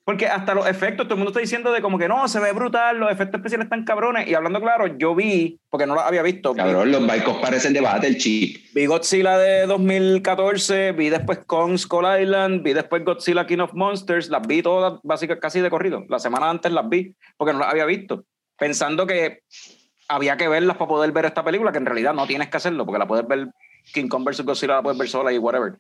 [0.07, 2.53] Porque hasta los efectos, todo el mundo está diciendo de como que no, se ve
[2.53, 4.29] brutal, los efectos especiales están cabrones.
[4.29, 7.73] Y hablando claro, yo vi, porque no los había visto, vi- Cabrón, los barcos parecen
[7.73, 8.67] de Battle Chip.
[8.75, 14.29] Vi Godzilla de 2014, vi después Kong Skull Island, vi después Godzilla King of Monsters,
[14.29, 16.05] las vi todas básicamente casi de corrido.
[16.11, 18.25] La semana antes las vi porque no las había visto,
[18.59, 19.41] pensando que
[20.09, 22.85] había que verlas para poder ver esta película, que en realidad no tienes que hacerlo,
[22.85, 23.49] porque la puedes ver
[23.95, 24.43] King Kong vs.
[24.45, 25.75] Godzilla, la puedes ver sola y whatever.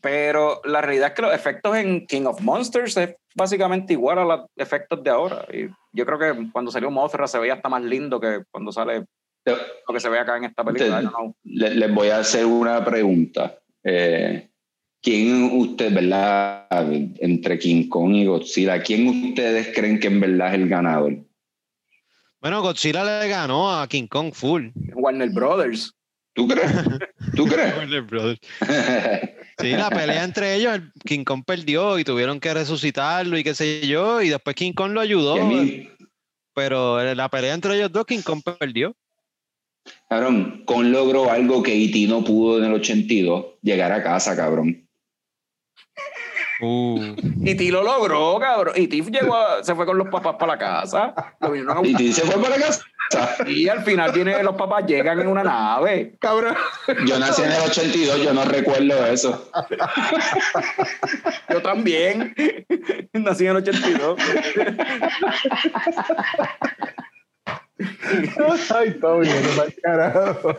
[0.00, 4.24] Pero la realidad es que los efectos en King of Monsters es básicamente igual a
[4.24, 5.46] los efectos de ahora.
[5.52, 9.04] Y yo creo que cuando salió Mothra se veía hasta más lindo que cuando sale
[9.44, 11.02] lo que se ve acá en esta película.
[11.44, 13.58] Le- les voy a hacer una pregunta.
[13.84, 14.48] Eh,
[15.02, 20.54] ¿Quién usted, verdad, entre King Kong y Godzilla, quién ustedes creen que en verdad es
[20.60, 21.16] el ganador?
[22.40, 24.68] Bueno, Godzilla le ganó a King Kong full.
[24.94, 25.94] Warner Brothers.
[26.34, 26.72] ¿Tú crees?
[27.34, 27.74] ¿Tú crees?
[27.78, 28.40] Warner Brothers.
[29.60, 33.54] Sí, la pelea entre ellos, el King Kong perdió y tuvieron que resucitarlo y qué
[33.54, 35.36] sé yo, y después King Kong lo ayudó,
[36.54, 38.94] pero la pelea entre ellos dos, King Kong perdió.
[40.08, 42.06] cabrón, Kong logró algo que E.T.
[42.08, 44.86] no pudo en el 82, llegar a casa, cabrón.
[46.62, 47.14] Uh.
[47.42, 48.74] Y Ti lo logró, cabrón.
[48.76, 51.14] Y Ti llegó a- se fue con los papás para la casa.
[51.40, 52.00] Lo vinieron a buscar.
[52.02, 52.12] E.T.
[52.12, 52.82] se fue para casa.
[53.46, 56.14] Y al final viene, los papás llegan en una nave.
[56.20, 56.54] Cabrón.
[57.06, 59.50] Yo nací en el 82, yo no recuerdo eso.
[61.48, 62.34] Yo también.
[63.12, 64.16] Nací en el 82.
[68.74, 69.42] Ay, todo bien,
[69.82, 70.56] carajo.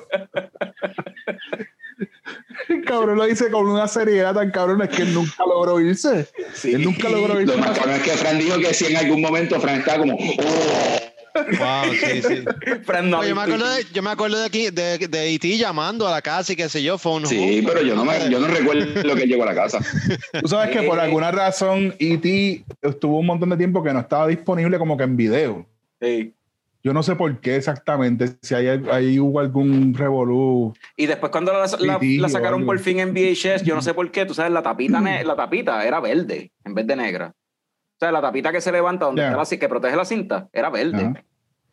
[2.72, 6.28] El cabrón lo dice con una seriedad tan cabrón, es que él nunca logró irse.
[6.54, 6.74] Sí.
[6.74, 7.56] Él nunca logró irse.
[7.56, 10.16] Lo más cabrón es que Fran dijo que si en algún momento Fran estaba como,
[10.16, 10.98] "Oh".
[11.34, 12.44] Wow, sí, sí.
[12.84, 15.58] Fran no yo me acuerdo de, yo me acuerdo de aquí, de, de E.T.
[15.58, 17.64] llamando a la casa y qué sé yo, phone Sí, home.
[17.66, 19.80] pero yo no, me, yo no recuerdo lo que él llegó a la casa.
[20.42, 21.02] Tú sabes que por Eh.
[21.04, 22.66] alguna razón E.T.
[22.82, 25.66] estuvo un montón de tiempo que no estaba disponible como que en video.
[26.02, 26.34] Sí.
[26.84, 30.74] Yo no sé por qué exactamente, si hay, ahí hubo algún revolú.
[30.98, 34.34] Y después cuando la, sacaron por fin en VHS, yo no sé por qué, tú
[34.34, 37.34] sabes, la tapita, la tapita era verde en vez de negra.
[37.36, 39.28] O sea, la tapita que se levanta donde Ya.
[39.30, 41.24] está la que protege la cinta era verde.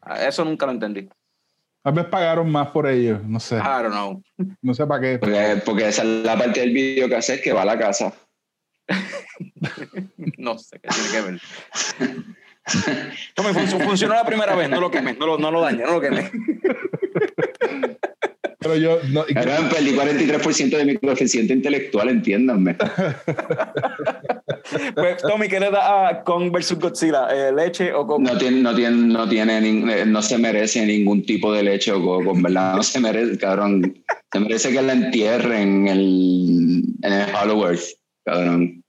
[0.02, 1.08] Ah, Eso nunca lo entendí.
[1.82, 3.56] Tal vez pagaron más por ello, no sé.
[3.56, 4.22] I don't know.
[4.60, 5.18] No sé para qué.
[5.18, 8.12] Porque, porque esa es la parte del video que hace que va a la casa.
[10.36, 11.40] No sé qué tiene que ver.
[13.36, 15.84] No me funcionó, funcionó la primera vez, no lo quemé, no lo, no lo dañé,
[15.84, 16.30] no lo quemé.
[18.60, 22.76] Pero yo, no, perdí 43% de mi coeficiente intelectual, entiéndanme.
[24.94, 27.28] Pues, Tommy, ¿qué le da a Kong versus Godzilla?
[27.30, 28.20] Eh, ¿Leche o coco?
[28.20, 32.02] No tiene, no tiene, no tiene, eh, no se merece ningún tipo de leche o
[32.02, 32.74] coco, en verdad.
[32.76, 33.94] No se merece, cabrón.
[34.30, 37.84] Se merece que la entierren en el, en el Hollow Earth,
[38.24, 38.84] cabrón.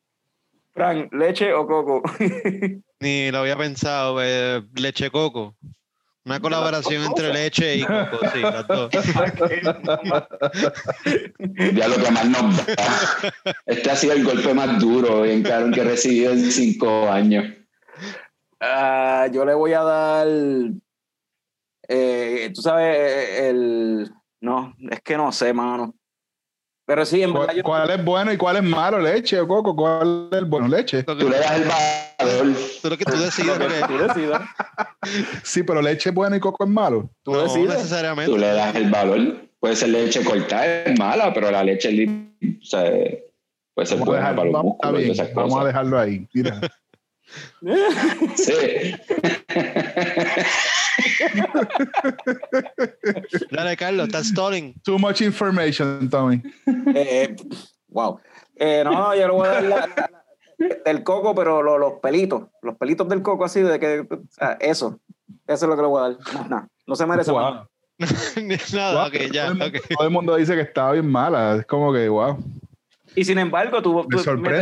[0.73, 2.01] Fran, ¿leche o coco?
[2.99, 5.55] Ni lo había pensado, eh, leche coco.
[6.25, 8.91] Una colaboración entre leche y coco, sí, las dos.
[11.73, 12.75] Ya lo que más nos da.
[13.65, 17.45] Este ha sido el golpe más duro, bien cabrón, que he recibido en cinco años.
[18.59, 20.27] Ah, yo le voy a dar.
[21.87, 24.11] eh, Tú sabes, el.
[24.41, 25.95] No, es que no sé, mano.
[26.89, 27.63] Pero sí, en verdad ¿cuál, yo.
[27.63, 28.97] cuál es bueno y cuál es malo?
[28.99, 29.75] ¿Leche o coco?
[29.75, 30.67] ¿Cuál es el bueno?
[30.67, 31.03] ¿Leche?
[31.03, 32.55] Tú le das el valor.
[32.81, 34.41] tú lo que tú decides, Lo lo que que- tú decidas.
[35.43, 37.07] Sí, pero leche es buena y coco es malo.
[37.21, 37.69] Tú no decides.
[37.75, 38.31] necesariamente.
[38.31, 39.19] Tú le das el valor.
[39.59, 41.89] Puede ser leche cortada, es mala, pero la leche
[42.41, 42.81] o sea,
[43.75, 46.27] puede ser buena dejar- para los músculos vamos a dejarlo ahí.
[46.33, 46.59] Mira.
[48.35, 48.95] Sí.
[53.51, 54.73] Dale, Carlos, está stalling.
[54.83, 56.41] Too much information, Tommy.
[56.95, 57.35] Eh,
[57.89, 58.19] wow.
[58.55, 60.23] Eh, no, yo le voy a dar la, la- la-
[60.85, 62.43] del coco, pero lo- los pelitos.
[62.61, 64.07] Los pelitos del coco, así de que.
[64.59, 64.99] eso.
[65.47, 66.17] Eso es lo que le voy a dar.
[66.33, 66.67] Más nada.
[66.85, 67.63] No se merece más.
[67.99, 68.57] Wow.
[68.73, 69.85] Nada, ok, ya, todo, el, ok.
[69.97, 71.57] todo el mundo dice que estaba bien mala.
[71.57, 72.37] Es como que, wow.
[73.15, 74.17] Y sin embargo, tú, tú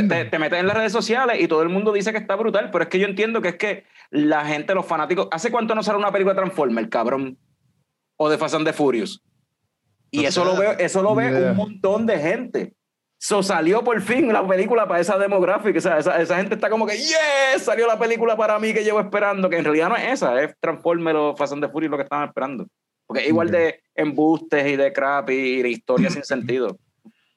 [0.07, 2.69] te, te metes en las redes sociales y todo el mundo dice que está brutal,
[2.71, 5.83] pero es que yo entiendo que es que la gente, los fanáticos, ¿hace cuánto no
[5.83, 7.37] sale una película de Transformers, cabrón?
[8.15, 9.21] O de Fast and the Furious.
[10.09, 11.51] Y No eso lo ve, eso lo ve Yeah.
[11.51, 12.73] un montón de gente.
[13.19, 15.77] So salió por fin la película para esa demográfica.
[15.77, 17.63] O sea, esa, esa gente está como que, ¡yes!
[17.63, 19.49] Salió la película para mí que llevo esperando.
[19.49, 22.03] Que en realidad no es esa, es Transformers o Fast and the Furious lo que
[22.03, 22.67] estaban esperando.
[23.05, 26.77] Porque es igual de embustes y de crap y de historias sin sentido.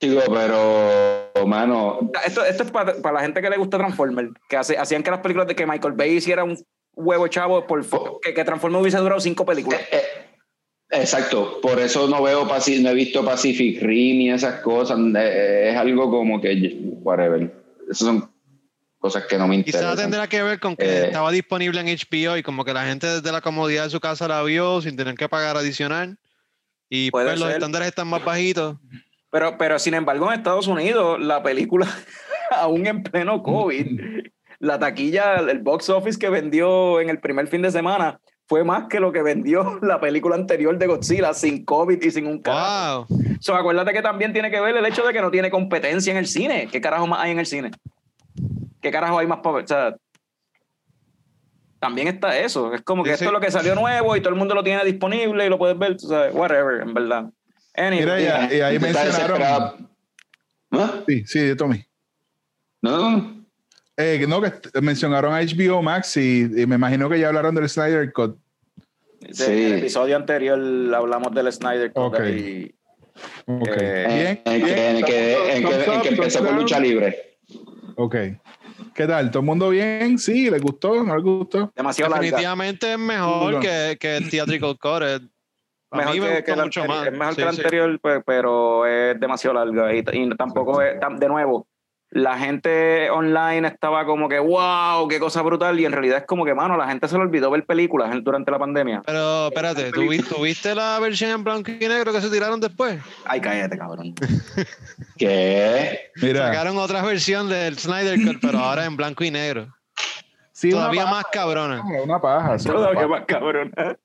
[0.00, 4.56] Digo, pero, mano, Esto, esto es para, para la gente que le gusta Transformers, que
[4.56, 6.56] hace- hacían que las películas de que Michael Bay hiciera un
[6.94, 7.84] huevo chavo por
[8.22, 9.80] que, que Transformers hubiese durado cinco películas.
[9.92, 10.00] eh,
[10.90, 14.98] eh, exacto, por eso no veo no he visto Pacific Rim y esas cosas.
[15.18, 17.52] eh, es algo como que, whatever.
[17.90, 18.30] Esas son
[18.98, 19.96] cosas que no me Quizás interesan.
[20.04, 21.04] tendrá que ver con que Eh.
[21.06, 24.26] estaba disponible en HBO y como que la gente desde la comodidad de su casa
[24.28, 26.16] la vio sin tener que pagar adicional.
[26.88, 28.76] Y pues los estándares están más bajitos.
[29.30, 31.86] Pero, pero sin embargo, en Estados Unidos, la película,
[32.50, 34.00] aún en pleno COVID,
[34.58, 38.88] la taquilla, el box office que vendió en el primer fin de semana fue más
[38.88, 43.06] que lo que vendió la película anterior de Godzilla sin COVID y sin un carajo.
[43.08, 43.18] ¡Wow!
[43.40, 46.16] So, acuérdate que también tiene que ver el hecho de que no tiene competencia en
[46.16, 46.68] el cine.
[46.70, 47.70] ¿Qué carajo más hay en el cine?
[48.82, 49.64] ¿Qué carajo hay más para ver?
[49.64, 49.96] O sea,
[51.78, 52.74] también está eso.
[52.74, 53.28] Es como que Sí, esto sí.
[53.28, 55.78] es lo que salió nuevo y todo el mundo lo tiene disponible y lo puedes
[55.78, 57.30] ver, tú sabes, whatever, en verdad.
[57.74, 59.88] Anyway, Mira, ya- y ahí mencionaron.
[60.72, 61.00] ¿Ah?
[61.06, 61.84] Sí, sí, Tommy.
[62.82, 63.44] No, no.
[63.96, 67.68] Eh, no, que mencionaron a HBO Max y, y me imagino que ya hablaron del
[67.68, 68.36] Snyder Cut.
[69.20, 69.44] de- Sí.
[69.44, 70.58] En el episodio anterior
[70.94, 72.20] hablamos del Snyder Cut Ok.
[72.28, 72.74] y
[73.46, 73.68] Ok.
[73.78, 77.36] Eh, Bien, En, en que, en, que, en, que, en que empezó con lucha libre.
[77.96, 78.16] Ok.
[78.94, 79.30] ¿Qué tal?
[79.30, 80.18] ¿Todo el mundo bien?
[80.18, 81.04] Sí, ¿les gustó?
[81.04, 81.70] ¿No les gustó?
[81.76, 82.24] demasiado larga.
[82.24, 85.30] Definitivamente es mejor que, que el Theatrical Cut.
[85.92, 87.06] A Mejor mí me que, que la mucho anterior- más.
[87.12, 87.60] es mejor Sí, que la sí.
[87.62, 89.94] anterior, pe- pero es demasiado larga.
[89.94, 91.66] Y, y tampoco es, de nuevo,
[92.12, 95.78] la gente online estaba como que, wow, qué cosa brutal.
[95.80, 98.50] Y en realidad es como que, mano, la gente se le olvidó ver películas durante
[98.52, 99.02] la pandemia.
[99.04, 103.00] Pero espérate, ¿tú, tú viste la versión en blanco y negro que se tiraron después?
[103.24, 104.14] Ay, cállate, cabrón.
[105.16, 106.10] ¿Qué?
[106.22, 109.68] Mira, Sacaron otra versión del Snyder Cut, pero ahora en blanco y negro.
[110.52, 111.82] sí, Todavía una más cabrona.
[112.04, 112.58] una paja.
[112.58, 113.40] sí, una Todavía paja.
[113.40, 113.96] más.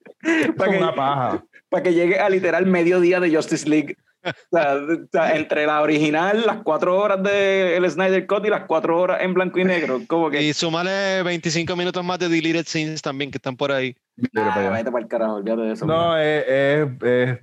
[0.58, 1.44] Para Es una que, paja.
[1.76, 3.98] Para que llegue a literal mediodía de Justice League.
[4.24, 8.50] O sea, o sea, entre la original, las cuatro horas del el Snyder Cut y
[8.50, 10.02] las cuatro horas en blanco y negro.
[10.08, 10.42] Como que.
[10.42, 13.96] Y súmale 25 minutos más de deleted scenes también que están por ahí.
[14.16, 14.70] Mira para Ah, allá.
[14.72, 15.86] vete para el carajo, olvídate de eso.
[15.86, 17.40] No, es, es, es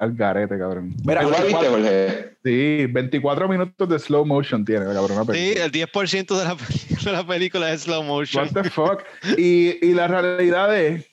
[0.00, 0.92] al garete, cabrón.
[1.04, 2.36] Mira, ¿Tú la viste, 24 Jorge?
[2.44, 6.56] Sí, 24 minutos de slow motion tiene la cabrona Sí, el 10% de la,
[7.04, 8.44] de la película es slow motion.
[8.52, 9.02] What the fuck?
[9.38, 11.06] Y, y la realidad es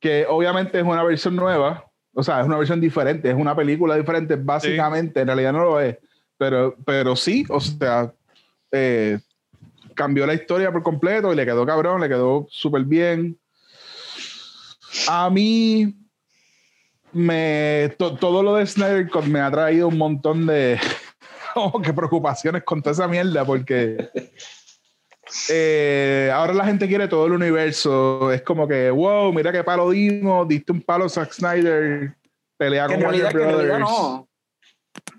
[0.00, 3.94] que obviamente es una versión nueva, o sea, es una versión diferente, es una película
[3.96, 5.98] diferente, básicamente, en realidad no lo es,
[6.36, 8.12] pero, pero sí, o sea,
[8.72, 9.18] eh,
[9.94, 13.38] cambió la historia por completo y le quedó cabrón, le quedó súper bien.
[15.08, 15.94] A mí,
[17.12, 20.78] me, to- todo lo de Snyder Cut me ha traído un montón de
[21.54, 24.08] como que preocupaciones con toda esa mierda, porque
[25.48, 28.32] eh, ahora la gente quiere todo el universo.
[28.32, 32.14] Es como que, wow, mira qué palo dimos, diste un palo a Zack Snyder,
[32.56, 33.90] pelea con realidad, Warner que en realidad Brothers.
[33.90, 34.26] no.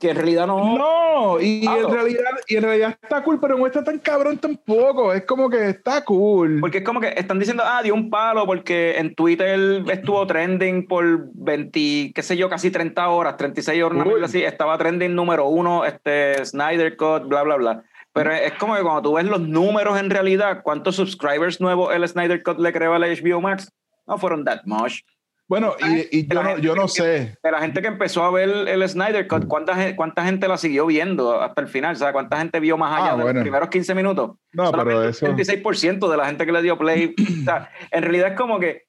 [0.01, 0.77] Que en realidad no.
[0.77, 1.87] No, y Claro.
[1.87, 5.13] en realidad, y en realidad está cool, pero no está tan cabrón tampoco.
[5.13, 6.59] Es como que está cool.
[6.59, 10.87] Porque es como que están diciendo, ah, dio un palo porque en Twitter estuvo trending
[10.87, 14.43] por 20, qué sé yo, casi 30 horas, 36 horas, así.
[14.43, 17.83] Estaba trending número uno, este, Snyder Cut, bla, bla, bla.
[18.13, 22.07] Pero es como que cuando tú ves los números en realidad, ¿cuántos subscribers nuevos el
[22.07, 23.71] Snyder Cut le creó a la HBO Max?
[24.05, 25.01] No fueron that much.
[25.47, 27.37] Bueno, y, y yo, no, yo no sé.
[27.43, 30.85] De la gente que empezó a ver el Snyder Cut, ¿cuánta, cuánta gente la siguió
[30.85, 31.93] viendo hasta el final?
[31.93, 33.39] O sea, ¿cuánta gente vio más allá Ah, de bueno.
[33.39, 34.31] los primeros 15 minutos?
[34.53, 35.25] No, pero Solamente eso.
[35.25, 37.13] el 26% de la gente que le dio play.
[37.41, 38.83] o sea, en realidad es como que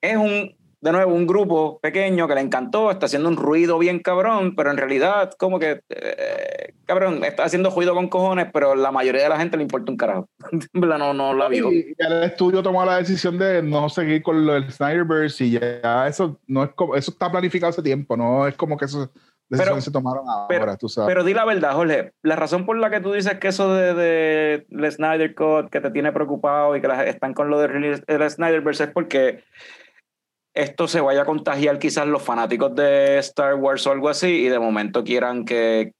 [0.00, 0.56] es un,
[0.86, 4.70] de nuevo, un grupo pequeño que le encantó, está haciendo un ruido bien cabrón, pero
[4.70, 9.28] en realidad como que, eh, cabrón, está haciendo ruido con cojones, pero la mayoría de
[9.28, 10.28] la gente le importa un carajo.
[10.72, 11.70] No, no la vio.
[11.72, 16.06] Y el estudio tomó la decisión de no seguir con lo del Snyderverse y ya
[16.06, 19.10] eso no es como, eso está planificado hace tiempo, no es como que decisiones
[19.50, 21.08] Pero- se tomaron ahora, pero- tú sabes.
[21.08, 23.94] Pero di la verdad, Jorge, la razón por la que tú dices que eso de,
[23.94, 28.00] de el Snyder Cut, que te tiene preocupado y que las- están con lo de
[28.06, 29.42] el Snyderverse es porque
[30.56, 34.48] esto se vaya a contagiar quizás los fanáticos de Star Wars o algo así y
[34.48, 35.92] de momento quieran que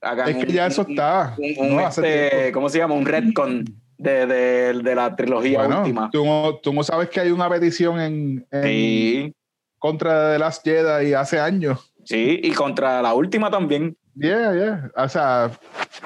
[0.00, 1.34] hagan es que un- ya eso está.
[1.38, 1.88] un, un, ¿no?
[1.88, 2.50] Este.
[2.52, 2.94] ¿cómo se llama?
[2.94, 3.64] Un retcon
[3.96, 6.10] de, de, de la trilogía Bueno, última.
[6.10, 9.34] Tú, no- tú no sabes que hay una petición en, en Sí,
[9.78, 11.92] contra de The Last Jedi hace años.
[12.04, 13.96] sí, y contra la última también.
[14.14, 14.90] Yeah, yeah.
[14.96, 15.50] O sea,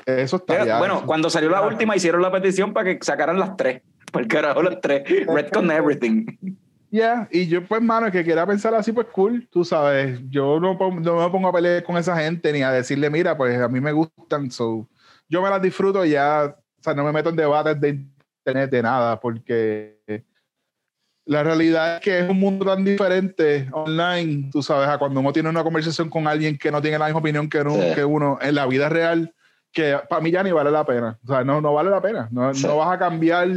[0.05, 0.79] eso está ya.
[0.79, 3.83] Bueno, cuando salió la última hicieron la petición para que sacaran las tres.
[4.13, 5.03] Por el carajo las tres.
[5.27, 6.27] Red con everything.
[6.97, 10.19] Yeah, y yo, pues, mano, que quiera pensar así, pues cool, tú sabes.
[10.31, 13.61] Yo no, no me pongo a pelear con esa gente ni a decirle, mira, pues
[13.61, 14.89] a mí me gustan, so
[15.29, 17.89] yo me las disfruto y ya, o sea, no me meto en debates de
[18.39, 19.99] internet de nada, porque
[21.27, 25.35] la realidad es que es un mundo tan diferente online, tú sabes, a cuando uno
[25.35, 27.95] tiene una conversación con alguien que no tiene la misma opinión que uno, Sí.
[27.95, 29.35] que uno en la vida real,
[29.71, 31.19] que para mí ya ni vale la pena.
[31.23, 32.27] O sea, no, no vale la pena.
[32.31, 32.67] No, Sí.
[32.67, 33.49] no vas a cambiar,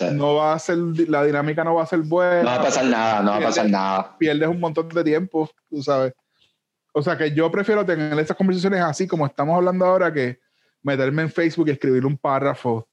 [0.00, 2.84] No no va a ser, la dinámica no va a ser buena va a pasar
[2.84, 4.16] nada, no va a pasar nada.
[4.18, 6.12] pierdes un montón de tiempo, tú sabes.
[6.92, 10.38] O sea que yo prefiero tener estas conversaciones así como estamos hablando ahora que
[10.82, 12.88] meterme en Facebook y escribir un párrafo,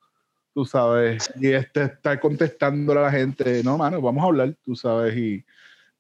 [0.54, 3.64] tú sabes, y este, estar contestándole a la gente.
[3.64, 5.16] No, mano, vamos a hablar, tú sabes.
[5.16, 5.46] Y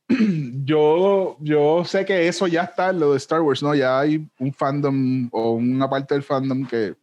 [0.64, 3.74] yo, yo sé que eso ya está en lo de Star Wars, ¿no?
[3.76, 6.96] Ya hay un fandom o una parte del fandom que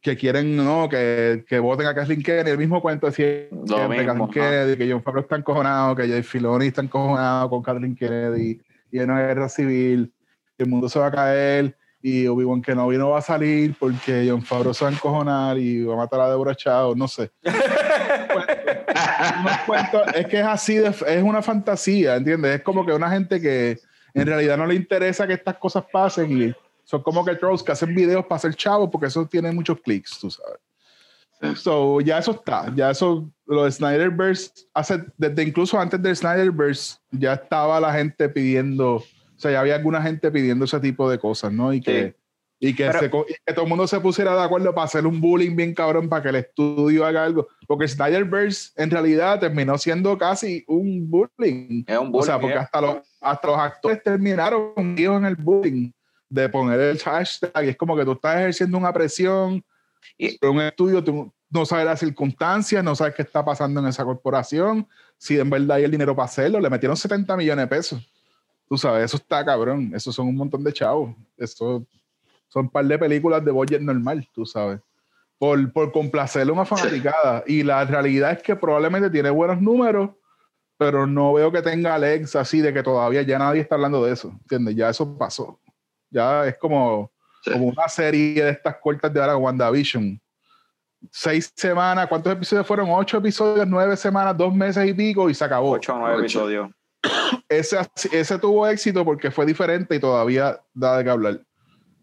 [0.00, 4.28] que quieren no que, que voten a Kathleen Kennedy el mismo cuento siempre Lo mismo,
[4.28, 4.30] Kathleen.
[4.30, 8.60] Kennedy que John Favreau está encojonado que Jay Filoni está encojonado con Kathleen Kennedy
[8.90, 10.12] y hay una guerra civil
[10.56, 14.42] el mundo se va a caer y Obi-Wan Kenobi no va a salir porque John
[14.42, 17.30] Favreau se va a encojonar y va a matar a Deborah Chow no sé
[19.40, 22.56] unos cuentos, es que es así, de, es una fantasía, ¿entiendes?
[22.56, 23.78] Es como que una gente que
[24.14, 26.54] en realidad no le interesa que estas cosas pasen y
[26.88, 30.18] son como que trolls que hacen videos para ser chavos porque eso tiene muchos clics,
[30.18, 30.58] tú sabes.
[31.60, 36.96] So, ya eso está, ya eso, lo de Snyderverse, hace, desde incluso antes del Snyderverse,
[37.10, 39.04] ya estaba la gente pidiendo, o
[39.36, 41.74] sea, ya había alguna gente pidiendo ese tipo de cosas, ¿no?
[41.74, 42.16] Y que,
[42.58, 45.06] y que, Pero- se y que todo el mundo se pusiera de acuerdo para hacer
[45.06, 47.46] un bullying bien cabrón para que el estudio haga algo.
[47.66, 51.84] Porque Snyderverse en realidad terminó siendo casi un bullying.
[51.86, 52.62] Es un O sea, bullying, porque ¿eh?
[52.64, 55.92] hasta los, hasta los actores terminaron en el bullying
[56.28, 57.64] de poner el hashtag.
[57.64, 59.64] Y es como que tú estás ejerciendo una presión
[60.16, 64.04] Y- un estudio, tú no sabes las circunstancias, no sabes qué está pasando en esa
[64.04, 64.86] corporación,
[65.16, 66.60] si en verdad hay el dinero para hacerlo.
[66.60, 68.10] Le metieron 70 millones de pesos.
[68.68, 69.92] Tú sabes, eso está cabrón.
[69.94, 71.14] Eso son un montón de chavos.
[71.36, 71.84] Eso
[72.48, 74.80] son un par de películas de budget normal, tú sabes.
[75.38, 77.42] Por, por complacerle una fanaticada.
[77.46, 80.10] Y la realidad es que probablemente tiene buenos números,
[80.76, 84.12] pero no veo que tenga legs así de que todavía ya nadie está hablando de
[84.12, 84.28] eso.
[84.42, 84.76] ¿Entiendes?
[84.76, 85.58] Ya eso pasó.
[86.10, 87.10] Ya es como,
[87.44, 87.52] Sí.
[87.52, 90.20] como una serie de estas cortas de ahora, WandaVision.
[91.12, 92.88] Seis semanas, ¿cuántos episodios fueron?
[92.90, 96.22] Ocho episodios, nueve semanas, dos meses y pico y se acabó Ocho o nueve Ocho.
[96.24, 96.70] episodios.
[97.48, 97.78] ese,
[98.10, 101.40] ese tuvo éxito porque fue diferente y todavía da de qué hablar.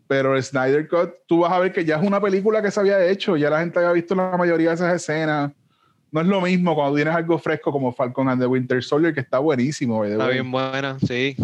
[0.08, 2.80] Pero el Snyder Cut, tú vas a ver que ya es una película que se
[2.80, 5.52] había hecho, ya la gente había visto la mayoría de esas escenas.
[6.12, 9.20] No es lo mismo cuando tienes algo fresco como Falcon and the Winter Soldier, que
[9.20, 11.36] está buenísimo, Está bien buena, sí.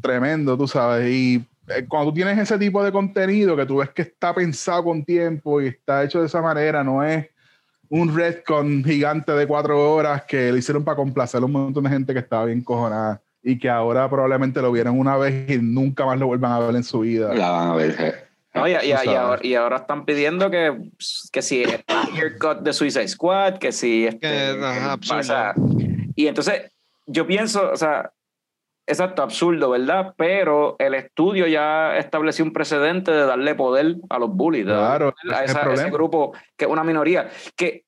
[0.00, 1.10] tremendo, tú sabes.
[1.10, 1.44] Y
[1.88, 5.60] cuando tú tienes ese tipo de contenido que tú ves que está pensado con tiempo
[5.60, 7.26] y está hecho de esa manera, no es
[7.88, 11.90] un retcon gigante de cuatro horas que lo hicieron para complacer a un montón de
[11.90, 16.04] gente que estaba bien cojonada y que ahora probablemente lo vieron una vez y nunca
[16.06, 17.34] más lo vuelvan a ver en su vida.
[17.34, 17.96] La van a ver.
[17.98, 18.14] eh.
[18.52, 20.76] No, y, y- y ahora, y ahora están pidiendo que,
[21.32, 25.20] que si el haircut de Suicide Squad, que si este, Que, ajá, absurdo.
[25.20, 25.54] o sea,
[26.16, 26.62] y entonces
[27.06, 28.10] yo pienso, o sea,
[28.90, 30.14] exacto, absurdo, ¿verdad?
[30.16, 35.44] Pero el estudio ya estableció un precedente de darle poder a los bullies, Claro, a
[35.44, 37.84] es esa- ese grupo que es una minoría, que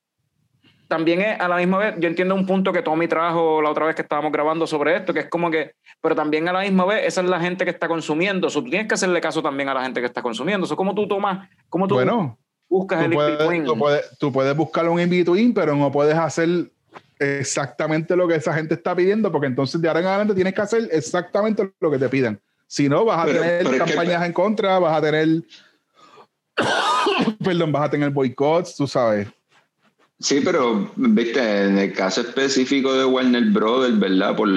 [0.89, 3.87] también es a la misma vez, yo entiendo un punto que Tommy trajo la otra
[3.87, 5.73] vez que estábamos grabando sobre esto, que es como que,
[6.03, 8.69] pero también a la misma vez, esa es la gente que está consumiendo, so, tú
[8.69, 11.49] tienes que hacerle caso también a la gente que está consumiendo, eso como tú tomas,
[11.71, 12.39] como tú Bueno,
[12.69, 16.49] buscas tú el puedes, tú, puedes, tú puedes buscar un in-between, pero no puedes hacer
[17.23, 20.61] exactamente lo que esa gente está pidiendo, porque entonces de ahora en adelante tienes que
[20.63, 22.41] hacer exactamente lo que te pidan.
[22.67, 25.29] Si no, vas a Pero- tener pero es que- campañas en contra, vas a tener.
[27.45, 29.29] Perdón, vas a tener boicots, tú sabes.
[30.21, 34.37] Sí, pero, viste, en el caso específico de Warner Brothers, ¿verdad?
[34.37, 34.49] Por,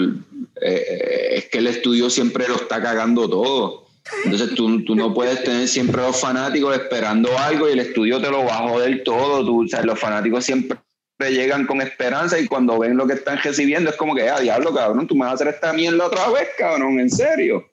[0.62, 3.86] eh, es que el estudio siempre lo está cagando todo.
[4.24, 8.22] Entonces tú, tú no puedes tener siempre a los fanáticos esperando algo y el estudio
[8.22, 9.44] te lo va a joder todo.
[9.44, 10.78] Tú, o sea, los fanáticos siempre
[11.20, 14.74] llegan con esperanza y cuando ven lo que están recibiendo es como que, ah, diablo,
[14.74, 17.66] cabrón, tú me vas a hacer esta mierda otra vez, cabrón, en serio.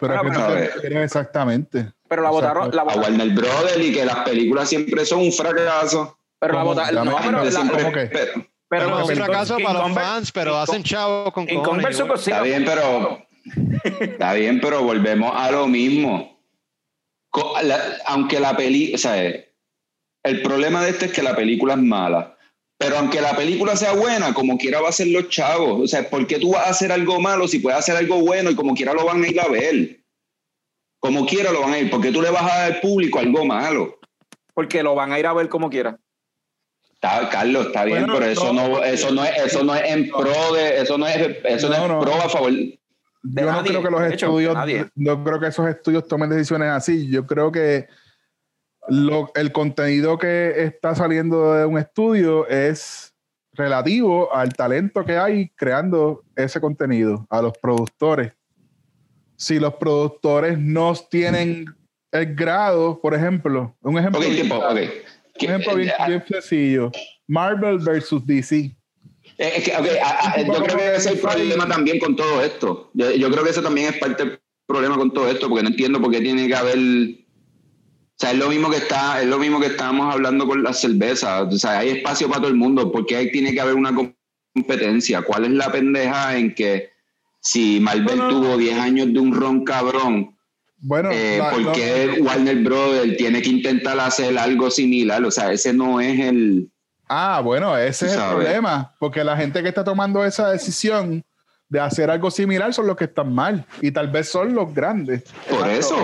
[0.00, 0.72] Pero Ah, es que pero tú a te ver.
[0.74, 1.92] refieres exactamente.
[2.08, 6.16] pero la votaron, la A Warner Brothers y que las películas siempre son un fracaso.
[6.38, 8.06] pero la votaron, no, pero dame- la- Siempre- ¿cómo que?
[8.06, 11.32] pero- pero Pero Pero es un fracaso King para los fans, pero King hacen chavos
[11.32, 13.26] con Converse Está bien, pero
[14.00, 16.38] está bien, pero volvemos a lo mismo.
[17.30, 19.16] Co- la- aunque la peli, o sea,
[20.24, 22.36] el problema de esto es que la película es mala.
[22.78, 25.80] Pero aunque la película sea buena, como quiera va a ser los chavos.
[25.82, 28.50] O sea, ¿por qué tú vas a hacer algo malo si puedes hacer algo bueno
[28.50, 29.98] y como quiera lo van a ir a ver?
[31.00, 33.44] como quiera lo van a ir, porque tú le vas a dar al público algo
[33.44, 33.98] malo.
[34.54, 35.98] Porque lo van a ir a ver como quiera.
[36.92, 39.84] Está, Carlos, está bien, Bueno, pero eso no, no, eso no es, eso no es
[39.88, 42.00] en pro de, eso no es, eso no, No, es no.
[42.00, 42.50] pro a favor.
[42.50, 42.76] De
[43.22, 46.30] yo no nadie, creo que los de hecho, estudios, no creo que esos estudios tomen
[46.30, 47.08] decisiones así.
[47.08, 47.86] Yo creo que
[48.88, 53.14] lo- el contenido que está saliendo de un estudio es
[53.52, 58.32] relativo al talento que hay creando ese contenido, a los productores.
[59.36, 61.66] Si los productores no tienen
[62.12, 64.78] el grado, por ejemplo, un ejemplo, Ok, bien, tiempo, un
[65.40, 66.90] ejemplo bien- Eh, bien sencillo,
[67.26, 68.56] Marvel versus DC.
[69.36, 72.16] Eh, Es que, ok, a- a- yo creo que ese es el problema también con
[72.16, 72.90] todo esto.
[72.94, 75.68] Yo, yo creo que eso también es parte del problema con todo esto, porque no
[75.68, 76.78] entiendo por qué tiene que haber.
[78.18, 80.80] O sea, es lo mismo que está, es lo mismo que estábamos hablando con las
[80.80, 81.42] cervezas.
[81.52, 82.90] O sea, hay espacio para todo el mundo.
[82.90, 83.92] ¿Por qué ahí tiene que haber una
[84.54, 85.22] competencia?
[85.22, 86.90] ¿Cuál es la pendeja en que
[87.40, 88.28] si Marvel No, no.
[88.28, 90.36] tuvo 10 años de un ron cabrón,
[90.78, 95.24] Bueno, eh, la- ¿por qué Warner Brothers tiene que intentar hacer algo similar?
[95.24, 96.70] O sea, ese no es el.
[97.08, 101.22] Ah, bueno, ese es el problema, porque la gente que está tomando esa decisión
[101.70, 105.24] de hacer algo similar son los que están mal y tal vez son los grandes.
[105.50, 105.96] Por eso,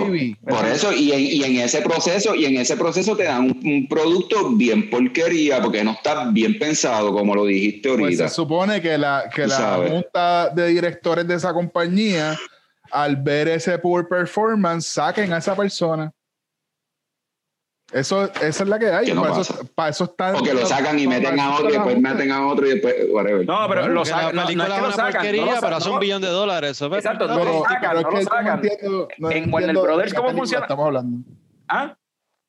[0.47, 3.61] por eso, y en, y en ese proceso, y en ese proceso te dan un,
[3.65, 8.27] un producto bien porquería, porque no está bien pensado, como lo dijiste Pues ahorita.
[8.29, 9.91] se supone que la, que la sabes.
[9.91, 12.37] junta de directores de esa compañía,
[12.91, 16.11] al ver ese poor performance, saquen a esa persona.
[17.95, 19.05] Eso, esa es la que hay.
[19.05, 19.53] Que no para, pasa.
[19.53, 20.35] eso, para eso están.
[20.35, 22.93] o que lo sacan y meten a otro, y después meten a otro, y después,
[23.09, 23.45] whatever.
[23.47, 24.35] No, pero Bueno, lo Porque la sacan.
[24.35, 25.11] No, no película es que lo sacan.
[25.13, 26.71] porquería, no lo pero sacan, hace un billón de dólares.
[26.71, 28.47] Eso es Exacto, no lo sacan, no lo sacan.
[28.65, 30.65] entiendo- no En entiendo Warner de Brothers, qué ¿cómo película funciona?
[30.65, 31.17] Estamos hablando.
[31.69, 31.97] ¿Ah?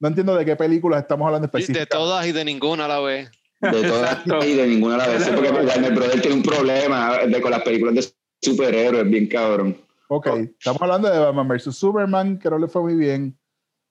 [0.01, 1.90] No entiendo de qué películas estamos hablando Y De específicamente.
[1.97, 3.31] todas y de ninguna a la vez.
[3.60, 5.24] De todas y de ninguna a la vez.
[5.24, 8.05] Sí, porque Warner Brothers tiene un problema de, con las películas de
[8.43, 9.77] superhéroes, bien cabrón.
[10.09, 10.27] Ok,
[10.59, 11.74] estamos hablando de Batman vs.
[11.77, 13.39] Superman, que no le fue muy bien.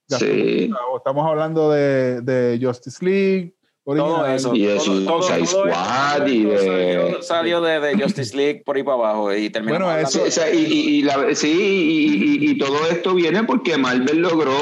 [0.08, 0.70] Sí.
[0.98, 3.54] Estamos hablando de, de Justice League.
[3.84, 4.36] Todo original.
[4.36, 4.56] eso.
[4.56, 8.36] Y de todo- Suicide todo- todo Squad esto y de- Salió, salió de, de Justice
[8.36, 9.78] League por ahí para abajo y terminó.
[9.86, 13.44] Bueno, eso- o sea, y, y- y la- sí, y, y- y todo esto viene
[13.44, 14.56] porque Marvel logró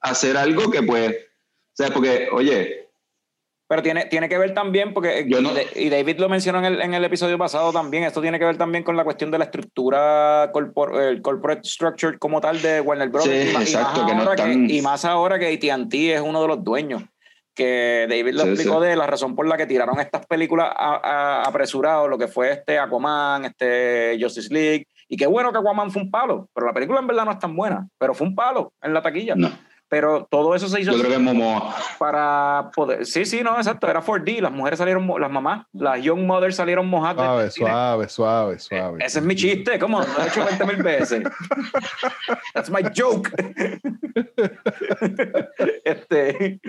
[0.00, 2.83] hacer algo que pues, o sea, porque, oye,
[3.66, 6.82] Pero tiene, tiene que ver también, porque Yo no- y David lo mencionó en el,
[6.82, 9.44] en el episodio pasado también, esto tiene que ver también con la cuestión de la
[9.44, 13.24] estructura, corpor- el corporate structure como tal de Warner Bros.
[13.24, 16.20] Sí, y, más, y exacto, más que no están- y más ahora que AT&T es
[16.20, 17.04] uno de los dueños,
[17.54, 18.88] que David lo Sí, explicó sí.
[18.88, 22.52] de la razón por la que tiraron estas películas a- a- apresurados, lo que fue
[22.52, 26.72] este Aquaman, este Justice League, y qué bueno que Aquaman fue un palo, pero la
[26.74, 29.34] película en verdad no es tan buena, pero fue un palo en la taquilla.
[29.36, 29.50] no,
[29.88, 31.74] Pero todo eso se hizo yo creo que Momoa.
[31.98, 33.06] para poder.
[33.06, 33.88] Sí, sí, no, exacto.
[33.88, 34.40] Era 4D.
[34.40, 37.54] Las mujeres salieron, las mamás, las Young Mothers salieron mojadas.
[37.54, 37.60] Suave,
[38.08, 39.04] suave, suave, suave.
[39.04, 39.78] Ese es mi chiste.
[39.78, 40.00] ¿Cómo?
[40.00, 41.22] Lo he hecho 20 mil veces.
[42.54, 43.30] That's my joke.
[45.84, 46.60] este.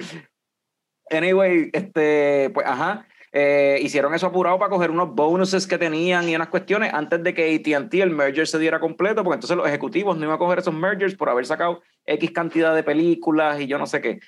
[1.09, 3.07] Anyway, este, pues, ajá.
[3.38, 7.34] Eh, hicieron eso apurado para coger unos bonuses que tenían y unas cuestiones antes de
[7.34, 10.60] que AT&T el merger se diera completo, porque entonces los ejecutivos no iban a coger
[10.60, 14.20] esos mergers por haber sacado X cantidad de películas y yo no sé qué.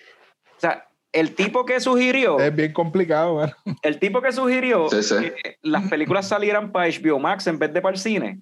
[0.58, 3.54] O sea, el tipo que sugirió, Es bien complicado, bueno.
[3.82, 5.16] el tipo que sugirió Sí, sí.
[5.22, 8.42] que las películas salieran para HBO Max en vez de para el cine,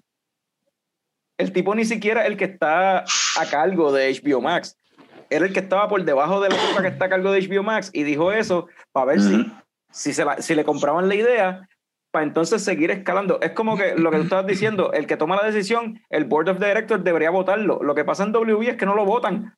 [1.37, 4.77] el tipo ni siquiera es el que está a cargo de HBO Max.
[5.29, 7.61] Era el que estaba por debajo de la persona que está a cargo de HBO
[7.63, 9.43] Max y dijo eso para ver si, Ujú.
[9.43, 9.51] si,
[10.13, 11.69] se la- si le compraban la idea
[12.11, 13.39] para entonces seguir escalando.
[13.41, 16.49] Es como que lo que tú estabas diciendo, el que toma la decisión, el Board
[16.49, 17.79] of Directors debería votarlo.
[17.83, 19.53] Lo que pasa en WB es que no lo votan,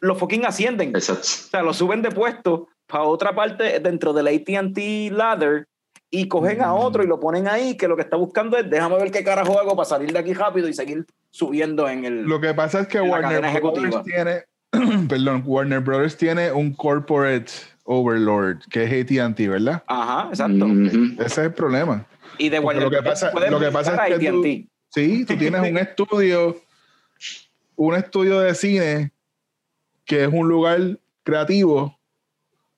[0.00, 0.90] lo fucking ascienden.
[0.90, 1.22] Exacto.
[1.22, 5.66] O sea, lo suben de puesto para otra parte dentro del ATT ladder
[6.10, 6.78] y cogen a Mm.
[6.78, 9.60] otro y lo ponen ahí, que lo que está buscando es déjame ver qué carajo
[9.60, 12.22] hago para salir de aquí rápido y seguir subiendo en el.
[12.24, 13.60] Lo que pasa es que Warner.
[13.60, 14.42] Brothers tiene,
[15.08, 17.52] perdón, Warner Brothers tiene un corporate
[17.92, 18.90] overlord que es
[19.20, 19.82] AT&T, ¿verdad?
[19.88, 20.64] Ajá, exacto.
[20.64, 21.14] Ujú.
[21.18, 22.06] Ese es el problema.
[22.38, 24.44] Y de Porque Warner lo que pasa- lo que pasa es que tú-.
[24.94, 26.56] Sí, tú tienes un estudio,
[27.76, 29.12] un estudio de cine
[30.04, 31.98] que es un lugar creativo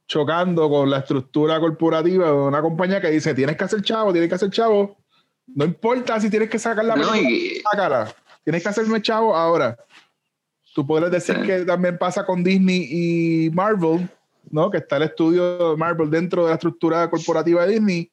[0.07, 4.29] chocando con la estructura corporativa de una compañía que dice tienes que hacer chavo, tienes
[4.29, 4.97] que hacer chavo.
[5.47, 8.13] No importa si tienes que sacar la No, y- sácala.
[8.45, 9.77] Tienes que hacerme chavo ahora.
[10.75, 11.43] Tú podrías decir Sí.
[11.47, 14.09] que también pasa con Disney y Marvel,
[14.53, 14.71] ¿no?
[14.71, 18.11] Que está el estudio Marvel dentro de la estructura corporativa de Disney.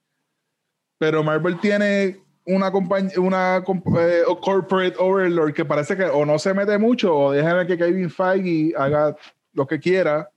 [0.98, 6.26] Pero Marvel tiene una compañía, una comp- eh, o corporate overlord que parece que o
[6.26, 9.16] no se mete mucho o déjame que Kevin Feige haga
[9.53, 10.30] lo que quiera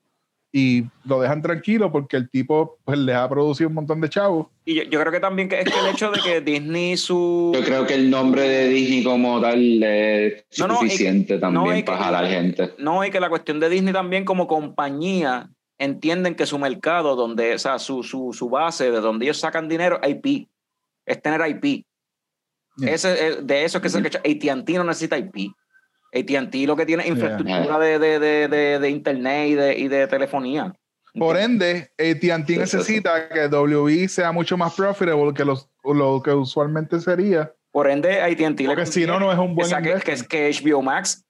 [0.54, 4.48] y lo dejan tranquilo porque el tipo pues les ha producido un montón de chavos.
[4.66, 7.52] Y yo, yo creo que también que es que el hecho de que Disney su...
[7.54, 11.40] Yo creo que el nombre de Disney como tal es No, no, que- suficiente no,
[11.40, 12.74] también que- para jalar gente.
[12.76, 15.48] No, y que la cuestión de Disney también como compañía
[15.82, 19.68] entienden que su mercado, donde, o sea, su, su, su base, de donde ellos sacan
[19.68, 20.48] dinero, IP.
[21.04, 21.84] Es tener IP.
[22.76, 22.92] Yeah.
[22.94, 25.52] Ese, eh, de eso es que se AT&T no necesita IP.
[26.14, 27.14] AT&T lo que tiene es Yeah.
[27.14, 30.72] infraestructura de, de, de, de, de internet y de, y de telefonía.
[31.14, 37.00] Por ende, AT&T necesita que WB sea mucho más profitable que los, lo que usualmente
[37.00, 37.52] sería.
[37.70, 40.28] Por ende, AT&T Porque si no, no es un que, buen que, investment.
[40.28, 41.24] que HBO Max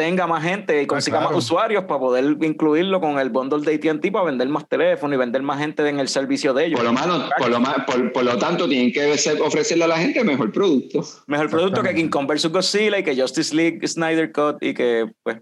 [0.00, 1.34] tenga más gente y consiga claro.
[1.34, 5.18] más usuarios para poder incluirlo con el bundle de AT&T para vender más teléfono y
[5.18, 6.80] vender más gente en el servicio de ellos.
[6.80, 9.98] Por lo, malo, por, lo, por, por lo tanto, tienen que ser- ofrecerle a la
[9.98, 11.04] gente mejor producto.
[11.26, 11.94] Mejor producto que.
[11.94, 12.50] King Kong vs.
[12.50, 15.36] Godzilla y que Justice League Snyder Cut y que, pues.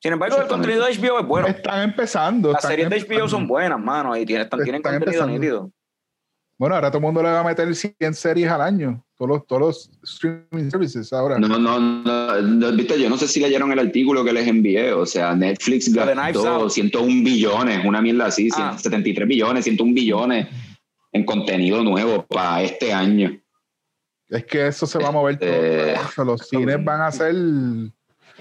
[0.00, 1.46] Sin embargo, el contenido de HBO es bueno.
[1.46, 2.50] Están empezando.
[2.50, 5.32] Las están series de HBO son buenas, mano, y tienen, tienen Están contenido empezando.
[5.32, 5.70] nítido.
[6.58, 9.04] Bueno, ahora todo el mundo le va a meter 100 series al año.
[9.22, 11.38] Todos los, todos los streaming services ahora.
[11.38, 14.92] No, no, no, no, viste, yo no sé si leyeron el artículo que les envié.
[14.92, 16.72] O sea, Netflix gastó Out.
[16.72, 18.76] 101 billones, una mierda así, Ah.
[18.76, 20.48] 173 billones, 101 billones
[21.12, 23.40] en contenido nuevo para este año.
[24.28, 25.48] Es que eso se va a mover todo.
[25.50, 27.32] Este- Eso, Los cines van a ser,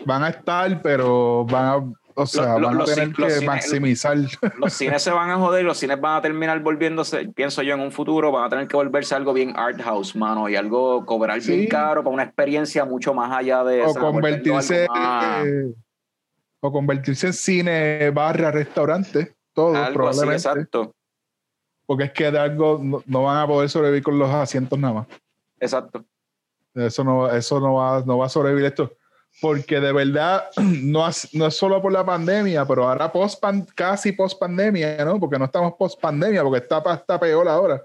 [0.03, 3.33] van a estar, pero van a, o sea, Lo- lo- van a los tener los
[3.39, 4.17] que maximizar.
[4.57, 7.79] Los cines se van a joder los cines van a terminar volviéndose, pienso yo, en
[7.81, 11.39] un futuro, van a tener que volverse algo bien art house, mano, y algo cobrar
[11.41, 15.73] bien caro para una experiencia mucho más allá de o convertirse, más- eh,
[16.59, 20.35] o convertirse en cine, barra, restaurante, todo algo así, probablemente.
[20.35, 20.95] exacto,
[21.85, 24.93] porque es que de algo no, no van a poder sobrevivir con los asientos nada
[24.93, 25.07] más.
[25.59, 26.05] exacto.
[26.73, 28.93] Eso no, eso no va, no va a sobrevivir esto.
[29.39, 33.43] Porque de verdad no, es- no es solo por la pandemia, pero ahora post
[33.75, 35.19] casi post pandemia, ¿no?
[35.19, 37.81] Porque no estamos post pandemia, porque está, está peor ahora.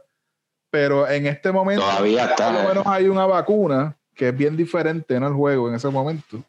[0.70, 2.52] Pero en este momento, Todavía está.
[2.52, 5.89] por lo menos hay una vacuna que es bien diferente en el juego en ese
[5.89, 6.43] momento.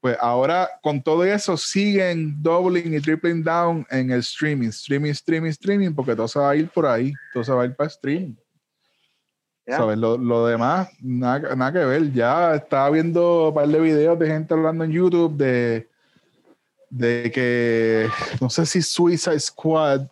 [0.00, 5.50] Pues ahora con todo eso siguen doubling y tripling down en el streaming, streaming, streaming,
[5.50, 7.88] streaming, porque todo se va a ir por ahí, todo se va a ir para
[7.88, 8.34] streaming.
[9.66, 9.98] ¿Sabes?
[9.98, 12.12] Lo, lo demás, nada, nada que ver.
[12.12, 15.88] Ya estaba viendo un par de videos de gente hablando en YouTube de,
[16.90, 18.08] de que
[18.40, 20.02] no sé si Suicide Squad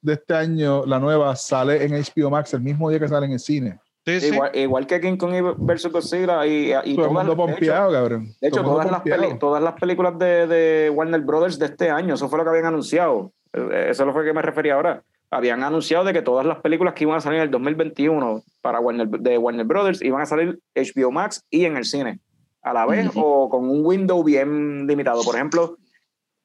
[0.00, 3.32] de este año, la nueva, sale en HBO Max el mismo día que sale en
[3.32, 3.78] el cine.
[4.04, 4.26] Sí, sí.
[4.28, 5.92] Igual, igual que King Kong vs.
[5.92, 8.34] Godzilla y, y Todo el todas, mundo de hecho, pompeado, cabrón.
[8.40, 12.14] De hecho, todas las, peli- todas las películas de, de Warner Brothers de este año,
[12.14, 13.32] eso fue lo que habían anunciado.
[13.52, 15.02] Eh, Eso es lo que me refería ahora.
[15.34, 18.80] Habían anunciado de que todas las películas que iban a salir en el 2021 para
[18.80, 22.20] Warner, de Warner Brothers iban a salir HBO Max y en el cine
[22.62, 23.20] a la vez Ujú.
[23.24, 25.22] o con un window bien limitado.
[25.24, 25.78] Por ejemplo,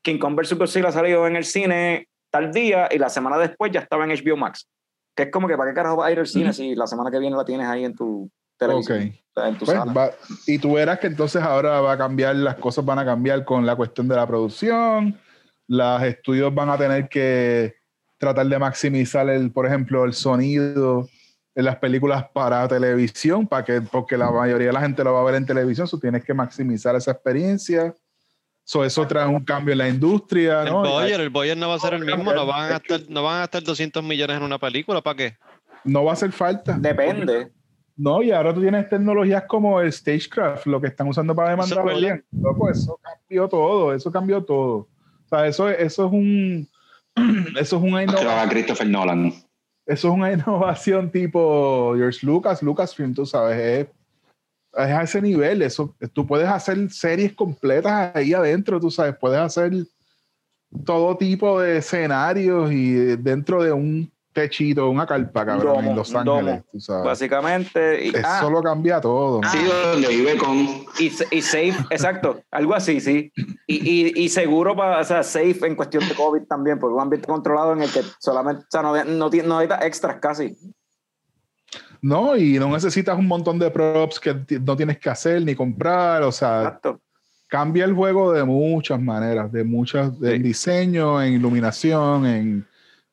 [0.01, 0.57] King Kong vs.
[0.57, 4.37] Godzilla salió en el cine tal día y la semana después ya estaba en HBO
[4.37, 4.67] Max.
[5.13, 7.11] Que es como que, ¿para qué carajo vas a ir al cine si la semana
[7.11, 8.99] que viene la tienes ahí en tu televisión?
[8.99, 9.13] Ok.
[9.35, 9.91] o sea, en tu Pues, sala.
[9.91, 10.11] va-
[10.45, 13.65] y tú verás que entonces ahora va a cambiar, las cosas van a cambiar con
[13.65, 15.19] la cuestión de la producción,
[15.67, 17.75] los estudios van a tener que
[18.17, 21.07] tratar de maximizar el, por ejemplo, el sonido
[21.55, 25.21] en las películas para televisión, para que, porque la mayoría de la gente lo va
[25.21, 27.95] a ver en televisión, so tienes que maximizar esa experiencia.
[28.63, 30.81] So, eso trae un cambio en la industria, El ¿no?
[30.81, 33.37] Boyer, el Boyer no va a ser el mismo, no van a gastar, no van
[33.37, 35.37] a gastar 200 millones en una película, ¿para qué?
[35.87, 36.77] no va a hacer falta.
[36.77, 37.51] Depende.
[37.95, 41.83] No, y ahora tú tienes tecnologías como el Stagecraft, lo que están usando para demandar
[41.95, 42.23] bien.
[42.31, 44.75] Loco, eso cambió todo, eso cambió todo.
[44.75, 46.69] O sea, eso, eso es un
[47.59, 49.33] eso es una innovación, Christopher Nolan.
[49.85, 53.87] eso es una innovación tipo George Lucas, Lucasfilm, tú sabes, es,
[54.73, 59.39] es a ese nivel, eso, tú puedes hacer series completas ahí adentro, tú sabes, puedes
[59.39, 59.73] hacer
[60.85, 66.13] todo tipo de escenarios y dentro de un techito, una carpa, cabrón, domo, en Los
[66.13, 67.05] Ángeles, tú sabes.
[67.05, 68.05] Básicamente.
[68.05, 69.41] Y, Eso ah, lo cambia todo.
[69.51, 69.57] Sí,
[69.91, 70.55] donde vive con.
[70.99, 73.31] y, y safe, exacto, algo así, sí.
[73.65, 77.01] Y, y, y seguro para, o sea, safe en cuestión de COVID también, porque un
[77.01, 80.55] ambiente controlado en el que solamente, o sea, no, no, tiene- no necesita extras casi.
[81.99, 86.21] No, y no necesitas un montón de props que no tienes que hacer ni comprar,
[86.21, 87.01] o sea, Exacto.
[87.47, 92.67] cambia el juego de muchas maneras, de muchas, en diseño, en iluminación, en,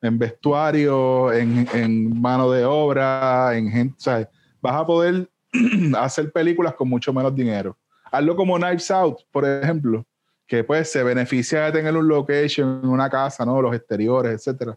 [0.04, 4.28] en vestuario, en, en mano de obra, en gente, o sea,
[4.60, 5.28] vas a poder
[5.98, 7.76] hacer películas con mucho menos dinero.
[8.10, 10.04] Hazlo como Knives Out, por ejemplo,
[10.46, 13.60] que pues se beneficia de tener un location, una casa, ¿no?
[13.60, 14.76] Los exteriores, etcétera.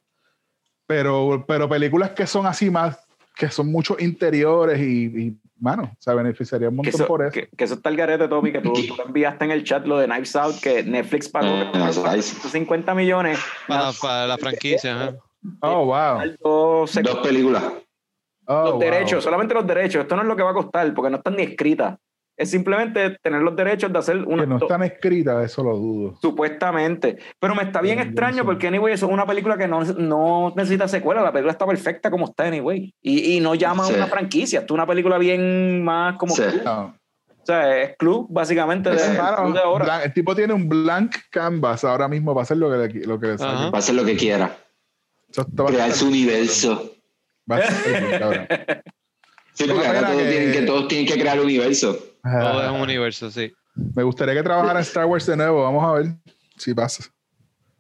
[0.86, 2.98] Pero, pero películas que son así más
[3.36, 7.32] que son muchos interiores y, y mano, se beneficiaría un Que montón eso, por eso.
[7.34, 9.98] que, que eso está el garete, Tommy, que tú, tú enviaste en el chat lo
[9.98, 12.36] de Knives Out, que Netflix pagó Ah, nice.
[12.50, 13.40] 50 millones.
[13.68, 14.96] Para, para la franquicia.
[14.96, 15.16] ajá.
[15.62, 16.20] Oh, wow.
[16.44, 17.64] Dos, películas.
[18.48, 18.80] Oh, los wow.
[18.80, 20.02] derechos, solamente los derechos.
[20.02, 21.98] Esto no es lo que va a costar, porque no están ni escritas.
[22.38, 24.44] Es simplemente tener los derechos de hacer una.
[24.44, 26.18] Que no están escritas, eso lo dudo.
[26.22, 27.18] Supuestamente.
[27.40, 30.88] Pero me está bien extraño porque, anyway, eso es una película que no, no necesita
[30.88, 31.24] secuela.
[31.24, 32.94] La película está perfecta como está, anyway.
[33.02, 34.60] Y, y no llama a una franquicia.
[34.60, 36.36] Esto es una película bien más como.
[36.36, 36.44] Sí.
[36.44, 36.64] club.
[36.64, 36.96] No.
[37.28, 40.04] O sea, es club, básicamente, de, Claro, club de ahora.
[40.04, 43.28] el tipo tiene un blank canvas ahora mismo para hacer lo que le, lo que
[43.28, 43.54] le salga.
[43.54, 43.70] Ajá.
[43.72, 44.56] Va a hacer lo que quiera.
[45.68, 46.92] Crear su universo.
[47.50, 48.48] Va a ser bien, cabrón.
[49.54, 51.98] Sí, porque ahora todos, que- tienen que, todos tienen que crear universo.
[52.32, 53.54] Todo es un universo, sí.
[53.96, 55.64] Me gustaría que trabajara en Star Wars de nuevo.
[55.64, 56.16] Vamos a ver
[56.58, 57.04] si pasa.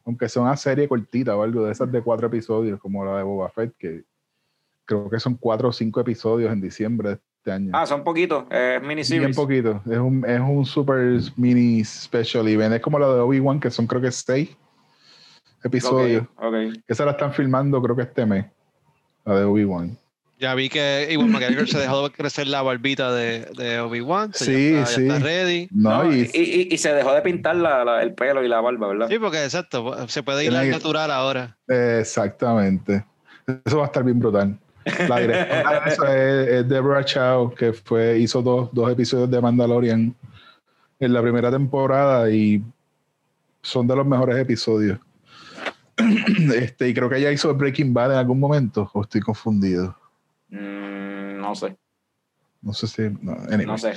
[0.05, 3.23] Aunque sea una serie cortita o algo de esas de cuatro episodios, como la de
[3.23, 4.03] Boba Fett, que
[4.85, 7.71] creo que son cuatro o cinco episodios en diciembre de este año.
[7.73, 8.45] Ah, son poquitos.
[8.49, 9.35] Es Bien miniseries.
[9.35, 9.81] poquito.
[9.89, 12.75] Es un, es un super mini special event.
[12.75, 14.55] Es como la de Obi-Wan, que son creo que seis
[15.63, 16.23] episodios.
[16.37, 16.83] Ok, ok.
[16.87, 18.45] Que se la están filmando creo que este mes.
[19.25, 19.97] La de Obi-Wan.
[20.39, 24.31] Ya vi que Iwan McGregor se dejó de crecer la barbita de, de Obi-Wan.
[24.35, 25.07] Sí, ya está, sí.
[25.07, 25.67] Ya está ready.
[25.71, 28.61] No, No, y, y, y- se dejó de pintar la- la- el pelo y la
[28.61, 29.07] barba, ¿verdad?
[29.09, 31.57] Sí, porque exacto, se puede ir al natural ahora.
[31.67, 33.03] Exactamente.
[33.65, 34.57] Eso va a estar bien brutal.
[35.09, 39.41] La directora de eso es, es Deborah Chow, que fue, hizo dos, dos episodios de
[39.41, 40.15] Mandalorian
[40.99, 42.63] en la primera temporada y
[43.63, 44.99] son de los mejores episodios.
[46.55, 49.96] Este, y creo que ella hizo Breaking Bad en algún momento, o estoy confundido.
[50.49, 51.77] Mm, no sé,
[52.61, 53.01] No sé si.
[53.21, 53.65] no, anyway.
[53.65, 53.93] no sé.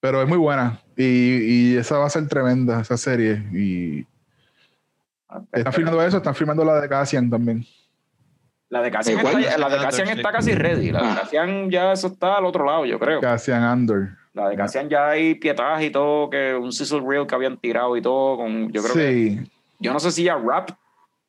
[0.00, 0.80] Pero es muy buena.
[0.96, 3.42] Y, y esa va a ser tremenda, esa serie.
[3.52, 4.06] Y
[5.52, 7.64] están filmando eso, están filmando la de Cassian también.
[8.68, 10.12] La de Cassian, está, la de Cassian Sí.
[10.14, 10.90] está casi ready.
[10.90, 11.18] La de Ah.
[11.22, 13.20] Cassian ya eso está al otro lado, yo creo.
[13.20, 14.10] Cassian Andor.
[14.32, 17.96] La de Cassian ya hay pietaje y todo, que un sizzle reel que habían tirado
[17.96, 18.36] y todo.
[18.36, 20.70] Con, yo creo que, sí, yo no sé si ya rap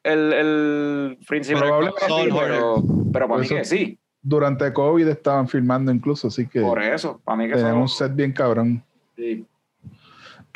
[0.03, 2.84] el, el principal, Probablemente, pero, pero,
[3.14, 3.99] pero para mí Eso- que sí.
[4.27, 7.97] Durante COVID estaban filmando incluso, así que Por eso, para mí que tenemos un eso,
[8.06, 8.84] set bien cabrón.
[9.15, 9.45] sí.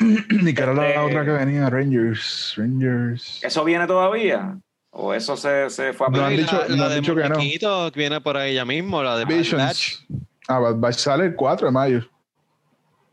[0.00, 2.54] y que era la Este- otra que venía, Rangers.
[2.56, 3.40] Rangers.
[3.44, 4.56] ¿Eso viene todavía?
[4.90, 7.14] ¿O eso se, se fue a No han dicho- la, no la han de dicho
[7.14, 7.36] que no.
[7.36, 9.98] Muñequito viene por ahí ya mismo, la de Bad Batch.
[10.48, 12.10] Ah, Bad Batch sale el 4 de mayo.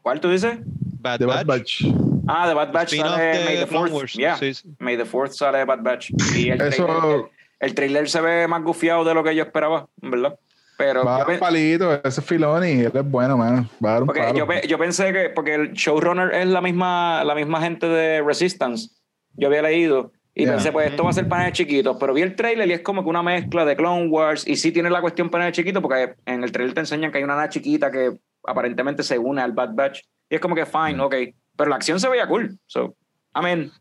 [0.02, 0.58] ¿Cuál tú dices?
[1.02, 1.20] Bad.
[1.26, 1.84] Bad Batch.
[2.28, 3.94] Ah, de Bad Batch Spin-off sale de May the Clone 4th.
[3.94, 4.14] Wars.
[4.14, 4.38] Yeah.
[4.38, 4.70] Sí, sí.
[4.80, 6.12] May the 4th sale de Bad Batch.
[6.36, 7.30] Y el, trailer, Eso
[7.60, 10.40] el trailer se ve más gufiado de lo que yo esperaba, ¿verdad?
[10.78, 13.68] Pero va a dar un palito, ese es Filoni, él es bueno, man.
[13.84, 14.38] Va a dar un porque palo.
[14.38, 18.22] yo, pe- yo pensé que, porque el showrunner es la misma, la misma gente de
[18.22, 18.90] Resistance,
[19.36, 20.54] yo había leído, y Yeah.
[20.54, 23.04] pensé, pues esto va a ser paneles chiquitos, pero vi el trailer y es como
[23.04, 26.44] que una mezcla de Clone Wars, y sí tiene la cuestión paneles chiquitos, porque en
[26.44, 29.74] el trailer te enseñan que hay una nana chiquita que aparentemente se une al Bad
[29.74, 31.16] Batch, y es como que fine, ok,
[31.56, 32.95] pero la acción se veía cool, so,
[33.34, 33.72] amén,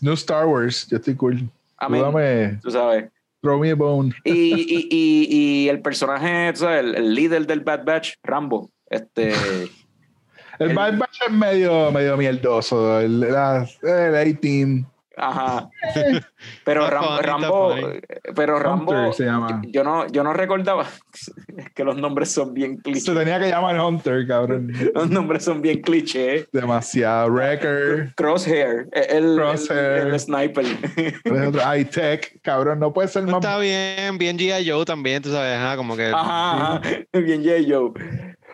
[0.00, 1.50] New Star Wars, yo estoy cool.
[1.76, 3.10] Amén, tú sabes.
[3.42, 4.12] Throw me a bone.
[4.24, 9.32] Y, y, y, y el personaje, sabes, el, el líder del Bad Batch, Rambo, este,
[10.58, 13.00] El El- Bad Batch es medio, medio mierdoso.
[13.00, 14.86] El, la- el A-Team.
[15.18, 15.68] Ajá.
[16.64, 18.00] Pero Está Ram- funny, está Rambo, funny.
[18.36, 19.62] pero Rambo, Hunter se llama.
[19.66, 20.86] yo no, yo no recordaba,
[21.74, 24.72] que los nombres son bien Se clichés, tenía que llamar Hunter, cabrón.
[24.94, 26.48] los nombres son bien clichés.
[26.52, 27.28] Demasiado.
[27.30, 28.12] Wrecker.
[28.16, 29.78] Crosshair, el, Crosshair.
[30.02, 30.64] el, el sniper.
[31.78, 32.78] I-Tech, cabrón.
[32.78, 33.34] No puede ser más.
[33.36, 34.68] Está bien, bien G.I.
[34.68, 36.06] Joe también, tú sabes, ajá, como que...
[36.06, 36.80] Ajá, ajá,
[37.14, 37.54] bien J.
[37.68, 37.92] Joe.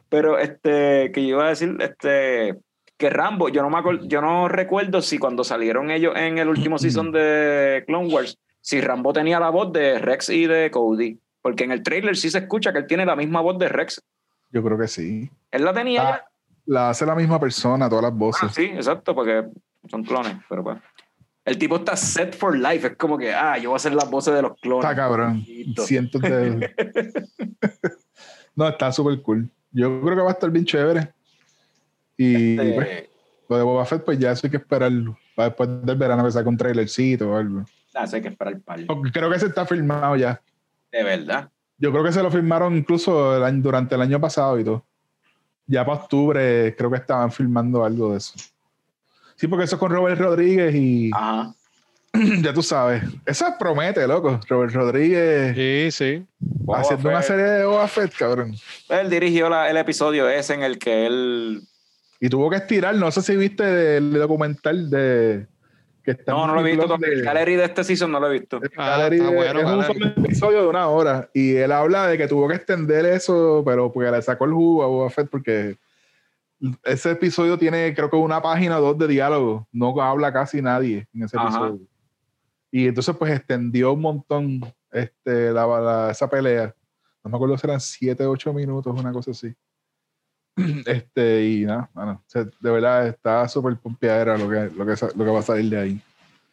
[0.09, 2.55] Pero este, que yo iba a decir, este,
[2.97, 6.49] que Rambo, yo no me acuerdo, yo no recuerdo si cuando salieron ellos en el
[6.49, 11.19] último season de Clone Wars, si Rambo tenía la voz de Rex y de Cody.
[11.43, 14.01] Porque en el trailer sí se escucha que él tiene la misma voz de Rex.
[14.51, 15.31] Yo creo que sí.
[15.51, 16.25] Él la tenía Ah, ya.
[16.67, 18.53] La hace la misma persona, todas las Ah, voces.
[18.55, 19.45] sí, exacto, porque
[19.91, 20.79] son clones, pero pues.
[21.45, 24.09] El tipo está set for life, es como que, ah, yo voy a hacer las
[24.11, 24.85] voces de los clones.
[24.85, 25.45] Está cabrón.
[25.85, 26.71] Cientos de.
[28.57, 29.51] no, está súper cool.
[29.73, 31.13] Yo creo que va a estar bien chévere.
[32.17, 33.05] Y Este, pues,
[33.49, 35.19] lo de Boba Fett, pues ya eso hay que esperarlo.
[35.35, 37.65] Para después del verano que saque un trailercito o algo.
[37.95, 38.57] ah, eso hay que esperar.
[38.89, 40.41] Aunque creo que se está filmado ya.
[40.93, 41.51] De verdad.
[41.79, 44.85] Yo creo que se lo firmaron incluso el año- durante el año pasado y todo.
[45.67, 48.35] Ya para octubre creo que estaban filmando algo de eso.
[49.35, 51.53] Sí, porque eso es con Robert Rodríguez y Ajá.
[52.43, 53.03] ya tú sabes.
[53.27, 54.39] Eso promete, loco.
[54.49, 56.27] Robert Rodríguez Sí, sí.
[56.39, 58.55] Boba haciendo una serie de Boba Fett, cabrón.
[58.89, 61.63] Él dirigió la- el episodio ese en el que él.
[62.21, 65.47] Y tuvo que estirar, no sé si viste el documental de
[66.03, 66.87] Que está No, no lo he visto.
[66.87, 68.61] Plus El de- gallery de este season no lo he visto.
[68.77, 72.07] Ah, Gallery está de- bueno, es un solo episodio de una hora y él habla
[72.07, 75.29] de que tuvo que extender eso, pero porque le sacó el jugo a Boba Fett
[75.31, 75.77] porque
[76.85, 81.07] ese episodio tiene creo que una página o dos de diálogo, no habla casi nadie
[81.15, 81.49] en ese Ajá.
[81.49, 81.81] episodio.
[82.71, 84.61] Y entonces pues extendió un montón
[84.93, 86.75] este, la, la- esa pelea.
[87.25, 89.55] No me acuerdo si eran 7, 8 minutos, una cosa así.
[90.87, 95.31] Este, y nada, bueno, de verdad está súper pompeadera lo que, lo, que, lo que
[95.31, 96.01] va a salir de ahí.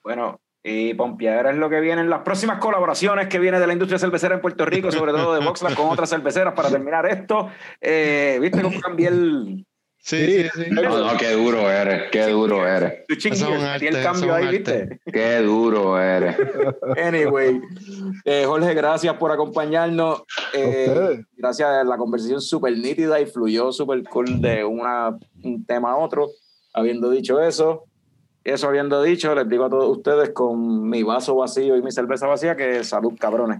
[0.03, 3.98] Bueno, y Pompiadera es lo que vienen las próximas colaboraciones que viene de la industria
[3.98, 7.49] cervecera en Puerto Rico, sobre todo de Voxla con otras cerveceras para terminar esto.
[7.80, 9.65] Eh, ¿Viste cómo cambié el
[10.03, 10.72] Sí, sí, sí.
[10.72, 13.82] No, no, qué duro eres, qué duro eres, switching Eso es un gears?
[13.82, 14.48] Metí el cambio ahí.
[14.48, 14.99] ¿viste?
[15.06, 16.36] qué duro eres.
[16.98, 17.61] Anyway,
[18.26, 20.23] eh, Jorge, gracias por acompañarnos.
[20.53, 25.98] Eh, gracias, la conversación súper nítida y fluyó súper cool de una, un tema a
[25.98, 26.30] otro.
[26.73, 27.86] Habiendo dicho eso,
[28.44, 32.26] eso habiendo dicho, les digo a todos ustedes con mi vaso vacío y mi cerveza
[32.26, 33.60] vacía que salud, cabrones.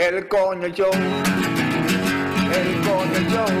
[0.00, 0.90] El coño show.
[2.58, 3.52] El coño show.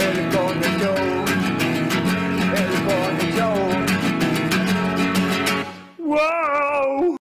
[0.00, 1.00] El coño show.
[2.56, 3.58] El coño show.
[5.98, 7.15] ¡Wow!